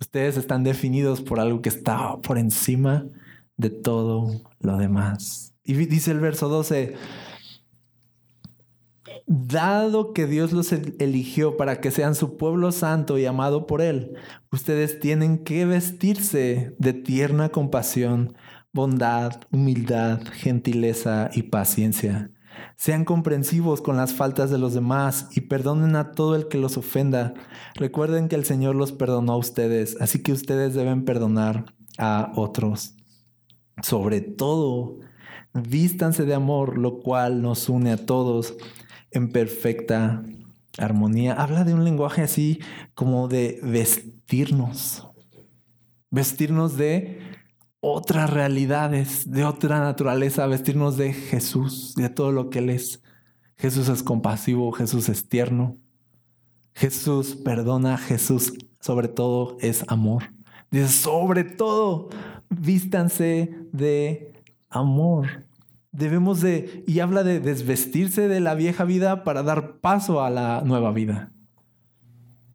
Ustedes 0.00 0.36
están 0.36 0.64
definidos 0.64 1.20
por 1.20 1.40
algo 1.40 1.62
que 1.62 1.68
está 1.68 2.18
por 2.18 2.38
encima 2.38 3.06
de 3.56 3.70
todo 3.70 4.42
lo 4.60 4.76
demás. 4.76 5.54
Y 5.64 5.74
dice 5.74 6.10
el 6.10 6.20
verso 6.20 6.48
12, 6.48 6.94
dado 9.26 10.12
que 10.12 10.26
Dios 10.26 10.52
los 10.52 10.72
eligió 10.72 11.56
para 11.56 11.80
que 11.80 11.90
sean 11.90 12.14
su 12.14 12.36
pueblo 12.36 12.72
santo 12.72 13.18
y 13.18 13.26
amado 13.26 13.66
por 13.66 13.82
Él, 13.82 14.16
ustedes 14.50 14.98
tienen 14.98 15.38
que 15.44 15.66
vestirse 15.66 16.74
de 16.78 16.92
tierna 16.92 17.50
compasión, 17.50 18.34
bondad, 18.72 19.42
humildad, 19.52 20.20
gentileza 20.32 21.30
y 21.32 21.44
paciencia. 21.44 22.30
Sean 22.76 23.04
comprensivos 23.04 23.80
con 23.82 23.96
las 23.96 24.14
faltas 24.14 24.50
de 24.50 24.58
los 24.58 24.74
demás 24.74 25.28
y 25.32 25.42
perdonen 25.42 25.96
a 25.96 26.12
todo 26.12 26.34
el 26.34 26.48
que 26.48 26.58
los 26.58 26.76
ofenda. 26.76 27.34
Recuerden 27.74 28.28
que 28.28 28.36
el 28.36 28.44
Señor 28.44 28.74
los 28.74 28.92
perdonó 28.92 29.32
a 29.32 29.36
ustedes, 29.36 29.96
así 30.00 30.22
que 30.22 30.32
ustedes 30.32 30.74
deben 30.74 31.04
perdonar 31.04 31.74
a 31.98 32.32
otros. 32.36 32.94
Sobre 33.82 34.20
todo, 34.20 34.98
vístanse 35.52 36.24
de 36.24 36.34
amor, 36.34 36.78
lo 36.78 37.00
cual 37.00 37.42
nos 37.42 37.68
une 37.68 37.92
a 37.92 38.04
todos 38.06 38.54
en 39.10 39.30
perfecta 39.30 40.22
armonía. 40.78 41.34
Habla 41.34 41.64
de 41.64 41.74
un 41.74 41.84
lenguaje 41.84 42.22
así 42.22 42.60
como 42.94 43.28
de 43.28 43.60
vestirnos. 43.62 45.06
Vestirnos 46.10 46.76
de 46.76 47.20
otras 47.80 48.30
realidades, 48.30 49.30
de 49.30 49.44
otra 49.44 49.80
naturaleza, 49.80 50.46
vestirnos 50.46 50.96
de 50.96 51.12
Jesús, 51.12 51.94
de 51.94 52.08
todo 52.08 52.32
lo 52.32 52.50
que 52.50 52.60
Él 52.60 52.70
es. 52.70 53.02
Jesús 53.56 53.88
es 53.88 54.02
compasivo, 54.02 54.72
Jesús 54.72 55.08
es 55.08 55.28
tierno, 55.28 55.76
Jesús 56.74 57.36
perdona, 57.36 57.98
Jesús 57.98 58.52
sobre 58.80 59.08
todo 59.08 59.56
es 59.60 59.84
amor. 59.88 60.24
Dice, 60.70 60.88
sobre 60.88 61.44
todo, 61.44 62.08
vístanse 62.48 63.54
de 63.72 64.32
amor. 64.68 65.44
Debemos 65.92 66.40
de, 66.40 66.84
y 66.86 67.00
habla 67.00 67.24
de 67.24 67.40
desvestirse 67.40 68.28
de 68.28 68.40
la 68.40 68.54
vieja 68.54 68.84
vida 68.84 69.24
para 69.24 69.42
dar 69.42 69.78
paso 69.80 70.22
a 70.22 70.30
la 70.30 70.62
nueva 70.64 70.92
vida. 70.92 71.32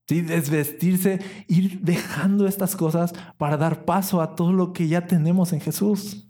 ¿Sí? 0.08 0.22
Desvestirse, 0.22 1.20
ir 1.48 1.82
dejando 1.82 2.48
estas 2.48 2.76
cosas 2.76 3.14
para 3.38 3.58
dar 3.58 3.86
paso 3.86 4.22
a 4.22 4.36
todo 4.36 4.54
lo 4.54 4.74
que 4.74 4.88
ya 4.88 5.08
tenemos 5.08 5.54
en 5.54 5.62
Jesús. 5.62 6.28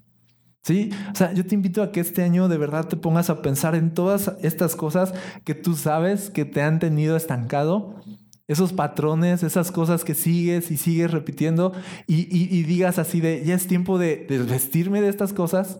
¿Sí? 0.63 0.89
O 1.13 1.15
sea, 1.15 1.31
yo 1.31 1.45
te 1.45 1.53
invito 1.53 1.83
a 1.83 1.91
que 1.91 1.99
este 1.99 2.23
año 2.23 2.47
de 2.47 2.57
verdad 2.57 2.87
te 2.87 2.97
pongas 2.97 3.29
a 3.29 3.43
pensar 3.43 3.75
en 3.75 3.93
todas 3.93 4.31
estas 4.41 4.75
cosas 4.75 5.13
que 5.43 5.53
tú 5.53 5.75
sabes 5.75 6.31
que 6.31 6.43
te 6.43 6.63
han 6.63 6.79
tenido 6.79 7.15
estancado, 7.15 8.01
esos 8.47 8.73
patrones, 8.73 9.43
esas 9.43 9.71
cosas 9.71 10.03
que 10.03 10.15
sigues 10.15 10.71
y 10.71 10.77
sigues 10.77 11.11
repitiendo 11.11 11.71
y, 12.07 12.63
digas 12.63 12.97
así 12.97 13.21
de, 13.21 13.43
ya 13.45 13.53
es 13.53 13.67
tiempo 13.67 13.99
de 13.99 14.25
desvestirme 14.27 15.01
de 15.01 15.09
estas 15.09 15.33
cosas, 15.33 15.79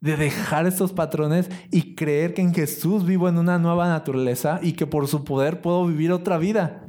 de 0.00 0.16
dejar 0.16 0.66
estos 0.66 0.94
patrones 0.94 1.50
y 1.70 1.94
creer 1.94 2.32
que 2.32 2.40
en 2.40 2.54
Jesús 2.54 3.04
vivo 3.04 3.28
en 3.28 3.36
una 3.36 3.58
nueva 3.58 3.88
naturaleza 3.88 4.58
y 4.62 4.72
que 4.72 4.86
por 4.86 5.06
su 5.06 5.24
poder 5.24 5.60
puedo 5.60 5.86
vivir 5.86 6.12
otra 6.12 6.38
vida. 6.38 6.84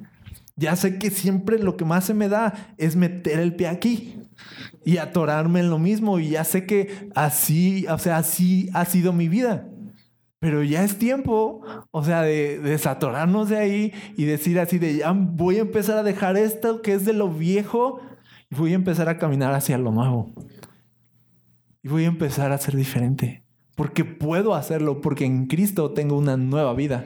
Ya 0.58 0.76
sé 0.76 0.98
que 0.98 1.10
siempre 1.10 1.60
lo 1.60 1.76
que 1.76 1.86
más 1.86 2.06
se 2.06 2.14
me 2.14 2.30
da 2.30 2.74
es 2.78 2.96
meter 2.96 3.40
el 3.40 3.56
pie 3.56 3.68
aquí 3.68 4.22
y 4.86 4.98
atorarme 4.98 5.60
en 5.60 5.70
lo 5.70 5.80
mismo. 5.80 6.20
Y 6.20 6.30
ya 6.30 6.44
sé 6.44 6.66
que 6.66 7.10
así, 7.16 7.86
o 7.90 7.98
sea, 7.98 8.18
así 8.18 8.70
ha 8.74 8.86
sido 8.86 9.12
mi 9.12 9.28
vida. 9.28 9.68
Pero 10.40 10.64
ya 10.64 10.84
es 10.84 10.98
tiempo, 10.98 11.62
o 11.92 12.04
sea, 12.04 12.22
de, 12.22 12.60
desatorarnos 12.60 13.50
de 13.50 13.58
ahí 13.58 13.94
y 14.16 14.26
decir 14.26 14.60
así 14.60 14.78
de, 14.78 14.98
ya 14.98 15.12
voy 15.12 15.58
a 15.58 15.62
empezar 15.62 15.98
a 15.98 16.04
dejar 16.04 16.38
esto 16.38 16.82
que 16.82 16.94
es 16.94 17.04
de 17.04 17.14
lo 17.14 17.30
viejo 17.30 18.00
y 18.50 18.56
voy 18.56 18.74
a 18.74 18.76
empezar 18.76 19.10
a 19.10 19.18
caminar 19.18 19.54
hacia 19.54 19.78
lo 19.78 19.92
nuevo. 19.92 20.34
Y 21.82 21.88
voy 21.88 22.06
a 22.06 22.08
empezar 22.08 22.52
a 22.52 22.58
ser 22.58 22.76
diferente. 22.76 23.44
Porque 23.76 24.06
puedo 24.06 24.56
hacerlo, 24.56 25.02
porque 25.02 25.26
en 25.26 25.48
Cristo 25.48 25.92
tengo 25.92 26.18
una 26.18 26.38
nueva 26.38 26.74
vida. 26.74 27.06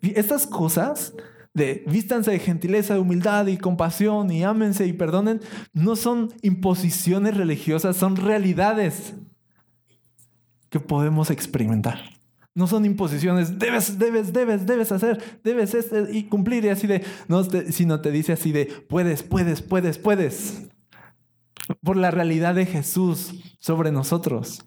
Y 0.00 0.18
estas 0.18 0.46
cosas 0.46 1.14
de 1.54 1.84
vístanse 1.86 2.30
de 2.30 2.38
gentileza, 2.38 2.94
de 2.94 3.00
humildad 3.00 3.46
y 3.46 3.58
compasión 3.58 4.30
y 4.30 4.44
ámense 4.44 4.86
y 4.86 4.92
perdonen, 4.92 5.40
no 5.72 5.96
son 5.96 6.32
imposiciones 6.42 7.36
religiosas, 7.36 7.96
son 7.96 8.16
realidades 8.16 9.14
que 10.68 10.80
podemos 10.80 11.30
experimentar. 11.30 11.98
No 12.54 12.66
son 12.66 12.84
imposiciones, 12.84 13.58
debes, 13.58 13.98
debes, 13.98 14.32
debes, 14.32 14.66
debes 14.66 14.90
hacer, 14.90 15.40
debes 15.44 15.74
este, 15.74 16.06
y 16.10 16.24
cumplir 16.24 16.64
y 16.64 16.68
así 16.68 16.86
de, 16.86 17.04
no, 17.28 17.44
sino 17.44 18.00
te 18.00 18.10
dice 18.10 18.32
así 18.32 18.50
de, 18.50 18.66
puedes, 18.66 19.22
puedes, 19.22 19.62
puedes, 19.62 19.98
puedes. 19.98 20.68
Por 21.82 21.96
la 21.96 22.10
realidad 22.10 22.56
de 22.56 22.66
Jesús 22.66 23.34
sobre 23.60 23.92
nosotros. 23.92 24.64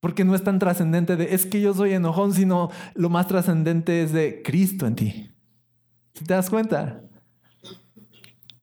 Porque 0.00 0.24
no 0.24 0.34
es 0.34 0.44
tan 0.44 0.58
trascendente 0.58 1.16
de, 1.16 1.34
es 1.34 1.46
que 1.46 1.60
yo 1.60 1.72
soy 1.72 1.94
enojón, 1.94 2.34
sino 2.34 2.70
lo 2.94 3.08
más 3.08 3.26
trascendente 3.26 4.02
es 4.02 4.12
de 4.12 4.42
Cristo 4.44 4.86
en 4.86 4.94
ti. 4.94 5.37
¿Te 6.26 6.34
das 6.34 6.50
cuenta? 6.50 7.02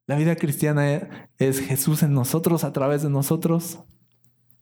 La 0.08 0.16
vida 0.16 0.36
cristiana 0.36 1.30
es 1.38 1.60
Jesús 1.60 2.04
en 2.04 2.14
nosotros, 2.14 2.64
a 2.64 2.72
través 2.72 3.02
de 3.02 3.10
nosotros. 3.10 3.80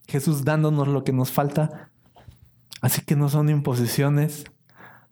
Jesús 0.06 0.44
dándonos 0.44 0.88
lo 0.88 1.04
que 1.04 1.12
nos 1.12 1.30
falta. 1.30 1.90
Así 2.80 3.02
que 3.02 3.16
no 3.16 3.28
son 3.28 3.48
imposiciones, 3.48 4.44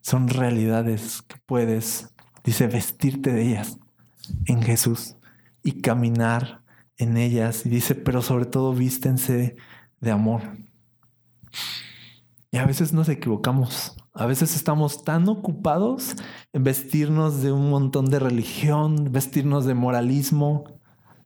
son 0.01 0.29
realidades 0.29 1.23
que 1.23 1.37
puedes, 1.47 2.15
dice, 2.45 2.67
vestirte 2.67 3.33
de 3.33 3.43
ellas 3.43 3.79
en 4.47 4.63
Jesús 4.63 5.17
y 5.63 5.81
caminar 5.81 6.63
en 6.97 7.17
ellas. 7.17 7.67
Y 7.67 7.69
dice, 7.69 7.95
pero 7.95 8.23
sobre 8.23 8.47
todo 8.47 8.75
vístense 8.75 9.57
de 10.01 10.11
amor. 10.11 10.43
Y 12.53 12.59
a 12.59 12.67
veces 12.67 12.93
nos 12.93 13.09
equivocamos. 13.09 13.97
A 14.13 14.27
veces 14.27 14.55
estamos 14.55 15.05
tan 15.05 15.27
ocupados 15.27 16.15
en 16.53 16.63
vestirnos 16.63 17.43
de 17.43 17.51
un 17.51 17.71
montón 17.71 18.11
de 18.11 18.19
religión, 18.19 19.11
vestirnos 19.11 19.65
de 19.65 19.73
moralismo, 19.73 20.65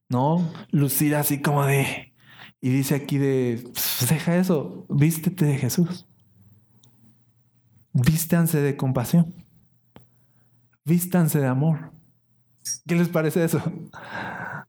¿no? 0.08 0.48
Lucir 0.70 1.16
así 1.16 1.42
como 1.42 1.66
de... 1.66 2.14
Y 2.60 2.70
dice 2.70 2.94
aquí 2.94 3.18
de, 3.18 3.60
pues, 3.72 4.06
deja 4.08 4.36
eso, 4.36 4.86
vístete 4.88 5.44
de 5.44 5.58
Jesús. 5.58 6.06
Vístanse 7.92 8.60
de 8.60 8.76
compasión. 8.76 9.34
Vístanse 10.84 11.40
de 11.40 11.48
amor. 11.48 11.92
¿Qué 12.86 12.94
les 12.94 13.08
parece 13.08 13.44
eso? 13.44 13.60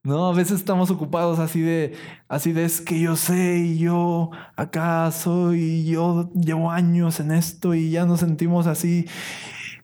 No, 0.07 0.27
a 0.27 0.33
veces 0.33 0.59
estamos 0.59 0.89
ocupados 0.89 1.37
así 1.37 1.59
de, 1.59 1.93
así 2.29 2.53
de 2.53 2.63
es 2.63 2.79
que 2.79 2.97
yo 2.97 3.17
sé 3.17 3.57
y 3.57 3.77
yo 3.77 4.31
acá 4.55 5.11
soy, 5.11 5.59
y 5.59 5.85
yo 5.91 6.31
llevo 6.33 6.71
años 6.71 7.19
en 7.19 7.31
esto 7.31 7.73
y 7.73 7.91
ya 7.91 8.05
nos 8.05 8.21
sentimos 8.21 8.67
así 8.67 9.05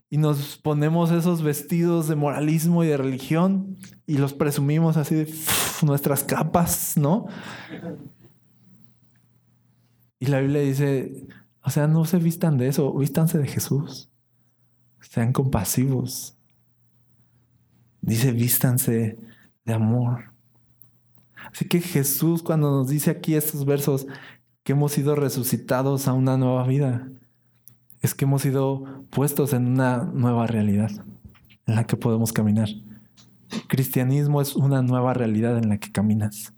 y 0.08 0.16
nos 0.16 0.56
ponemos 0.56 1.10
esos 1.10 1.42
vestidos 1.42 2.08
de 2.08 2.16
moralismo 2.16 2.82
y 2.82 2.86
de 2.86 2.96
religión 2.96 3.76
y 4.06 4.16
los 4.16 4.32
presumimos 4.32 4.96
así 4.96 5.14
de 5.14 5.34
nuestras 5.82 6.24
capas, 6.24 6.96
¿no? 6.96 7.26
Y 10.18 10.24
la 10.28 10.40
Biblia 10.40 10.62
dice, 10.62 11.26
o 11.60 11.68
sea, 11.68 11.86
no 11.86 12.06
se 12.06 12.16
vistan 12.16 12.56
de 12.56 12.68
eso, 12.68 12.94
vístanse 12.94 13.36
de 13.36 13.46
Jesús. 13.46 14.08
Sean 15.00 15.34
compasivos. 15.34 16.38
Dice, 18.00 18.32
vístanse 18.32 19.18
de 19.64 19.74
amor. 19.74 20.32
Así 21.52 21.66
que 21.66 21.80
Jesús 21.80 22.42
cuando 22.42 22.70
nos 22.70 22.88
dice 22.88 23.10
aquí 23.10 23.34
estos 23.34 23.64
versos 23.64 24.06
que 24.62 24.72
hemos 24.72 24.92
sido 24.92 25.14
resucitados 25.14 26.08
a 26.08 26.14
una 26.14 26.36
nueva 26.36 26.66
vida, 26.66 27.08
es 28.00 28.14
que 28.14 28.24
hemos 28.24 28.42
sido 28.42 29.04
puestos 29.10 29.52
en 29.52 29.66
una 29.66 30.04
nueva 30.04 30.46
realidad 30.46 30.90
en 31.66 31.74
la 31.74 31.84
que 31.84 31.96
podemos 31.96 32.32
caminar. 32.32 32.68
cristianismo 33.68 34.40
es 34.40 34.56
una 34.56 34.82
nueva 34.82 35.14
realidad 35.14 35.56
en 35.58 35.68
la 35.68 35.78
que 35.78 35.92
caminas. 35.92 36.52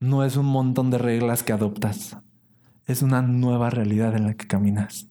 No 0.00 0.24
es 0.24 0.36
un 0.36 0.46
montón 0.46 0.90
de 0.90 0.98
reglas 0.98 1.42
que 1.42 1.52
adoptas. 1.52 2.16
Es 2.86 3.02
una 3.02 3.22
nueva 3.22 3.70
realidad 3.70 4.14
en 4.14 4.26
la 4.26 4.34
que 4.34 4.46
caminas. 4.46 5.08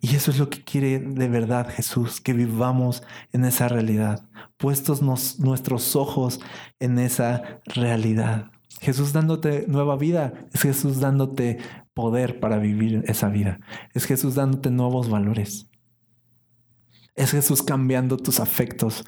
Y 0.00 0.16
eso 0.16 0.30
es 0.30 0.38
lo 0.38 0.48
que 0.48 0.64
quiere 0.64 0.98
de 0.98 1.28
verdad 1.28 1.68
Jesús, 1.68 2.20
que 2.20 2.32
vivamos 2.32 3.02
en 3.32 3.44
esa 3.44 3.68
realidad, 3.68 4.26
puestos 4.56 5.02
nuestros 5.02 5.94
ojos 5.94 6.40
en 6.78 6.98
esa 6.98 7.60
realidad. 7.66 8.50
Jesús 8.80 9.12
dándote 9.12 9.66
nueva 9.68 9.96
vida, 9.96 10.32
es 10.52 10.62
Jesús 10.62 11.00
dándote 11.00 11.58
poder 11.92 12.40
para 12.40 12.56
vivir 12.56 13.04
esa 13.06 13.28
vida, 13.28 13.60
es 13.92 14.06
Jesús 14.06 14.36
dándote 14.36 14.70
nuevos 14.70 15.10
valores, 15.10 15.68
es 17.14 17.32
Jesús 17.32 17.62
cambiando 17.62 18.16
tus 18.16 18.40
afectos, 18.40 19.04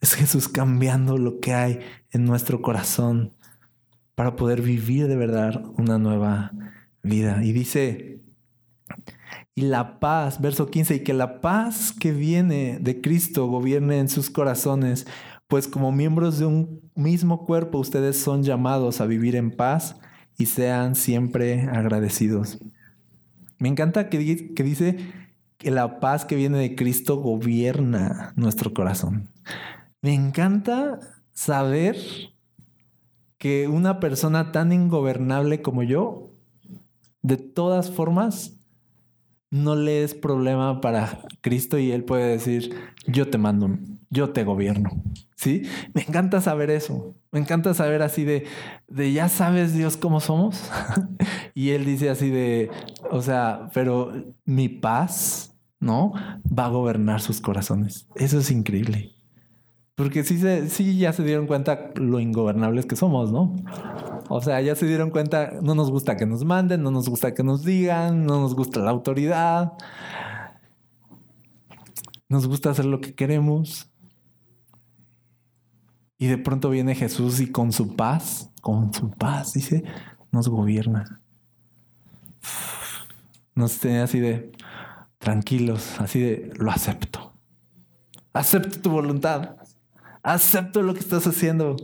es 0.00 0.14
Jesús 0.14 0.48
cambiando 0.48 1.18
lo 1.18 1.38
que 1.38 1.52
hay 1.52 1.80
en 2.10 2.24
nuestro 2.24 2.62
corazón 2.62 3.34
para 4.14 4.36
poder 4.36 4.62
vivir 4.62 5.06
de 5.06 5.16
verdad 5.16 5.62
una 5.76 5.98
nueva 5.98 6.52
vida. 7.02 7.44
Y 7.44 7.52
dice 7.52 8.11
y 9.54 9.62
la 9.62 10.00
paz, 10.00 10.40
verso 10.40 10.68
15, 10.68 10.96
y 10.96 11.00
que 11.00 11.12
la 11.12 11.40
paz 11.40 11.92
que 11.92 12.12
viene 12.12 12.78
de 12.80 13.00
Cristo 13.00 13.46
gobierne 13.46 13.98
en 13.98 14.08
sus 14.08 14.30
corazones, 14.30 15.06
pues 15.46 15.68
como 15.68 15.92
miembros 15.92 16.38
de 16.38 16.46
un 16.46 16.90
mismo 16.94 17.44
cuerpo 17.44 17.78
ustedes 17.78 18.18
son 18.18 18.42
llamados 18.42 19.00
a 19.00 19.06
vivir 19.06 19.36
en 19.36 19.50
paz 19.50 19.96
y 20.38 20.46
sean 20.46 20.94
siempre 20.94 21.62
agradecidos. 21.62 22.58
Me 23.58 23.68
encanta 23.68 24.08
que, 24.08 24.54
que 24.54 24.62
dice 24.62 24.96
que 25.58 25.70
la 25.70 26.00
paz 26.00 26.24
que 26.24 26.36
viene 26.36 26.58
de 26.58 26.74
Cristo 26.74 27.16
gobierna 27.16 28.32
nuestro 28.34 28.72
corazón. 28.72 29.30
Me 30.00 30.14
encanta 30.14 30.98
saber 31.32 31.96
que 33.36 33.68
una 33.68 34.00
persona 34.00 34.50
tan 34.52 34.72
ingobernable 34.72 35.62
como 35.62 35.82
yo, 35.82 36.34
de 37.20 37.36
todas 37.36 37.90
formas, 37.90 38.61
no 39.52 39.76
le 39.76 40.02
es 40.02 40.14
problema 40.14 40.80
para 40.80 41.20
Cristo 41.42 41.78
y 41.78 41.92
Él 41.92 42.02
puede 42.02 42.26
decir, 42.26 42.74
yo 43.06 43.28
te 43.28 43.38
mando, 43.38 43.78
yo 44.10 44.30
te 44.30 44.42
gobierno. 44.42 44.90
¿Sí? 45.36 45.62
Me 45.94 46.02
encanta 46.02 46.40
saber 46.40 46.70
eso. 46.70 47.14
Me 47.30 47.38
encanta 47.38 47.74
saber 47.74 48.02
así 48.02 48.24
de, 48.24 48.46
de 48.88 49.12
ya 49.12 49.28
sabes 49.28 49.74
Dios 49.74 49.96
cómo 49.96 50.20
somos. 50.20 50.70
y 51.54 51.70
Él 51.70 51.84
dice 51.84 52.10
así 52.10 52.30
de, 52.30 52.70
o 53.10 53.22
sea, 53.22 53.68
pero 53.72 54.12
mi 54.44 54.68
paz 54.68 55.52
¿no? 55.82 56.12
Va 56.46 56.66
a 56.66 56.68
gobernar 56.68 57.20
sus 57.20 57.40
corazones. 57.40 58.06
Eso 58.14 58.38
es 58.38 58.50
increíble. 58.50 59.10
Porque 59.94 60.24
sí, 60.24 60.38
se, 60.38 60.68
sí 60.70 60.96
ya 60.96 61.12
se 61.12 61.22
dieron 61.22 61.46
cuenta 61.46 61.90
lo 61.96 62.18
ingobernables 62.18 62.86
que 62.86 62.96
somos, 62.96 63.30
¿no? 63.30 63.54
O 64.28 64.40
sea, 64.40 64.60
ya 64.62 64.74
se 64.74 64.86
dieron 64.86 65.10
cuenta, 65.10 65.52
no 65.60 65.74
nos 65.74 65.90
gusta 65.90 66.16
que 66.16 66.24
nos 66.24 66.44
manden, 66.44 66.82
no 66.82 66.90
nos 66.90 67.08
gusta 67.08 67.34
que 67.34 67.42
nos 67.42 67.64
digan, 67.64 68.24
no 68.24 68.40
nos 68.40 68.54
gusta 68.54 68.80
la 68.80 68.90
autoridad. 68.90 69.72
Nos 72.28 72.46
gusta 72.46 72.70
hacer 72.70 72.86
lo 72.86 73.00
que 73.02 73.14
queremos. 73.14 73.90
Y 76.16 76.28
de 76.28 76.38
pronto 76.38 76.70
viene 76.70 76.94
Jesús 76.94 77.40
y 77.40 77.52
con 77.52 77.72
su 77.72 77.94
paz, 77.94 78.50
con 78.62 78.94
su 78.94 79.10
paz, 79.10 79.52
dice, 79.52 79.84
nos 80.30 80.48
gobierna. 80.48 81.20
Nos 83.54 83.78
tiene 83.78 84.00
así 84.00 84.20
de, 84.20 84.52
tranquilos, 85.18 86.00
así 86.00 86.20
de, 86.20 86.52
lo 86.56 86.70
acepto. 86.70 87.34
Acepto 88.32 88.80
tu 88.80 88.90
voluntad. 88.90 89.56
Acepto 90.22 90.82
lo 90.82 90.94
que 90.94 91.00
estás 91.00 91.26
haciendo. 91.26 91.76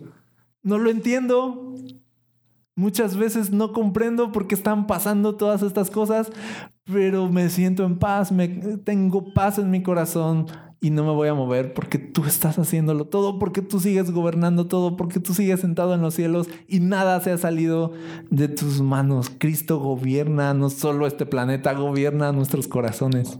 No 0.62 0.78
lo 0.78 0.91
entiendo. 0.91 1.74
Muchas 2.74 3.16
veces 3.16 3.51
no 3.51 3.72
comprendo 3.72 4.30
por 4.30 4.47
qué 4.47 4.55
están 4.55 4.86
pasando 4.86 5.34
todas 5.34 5.62
estas 5.62 5.91
cosas, 5.91 6.30
pero 6.84 7.28
me 7.28 7.49
siento 7.51 7.84
en 7.84 7.99
paz, 7.99 8.30
me, 8.30 8.47
tengo 8.49 9.34
paz 9.34 9.59
en 9.59 9.70
mi 9.70 9.82
corazón 9.82 10.47
y 10.80 10.91
no 10.91 11.05
me 11.05 11.11
voy 11.11 11.28
a 11.28 11.34
mover 11.34 11.74
porque 11.74 11.99
tú 11.99 12.24
estás 12.24 12.59
haciéndolo 12.59 13.07
todo, 13.07 13.39
porque 13.39 13.62
tú 13.62 13.80
sigues 13.80 14.11
gobernando 14.12 14.68
todo, 14.68 14.97
porque 14.97 15.18
tú 15.18 15.34
sigues 15.34 15.61
sentado 15.61 15.95
en 15.95 16.03
los 16.03 16.14
cielos 16.14 16.49
y 16.68 16.80
nada 16.80 17.20
se 17.20 17.32
ha 17.32 17.39
salido 17.39 17.93
de 18.30 18.49
tus 18.49 18.80
manos. 18.80 19.30
Cristo 19.39 19.78
gobierna 19.80 20.55
no 20.55 20.70
solo 20.70 21.07
este 21.07 21.26
planeta, 21.26 21.72
gobierna 21.72 22.30
nuestros 22.32 22.68
corazones. 22.68 23.39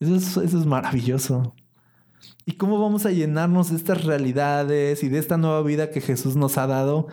Eso 0.00 0.16
es, 0.16 0.36
eso 0.38 0.58
es 0.58 0.66
maravilloso. 0.66 1.54
¿Y 2.44 2.52
cómo 2.52 2.80
vamos 2.80 3.06
a 3.06 3.10
llenarnos 3.10 3.70
de 3.70 3.76
estas 3.76 4.04
realidades 4.04 5.02
y 5.02 5.08
de 5.08 5.18
esta 5.18 5.36
nueva 5.36 5.62
vida 5.62 5.90
que 5.90 6.00
Jesús 6.00 6.36
nos 6.36 6.58
ha 6.58 6.66
dado? 6.66 7.08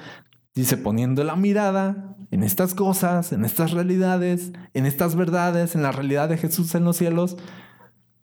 Dice, 0.55 0.77
poniendo 0.77 1.23
la 1.23 1.35
mirada 1.35 2.15
en 2.31 2.43
estas 2.43 2.73
cosas, 2.73 3.31
en 3.31 3.45
estas 3.45 3.71
realidades, 3.71 4.51
en 4.73 4.85
estas 4.85 5.15
verdades, 5.15 5.75
en 5.75 5.83
la 5.83 5.91
realidad 5.91 6.29
de 6.29 6.37
Jesús 6.37 6.73
en 6.75 6.83
los 6.83 6.97
cielos 6.97 7.37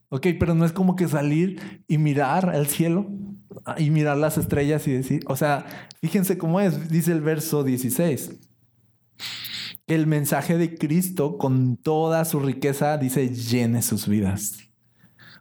Ok, 0.09 0.29
pero 0.39 0.55
no 0.55 0.65
es 0.65 0.73
como 0.73 0.95
que 0.95 1.09
salir 1.09 1.85
y 1.89 1.99
mirar 1.99 2.51
al 2.51 2.67
cielo 2.69 3.11
y 3.77 3.91
mirar 3.91 4.17
las 4.17 4.39
estrellas 4.39 4.87
y 4.87 4.93
decir, 4.93 5.25
o 5.27 5.35
sea, 5.35 5.67
fíjense 6.01 6.39
cómo 6.39 6.61
es, 6.61 6.89
dice 6.89 7.13
el 7.13 7.21
verso 7.21 7.65
16. 7.65 8.39
El 9.89 10.07
mensaje 10.07 10.59
de 10.59 10.77
Cristo 10.77 11.39
con 11.39 11.77
toda 11.77 12.25
su 12.25 12.39
riqueza 12.41 12.99
dice, 12.99 13.31
llene 13.31 13.83
sus 13.83 14.07
vidas. 14.07 14.59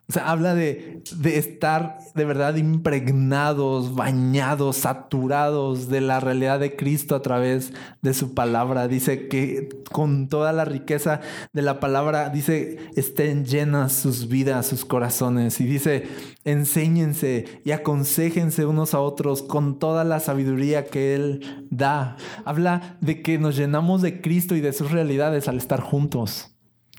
O 0.07 0.13
sea, 0.13 0.29
habla 0.29 0.53
de, 0.53 1.01
de, 1.17 1.39
estar 1.39 1.97
de 2.13 2.25
verdad 2.25 2.55
impregnados, 2.57 3.95
bañados, 3.95 4.77
saturados 4.77 5.89
de 5.89 5.99
la 5.99 6.19
realidad 6.19 6.59
de 6.59 6.75
Cristo 6.75 7.15
a 7.15 7.23
través 7.23 7.73
de 8.03 8.13
su 8.13 8.35
palabra. 8.35 8.87
Dice 8.87 9.27
que 9.27 9.67
con 9.91 10.29
toda 10.29 10.53
la 10.53 10.63
riqueza 10.63 11.21
de 11.53 11.63
la 11.63 11.79
palabra, 11.79 12.29
dice, 12.29 12.77
estén 12.95 13.45
llenas 13.45 13.93
sus 13.93 14.27
vidas, 14.27 14.67
sus 14.67 14.85
corazones. 14.85 15.59
Y 15.59 15.65
dice, 15.65 16.03
enséñense 16.43 17.61
y 17.65 17.71
aconsejense 17.71 18.67
unos 18.67 18.93
a 18.93 18.99
otros 18.99 19.41
con 19.41 19.79
toda 19.79 20.03
la 20.03 20.19
sabiduría 20.19 20.85
que 20.85 21.15
Él 21.15 21.65
da. 21.71 22.15
Habla 22.45 22.97
de 23.01 23.23
que 23.23 23.39
nos 23.39 23.57
llenamos 23.57 24.03
de 24.03 24.21
Cristo 24.21 24.55
y 24.55 24.61
de 24.61 24.71
sus 24.71 24.91
realidades 24.91 25.47
al 25.47 25.57
estar 25.57 25.81
juntos 25.81 26.54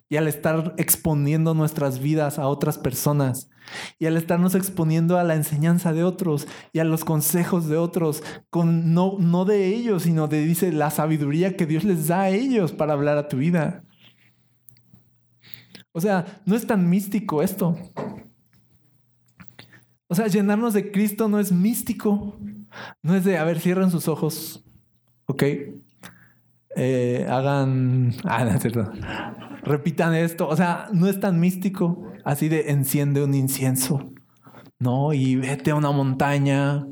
y 0.09 0.17
al 0.17 0.29
estar 0.29 0.75
exponiendo 0.77 1.55
nuestras 1.55 1.99
vidas 1.99 2.39
a 2.39 2.47
otras 2.47 2.79
personas 2.79 3.51
y 3.99 4.07
al 4.07 4.17
estarnos 4.17 4.55
exponiendo 4.55 5.19
a 5.19 5.25
la 5.25 5.35
enseñanza 5.35 5.93
de 5.93 6.05
otros 6.05 6.47
y 6.73 6.79
a 6.79 6.85
los 6.85 7.05
consejos 7.05 7.69
de 7.69 7.77
otros, 7.77 8.23
con 8.51 8.95
no, 8.95 9.17
no 9.19 9.45
de 9.45 9.67
ellos, 9.67 10.05
sino 10.05 10.29
de, 10.29 10.45
dice, 10.45 10.73
la 10.73 10.91
sabiduría 10.91 11.57
que 11.57 11.67
Dios 11.67 11.85
les 11.85 12.07
da 12.07 12.23
a 12.23 12.31
ellos 12.31 12.73
para 12.73 12.93
hablar 12.93 13.19
a 13.19 13.29
tu 13.29 13.39
vida. 13.39 13.83
O 15.93 16.01
sea, 16.01 16.43
no 16.45 16.55
es 16.55 16.67
tan 16.67 16.89
místico 16.89 17.43
esto. 17.43 17.77
O 20.09 20.15
sea, 20.15 20.29
llenarnos 20.29 20.75
de 20.75 20.93
Cristo 20.93 21.29
no 21.29 21.41
es 21.41 21.51
místico. 21.51 22.39
No 23.03 23.15
es 23.15 23.25
de, 23.25 23.39
a 23.39 23.45
ver, 23.45 23.61
cierren 23.61 23.91
sus 23.91 24.07
ojos. 24.07 24.63
¿Ok? 25.27 25.43
Eh, 26.77 27.27
hagan... 27.29 28.13
Ah, 28.25 28.45
no 28.45 28.51
es 28.51 28.63
repitan 29.63 30.15
esto. 30.15 30.49
O 30.49 30.57
sea, 30.57 30.89
no 30.93 31.07
es 31.09 31.21
tan 31.21 31.41
místico. 31.41 32.13
Así 32.25 32.49
de 32.49 32.71
enciende 32.71 33.23
un 33.23 33.35
incienso, 33.35 34.13
¿no? 34.79 35.13
Y 35.13 35.37
vete 35.37 35.71
a 35.71 35.75
una 35.75 35.91
montaña 35.91 36.87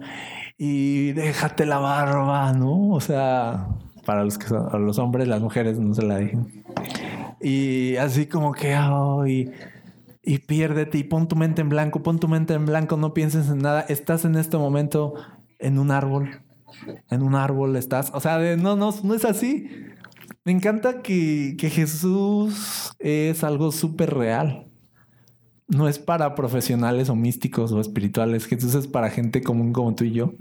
y 0.57 1.13
déjate 1.13 1.67
la 1.67 1.79
barba, 1.79 2.53
¿no? 2.53 2.91
O 2.91 3.01
sea, 3.01 3.69
para 4.05 4.25
los 4.25 4.39
que 4.39 4.47
son, 4.47 4.87
los 4.87 4.99
hombres, 4.99 5.27
las 5.27 5.41
mujeres 5.41 5.79
no 5.81 5.95
se 5.95 6.03
la 6.03 6.17
dejen. 6.17 6.65
Y 7.41 7.97
así 7.97 8.27
como 8.27 8.53
que, 8.53 8.77
oh, 8.77 9.27
y, 9.27 9.51
y 10.23 10.39
piérdete 10.39 10.99
y 10.99 11.05
pon 11.05 11.27
tu 11.27 11.37
mente 11.37 11.63
en 11.63 11.69
blanco, 11.69 12.03
pon 12.03 12.19
tu 12.19 12.29
mente 12.29 12.55
en 12.55 12.67
blanco, 12.67 12.97
no 12.97 13.13
pienses 13.13 13.49
en 13.49 13.59
nada. 13.59 13.81
Estás 13.89 14.25
en 14.25 14.37
este 14.37 14.57
momento 14.57 15.15
en 15.59 15.79
un 15.79 15.91
árbol. 15.91 16.44
En 17.11 17.23
un 17.23 17.35
árbol 17.35 17.77
estás. 17.77 18.11
O 18.15 18.21
sea, 18.21 18.39
no, 18.57 18.77
no, 18.77 18.95
no 19.03 19.15
es 19.15 19.25
así. 19.25 19.69
Me 20.45 20.53
encanta 20.53 21.01
que, 21.01 21.57
Jesús 21.59 22.93
es 22.99 23.43
algo 23.45 23.73
súper 23.73 24.13
real. 24.13 24.69
No 25.69 25.89
es 25.89 25.99
para 25.99 26.35
profesionales 26.35 27.09
o 27.09 27.17
místicos 27.17 27.73
o 27.73 27.81
espirituales. 27.81 28.47
Jesús 28.47 28.75
es 28.75 28.87
para 28.87 29.09
gente 29.09 29.43
común 29.43 29.73
como 29.73 29.95
tú 29.95 30.05
y 30.05 30.13
yo. 30.13 30.35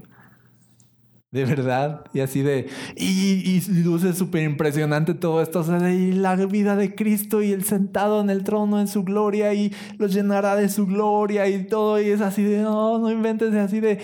De 1.30 1.46
verdad. 1.46 2.04
Y 2.12 2.20
así 2.20 2.42
de. 2.42 2.68
Y, 2.96 3.50
y 3.50 3.82
luce 3.82 4.12
súper 4.12 4.42
impresionante 4.42 5.14
todo 5.14 5.40
esto. 5.40 5.60
O 5.60 5.64
sea, 5.64 5.90
y 5.90 6.12
la 6.12 6.36
vida 6.36 6.76
de 6.76 6.94
Cristo 6.94 7.42
y 7.42 7.52
el 7.52 7.64
sentado 7.64 8.20
en 8.20 8.28
el 8.28 8.44
trono 8.44 8.80
en 8.80 8.88
su 8.88 9.04
gloria 9.04 9.54
y 9.54 9.72
los 9.96 10.12
llenará 10.12 10.54
de 10.54 10.68
su 10.68 10.86
gloria 10.86 11.48
y 11.48 11.66
todo. 11.66 11.98
Y 11.98 12.08
es 12.08 12.20
así 12.20 12.42
de. 12.42 12.60
No, 12.60 12.98
no 12.98 13.10
inventes 13.10 13.54
así 13.54 13.80
de. 13.80 14.00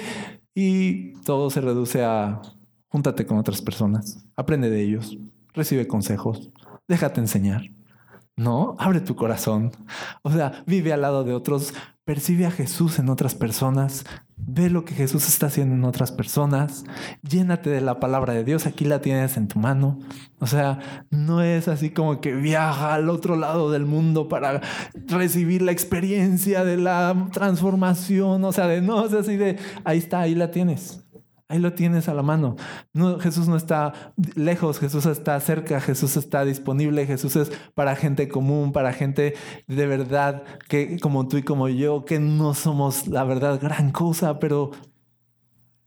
Y 0.55 1.13
todo 1.23 1.51
se 1.51 1.61
reduce 1.61 2.05
a. 2.05 2.43
Júntate 2.89 3.25
con 3.25 3.39
otras 3.39 3.63
personas. 3.63 4.27
Aprende 4.37 4.69
de 4.69 4.83
ellos 4.83 5.17
recibe 5.55 5.87
consejos, 5.87 6.51
déjate 6.89 7.21
enseñar. 7.21 7.63
No, 8.37 8.75
abre 8.79 9.01
tu 9.01 9.17
corazón. 9.17 9.73
O 10.23 10.31
sea, 10.31 10.63
vive 10.67 10.93
al 10.93 11.03
lado 11.03 11.25
de 11.25 11.35
otros, 11.35 11.75
percibe 12.05 12.47
a 12.47 12.51
Jesús 12.51 12.99
en 12.99 13.11
otras 13.11 13.35
personas, 13.35 14.05
ve 14.47 14.71
lo 14.71 14.85
que 14.85 14.95
Jesús 14.95 15.29
está 15.29 15.47
haciendo 15.47 15.75
en 15.75 15.85
otras 15.85 16.13
personas, 16.13 16.85
llénate 17.23 17.71
de 17.71 17.81
la 17.81 18.01
palabra 18.01 18.33
de 18.33 18.45
Dios, 18.45 18.67
aquí 18.67 18.85
la 18.85 19.01
tienes 19.01 19.37
en 19.37 19.49
tu 19.49 19.59
mano. 19.59 19.99
O 20.39 20.47
sea, 20.47 20.79
no 21.11 21.43
es 21.43 21.69
así 21.69 21.91
como 21.91 22.21
que 22.21 22.35
viaja 22.35 22.95
al 22.95 23.11
otro 23.11 23.37
lado 23.37 23.71
del 23.71 23.85
mundo 23.85 24.29
para 24.29 24.61
recibir 25.07 25.63
la 25.63 25.73
experiencia 25.73 26.65
de 26.65 26.77
la 26.77 27.29
transformación, 27.33 28.45
o 28.45 28.53
sea, 28.53 28.67
de 28.67 28.81
no, 28.81 29.07
es 29.07 29.13
así 29.13 29.37
de, 29.37 29.59
ahí 29.85 29.99
está, 29.99 30.21
ahí 30.21 30.35
la 30.35 30.51
tienes. 30.51 31.05
Ahí 31.51 31.59
lo 31.59 31.73
tienes 31.73 32.09
a 32.09 32.15
la 32.15 32.23
mano. 32.23 32.55
No, 32.93 33.19
Jesús 33.19 33.49
no 33.49 33.57
está 33.57 34.15
lejos, 34.37 34.79
Jesús 34.79 35.05
está 35.07 35.41
cerca, 35.41 35.81
Jesús 35.81 36.17
está 36.17 36.45
disponible, 36.45 37.07
Jesús 37.07 37.35
es 37.35 37.51
para 37.75 37.97
gente 37.97 38.29
común, 38.29 38.71
para 38.71 38.93
gente 38.93 39.35
de 39.67 39.87
verdad 39.89 40.45
que 40.69 41.01
como 41.01 41.27
tú 41.27 41.39
y 41.39 41.43
como 41.43 41.69
yo, 41.69 42.05
que 42.05 42.21
no 42.21 42.55
somos 42.55 43.09
la 43.09 43.25
verdad 43.25 43.61
gran 43.61 43.91
cosa, 43.91 44.39
pero 44.39 44.71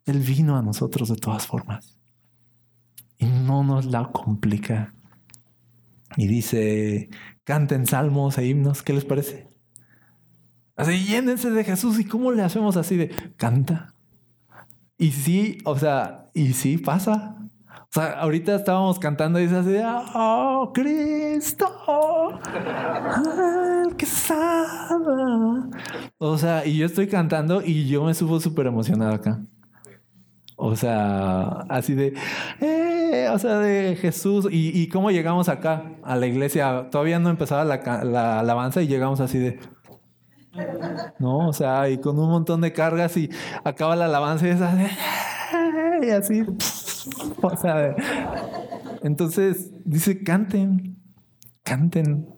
Él 0.05 0.19
vino 0.19 0.57
a 0.57 0.61
nosotros 0.61 1.07
de 1.07 1.15
todas 1.15 1.47
formas. 1.47 1.97
Y 3.17 3.27
no 3.27 3.63
nos 3.63 3.85
la 3.85 4.11
complica. 4.11 4.93
y 6.17 6.27
dice, 6.27 7.09
canten 7.45 7.87
salmos 7.87 8.37
e 8.37 8.47
himnos, 8.47 8.83
¿qué 8.83 8.91
les 8.91 9.05
parece? 9.05 9.47
Así, 10.75 11.05
llénense 11.05 11.51
de 11.51 11.63
Jesús. 11.63 11.99
¿Y 11.99 12.05
cómo 12.05 12.33
le 12.33 12.41
hacemos 12.41 12.75
así 12.75 12.97
de 12.97 13.09
canta? 13.37 13.92
Y 14.97 15.11
sí, 15.11 15.57
o 15.65 15.77
sea, 15.77 16.29
y 16.33 16.53
sí 16.53 16.77
pasa. 16.77 17.35
O 17.69 17.93
sea, 17.93 18.19
ahorita 18.19 18.55
estábamos 18.55 18.97
cantando 18.97 19.39
y 19.39 19.43
dice 19.43 19.57
así, 19.57 19.75
oh, 20.15 20.71
Cristo, 20.73 21.67
salva. 24.05 25.69
O 26.17 26.37
sea, 26.37 26.65
y 26.65 26.77
yo 26.77 26.85
estoy 26.85 27.07
cantando 27.07 27.61
y 27.63 27.87
yo 27.87 28.03
me 28.03 28.13
subo 28.13 28.39
súper 28.39 28.67
emocionado 28.67 29.13
acá. 29.13 29.41
O 30.55 30.75
sea, 30.75 31.65
así 31.69 31.93
de, 31.93 32.13
eh, 32.61 33.27
o 33.31 33.39
sea, 33.39 33.59
de 33.59 33.95
Jesús. 33.95 34.47
Y, 34.49 34.69
y, 34.79 34.87
cómo 34.87 35.11
llegamos 35.11 35.49
acá 35.49 35.91
a 36.03 36.15
la 36.15 36.27
iglesia. 36.27 36.87
Todavía 36.91 37.19
no 37.19 37.29
empezaba 37.29 37.65
la, 37.65 38.03
la 38.03 38.39
alabanza 38.39 38.81
y 38.81 38.87
llegamos 38.87 39.19
así 39.19 39.39
de, 39.39 39.59
no, 41.19 41.49
o 41.49 41.53
sea, 41.53 41.89
y 41.89 41.97
con 41.97 42.19
un 42.19 42.29
montón 42.29 42.61
de 42.61 42.73
cargas 42.73 43.17
y 43.17 43.29
acaba 43.63 43.95
la 43.95 44.05
alabanza 44.05 44.47
y 44.47 44.51
es 44.51 44.61
así, 44.61 44.85
así, 46.09 46.43
entonces 49.01 49.71
dice, 49.83 50.23
canten, 50.23 50.97
canten, 51.63 52.29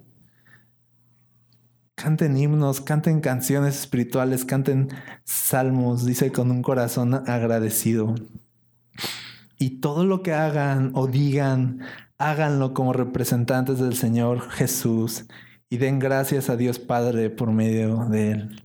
canten 1.96 2.38
himnos, 2.38 2.82
canten 2.82 3.22
canciones 3.22 3.80
espirituales, 3.80 4.46
canten 4.46 4.90
salmos, 5.24 6.06
dice 6.06 6.32
con 6.32 6.52
un 6.52 6.62
corazón 6.62 7.14
agradecido. 7.14 8.16
Y 9.58 9.80
todo 9.80 10.06
lo 10.06 10.22
que 10.22 10.34
hagan 10.34 10.92
o 10.96 11.08
digan, 11.08 11.80
háganlo 12.18 12.74
como 12.74 12.94
representantes 12.94 13.80
del 13.80 13.96
Señor 13.96 14.50
Jesús 14.50 15.26
y 15.70 15.78
den 15.78 16.00
gracias 16.00 16.50
a 16.50 16.58
Dios 16.58 16.80
Padre 16.80 17.30
por 17.30 17.52
medio 17.52 18.06
de 18.06 18.32
Él. 18.32 18.64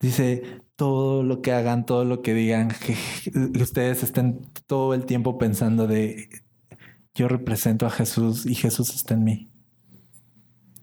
Dice, 0.00 0.62
todo 0.76 1.22
lo 1.22 1.42
que 1.42 1.52
hagan, 1.52 1.84
todo 1.84 2.04
lo 2.04 2.22
que 2.22 2.34
digan, 2.34 2.68
que 2.68 2.96
ustedes 3.60 4.02
estén 4.02 4.40
todo 4.66 4.94
el 4.94 5.04
tiempo 5.04 5.38
pensando 5.38 5.86
de, 5.86 6.28
yo 7.14 7.28
represento 7.28 7.86
a 7.86 7.90
Jesús 7.90 8.46
y 8.46 8.54
Jesús 8.54 8.94
está 8.94 9.14
en 9.14 9.24
mí. 9.24 9.50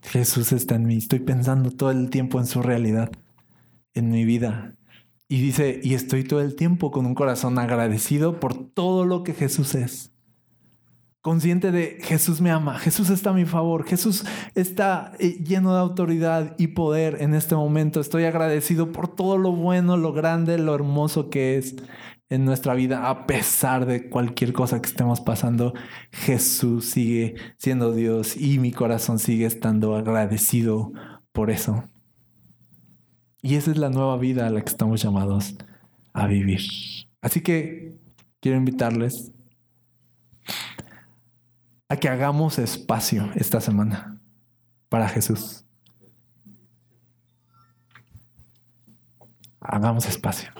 Jesús 0.04 0.52
está 0.52 0.76
en 0.76 0.86
mí. 0.86 0.98
Estoy 0.98 1.20
pensando 1.20 1.72
todo 1.72 1.92
el 1.92 2.10
tiempo 2.10 2.40
en 2.40 2.46
su 2.46 2.62
realidad, 2.62 3.12
en 3.94 4.12
mi 4.12 4.24
vida. 4.24 4.76
Y 5.28 5.42
dice, 5.42 5.80
y 5.84 5.96
estoy 5.96 6.24
todo 6.24 6.42
el 6.42 6.56
tiempo 6.56 6.92
con 6.92 7.06
un 7.06 7.16
corazón 7.16 7.60
agradecido 7.60 8.40
por 8.40 8.70
todo 8.72 9.04
lo 9.04 9.24
que 9.24 9.34
Jesús 9.34 9.76
es 9.76 10.12
consciente 11.28 11.74
de 11.74 11.98
Jesús 12.04 12.40
me 12.40 12.52
ama, 12.52 12.80
Jesús 12.80 13.10
está 13.10 13.32
a 13.32 13.34
mi 13.34 13.44
favor, 13.44 13.84
Jesús 13.84 14.24
está 14.56 15.12
eh, 15.20 15.44
lleno 15.44 15.74
de 15.74 15.82
autoridad 15.82 16.56
y 16.58 16.68
poder 16.68 17.18
en 17.20 17.34
este 17.34 17.54
momento. 17.54 18.00
Estoy 18.00 18.24
agradecido 18.24 18.94
por 18.94 19.14
todo 19.14 19.38
lo 19.38 19.52
bueno, 19.52 19.98
lo 19.98 20.14
grande, 20.14 20.58
lo 20.58 20.74
hermoso 20.74 21.30
que 21.30 21.58
es 21.58 21.76
en 22.30 22.46
nuestra 22.46 22.76
vida, 22.76 23.10
a 23.10 23.28
pesar 23.28 23.86
de 23.86 24.10
cualquier 24.10 24.54
cosa 24.54 24.82
que 24.82 24.88
estemos 24.88 25.20
pasando. 25.20 25.74
Jesús 26.14 26.86
sigue 26.86 27.36
siendo 27.58 27.92
Dios 27.92 28.38
y 28.38 28.60
mi 28.60 28.72
corazón 28.72 29.20
sigue 29.20 29.48
estando 29.48 29.98
agradecido 29.98 30.94
por 31.34 31.52
eso. 31.52 31.84
Y 33.42 33.56
esa 33.56 33.72
es 33.72 33.78
la 33.78 33.90
nueva 33.90 34.16
vida 34.16 34.48
a 34.48 34.50
la 34.50 34.62
que 34.62 34.70
estamos 34.70 35.04
llamados 35.04 35.58
a 36.14 36.26
vivir. 36.26 36.62
Así 37.20 37.42
que 37.42 37.98
quiero 38.40 38.58
invitarles 38.58 39.34
a 41.90 41.98
que 41.98 42.10
hagamos 42.10 42.60
espacio 42.60 43.30
esta 43.36 43.62
semana 43.62 44.20
para 44.90 45.08
Jesús. 45.08 45.66
Hagamos 49.60 50.08
espacio. 50.08 50.52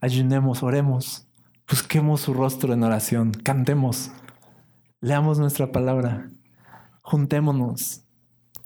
Ayunemos, 0.00 0.62
oremos, 0.62 1.26
busquemos 1.68 2.20
su 2.20 2.34
rostro 2.34 2.72
en 2.72 2.82
oración, 2.82 3.32
cantemos, 3.32 4.10
leamos 5.00 5.38
nuestra 5.38 5.72
palabra, 5.72 6.30
juntémonos, 7.02 8.04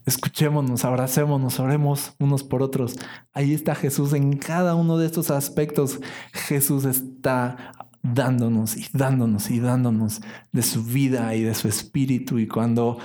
escuchémonos, 0.04 0.84
abracémonos, 0.84 1.60
oremos 1.60 2.14
unos 2.18 2.42
por 2.42 2.62
otros. 2.62 2.96
Ahí 3.32 3.54
está 3.54 3.74
Jesús 3.74 4.14
en 4.14 4.36
cada 4.38 4.74
uno 4.74 4.98
de 4.98 5.06
estos 5.06 5.30
aspectos. 5.30 6.00
Jesús 6.32 6.84
está 6.84 7.72
dándonos 8.02 8.76
y 8.76 8.86
dándonos 8.92 9.50
y 9.50 9.60
dándonos 9.60 10.20
de 10.52 10.62
su 10.62 10.84
vida 10.84 11.34
y 11.34 11.42
de 11.42 11.54
su 11.54 11.68
espíritu. 11.68 12.38
Y 12.38 12.46
cuando 12.46 12.98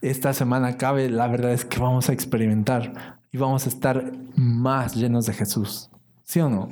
esta 0.00 0.32
semana 0.32 0.68
acabe, 0.68 1.08
la 1.10 1.28
verdad 1.28 1.52
es 1.52 1.64
que 1.64 1.80
vamos 1.80 2.08
a 2.08 2.12
experimentar 2.12 3.20
y 3.32 3.38
vamos 3.38 3.66
a 3.66 3.68
estar 3.68 4.12
más 4.36 4.94
llenos 4.94 5.26
de 5.26 5.34
Jesús. 5.34 5.90
¿Sí 6.24 6.40
o 6.40 6.48
no? 6.48 6.70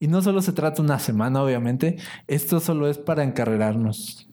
Y 0.00 0.06
no 0.06 0.22
solo 0.22 0.42
se 0.42 0.52
trata 0.52 0.82
una 0.82 0.98
semana, 0.98 1.42
obviamente, 1.42 1.96
esto 2.26 2.60
solo 2.60 2.88
es 2.88 2.98
para 2.98 3.24
encarrerarnos. 3.24 4.28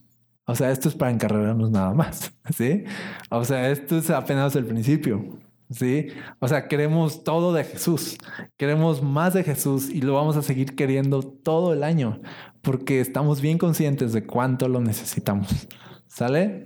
O 0.45 0.53
sea, 0.55 0.71
esto 0.71 0.89
es 0.89 0.95
para 0.95 1.11
encarrerarnos 1.11 1.71
nada 1.71 1.93
más, 1.93 2.31
¿sí? 2.55 2.83
O 3.29 3.43
sea, 3.43 3.69
esto 3.71 3.97
es 3.97 4.09
apenas 4.09 4.55
el 4.55 4.65
principio. 4.65 5.39
¿Sí? 5.69 6.07
O 6.39 6.47
sea, 6.47 6.67
queremos 6.67 7.23
todo 7.23 7.53
de 7.53 7.63
Jesús, 7.63 8.17
queremos 8.57 9.01
más 9.01 9.33
de 9.33 9.43
Jesús 9.43 9.89
y 9.89 10.01
lo 10.01 10.13
vamos 10.13 10.37
a 10.37 10.41
seguir 10.41 10.75
queriendo 10.75 11.21
todo 11.21 11.73
el 11.73 11.83
año 11.83 12.21
porque 12.61 12.99
estamos 12.99 13.41
bien 13.41 13.57
conscientes 13.57 14.11
de 14.11 14.25
cuánto 14.25 14.67
lo 14.67 14.81
necesitamos. 14.81 15.67
¿Sale? 16.07 16.65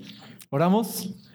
Oramos. 0.50 1.29